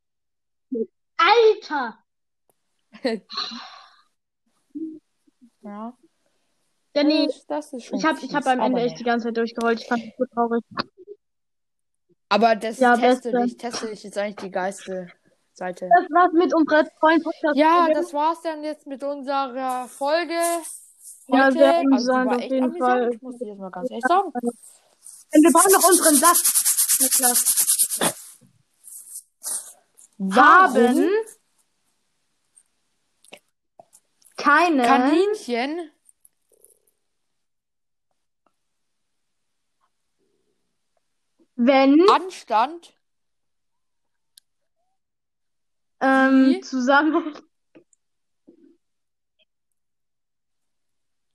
Alter! 1.17 1.97
Ja. 5.61 5.97
Nee, 6.95 7.27
Das, 7.47 7.73
ist 7.73 7.85
schon 7.85 7.99
ich 7.99 8.05
habe 8.05 8.19
ich 8.23 8.33
hab 8.33 8.45
am 8.47 8.59
Ende 8.59 8.81
echt 8.81 8.99
die 8.99 9.03
ganze 9.03 9.25
Zeit 9.27 9.37
durchgeheult. 9.37 9.79
Ich 9.81 9.87
fand 9.87 10.03
das 10.03 10.13
so 10.17 10.25
traurig. 10.33 10.63
Aber 12.29 12.55
das 12.55 12.79
Ja, 12.79 12.97
teste 12.97 13.31
Beste. 13.31 13.43
dich, 13.45 13.57
teste 13.57 13.87
dich 13.87 14.03
ist 14.05 14.17
eigentlich 14.17 14.35
die 14.37 14.51
geilste 14.51 15.07
Seite. 15.57 15.89
Das 15.99 16.07
war's 16.11 16.31
mit 16.33 16.53
unserer 16.53 16.83
tollen 16.99 17.21
podcast 17.23 17.57
Ja, 17.57 17.87
das 17.93 18.13
war's 18.13 18.41
dann 18.41 18.63
jetzt 18.63 18.85
mit 18.87 19.03
unserer 19.03 19.87
Folge 19.87 20.33
Ja, 21.27 21.45
heute. 21.45 21.57
sehr 21.57 21.77
Also, 21.91 22.13
amüsant 22.13 22.29
war 22.29 22.35
auf 22.35 22.41
jeden 22.43 22.63
amüsant, 22.63 22.79
Fall. 22.79 23.17
muss 23.21 23.41
ich 23.41 23.47
jetzt 23.47 23.59
mal 23.59 23.71
ganz 23.71 23.89
ehrlich 23.91 24.05
sagen. 24.07 24.31
Und 24.33 25.43
wir 25.43 25.51
brauchen 25.51 25.71
noch 25.71 25.89
unseren 25.89 26.15
Satz. 26.15 26.99
Niklas. 26.99 27.43
Warum 30.19 30.73
Haben 30.75 31.09
keine 34.35 34.83
Kaninchen 34.83 35.91
wenn 41.55 42.07
Anstand 42.09 42.93
ähm, 46.01 46.61
zusammen 46.63 47.37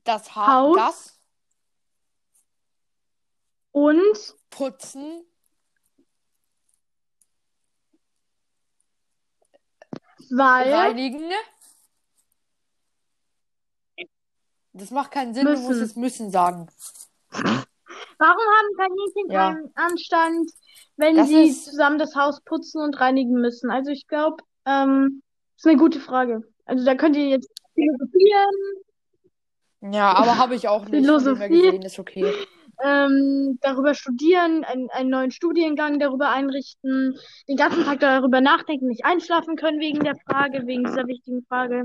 das 0.05 0.34
Haar, 0.34 0.48
Haus 0.62 0.76
das 0.76 1.20
und 3.72 4.36
Putzen 4.51 5.24
weil 10.30 10.72
reinigen. 10.72 11.30
Das 14.74 14.90
macht 14.90 15.10
keinen 15.10 15.34
Sinn, 15.34 15.44
du 15.44 15.52
musst 15.52 15.68
Müssen. 15.68 15.82
es 15.82 15.97
müssen 15.97 16.30
sagen. 16.30 16.66
warum 17.30 17.56
haben 18.18 18.76
Kaninchen 18.76 19.30
Ja. 19.30 19.52
keinen 19.52 19.76
Anstand, 19.76 20.51
wenn 20.97 21.16
Das 21.16 21.28
sie 21.28 21.52
zusammen 21.52 21.98
das 21.98 22.14
Haus 22.16 22.40
putzen 22.43 22.80
und 22.82 22.98
reinigen 22.98 23.34
müssen? 23.34 23.70
Also 23.70 23.90
ich 23.90 24.06
glaube, 24.06 24.43
ähm, 24.66 25.22
ist 25.56 25.66
eine 25.66 25.76
gute 25.76 26.01
Frage. 26.01 26.43
Also 26.64 26.84
da 26.84 26.94
könnt 26.94 27.16
ihr 27.16 27.28
jetzt 27.28 27.51
philosophieren, 27.74 28.55
Ja, 29.93 30.12
aber 30.14 30.39
habe 30.39 30.55
ich 30.55 30.68
auch 30.68 30.84
nicht. 30.86 31.05
Philosophie. 31.05 31.48
gesehen 31.48 31.82
ist 31.82 31.98
okay. 31.98 32.32
ähm, 32.84 33.59
darüber 33.62 33.94
studieren, 33.94 34.64
einen, 34.64 34.89
einen 34.90 35.10
neuen 35.10 35.30
Studiengang 35.30 35.98
darüber 35.98 36.28
einrichten, 36.30 37.16
den 37.48 37.56
ganzen 37.56 37.84
Tag 37.84 38.01
darüber 38.01 38.40
nachdenken, 38.40 38.89
nicht 38.89 39.05
einschlafen 39.05 39.56
können 39.56 39.80
wegen 39.80 40.01
der 40.05 40.16
Frage, 40.28 40.66
wegen 40.66 40.84
dieser 40.84 41.06
wichtigen 41.06 41.44
Frage. 41.48 41.84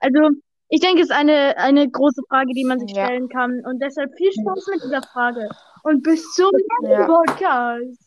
Also, 0.00 0.30
ich 0.70 0.80
denke, 0.80 1.02
es 1.02 1.08
ist 1.10 1.14
eine, 1.14 1.56
eine 1.58 1.88
große 1.88 2.22
Frage, 2.28 2.52
die 2.54 2.64
man 2.64 2.78
sich 2.80 2.96
Ja. 2.96 3.04
stellen 3.06 3.28
kann. 3.28 3.60
Und 3.66 3.80
deshalb 3.82 4.10
viel 4.16 4.32
Spaß 4.32 4.66
mit 4.72 4.82
dieser 4.82 5.02
Frage. 5.02 5.48
Und 5.82 6.02
bis 6.02 6.22
zum 6.34 6.50
nächsten 6.52 6.90
Ja. 7.00 7.06
Podcast. 7.06 8.00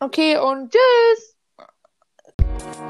Okay, 0.00 0.38
und 0.38 0.70
Tschüss! 0.70 1.37
We'll 2.58 2.88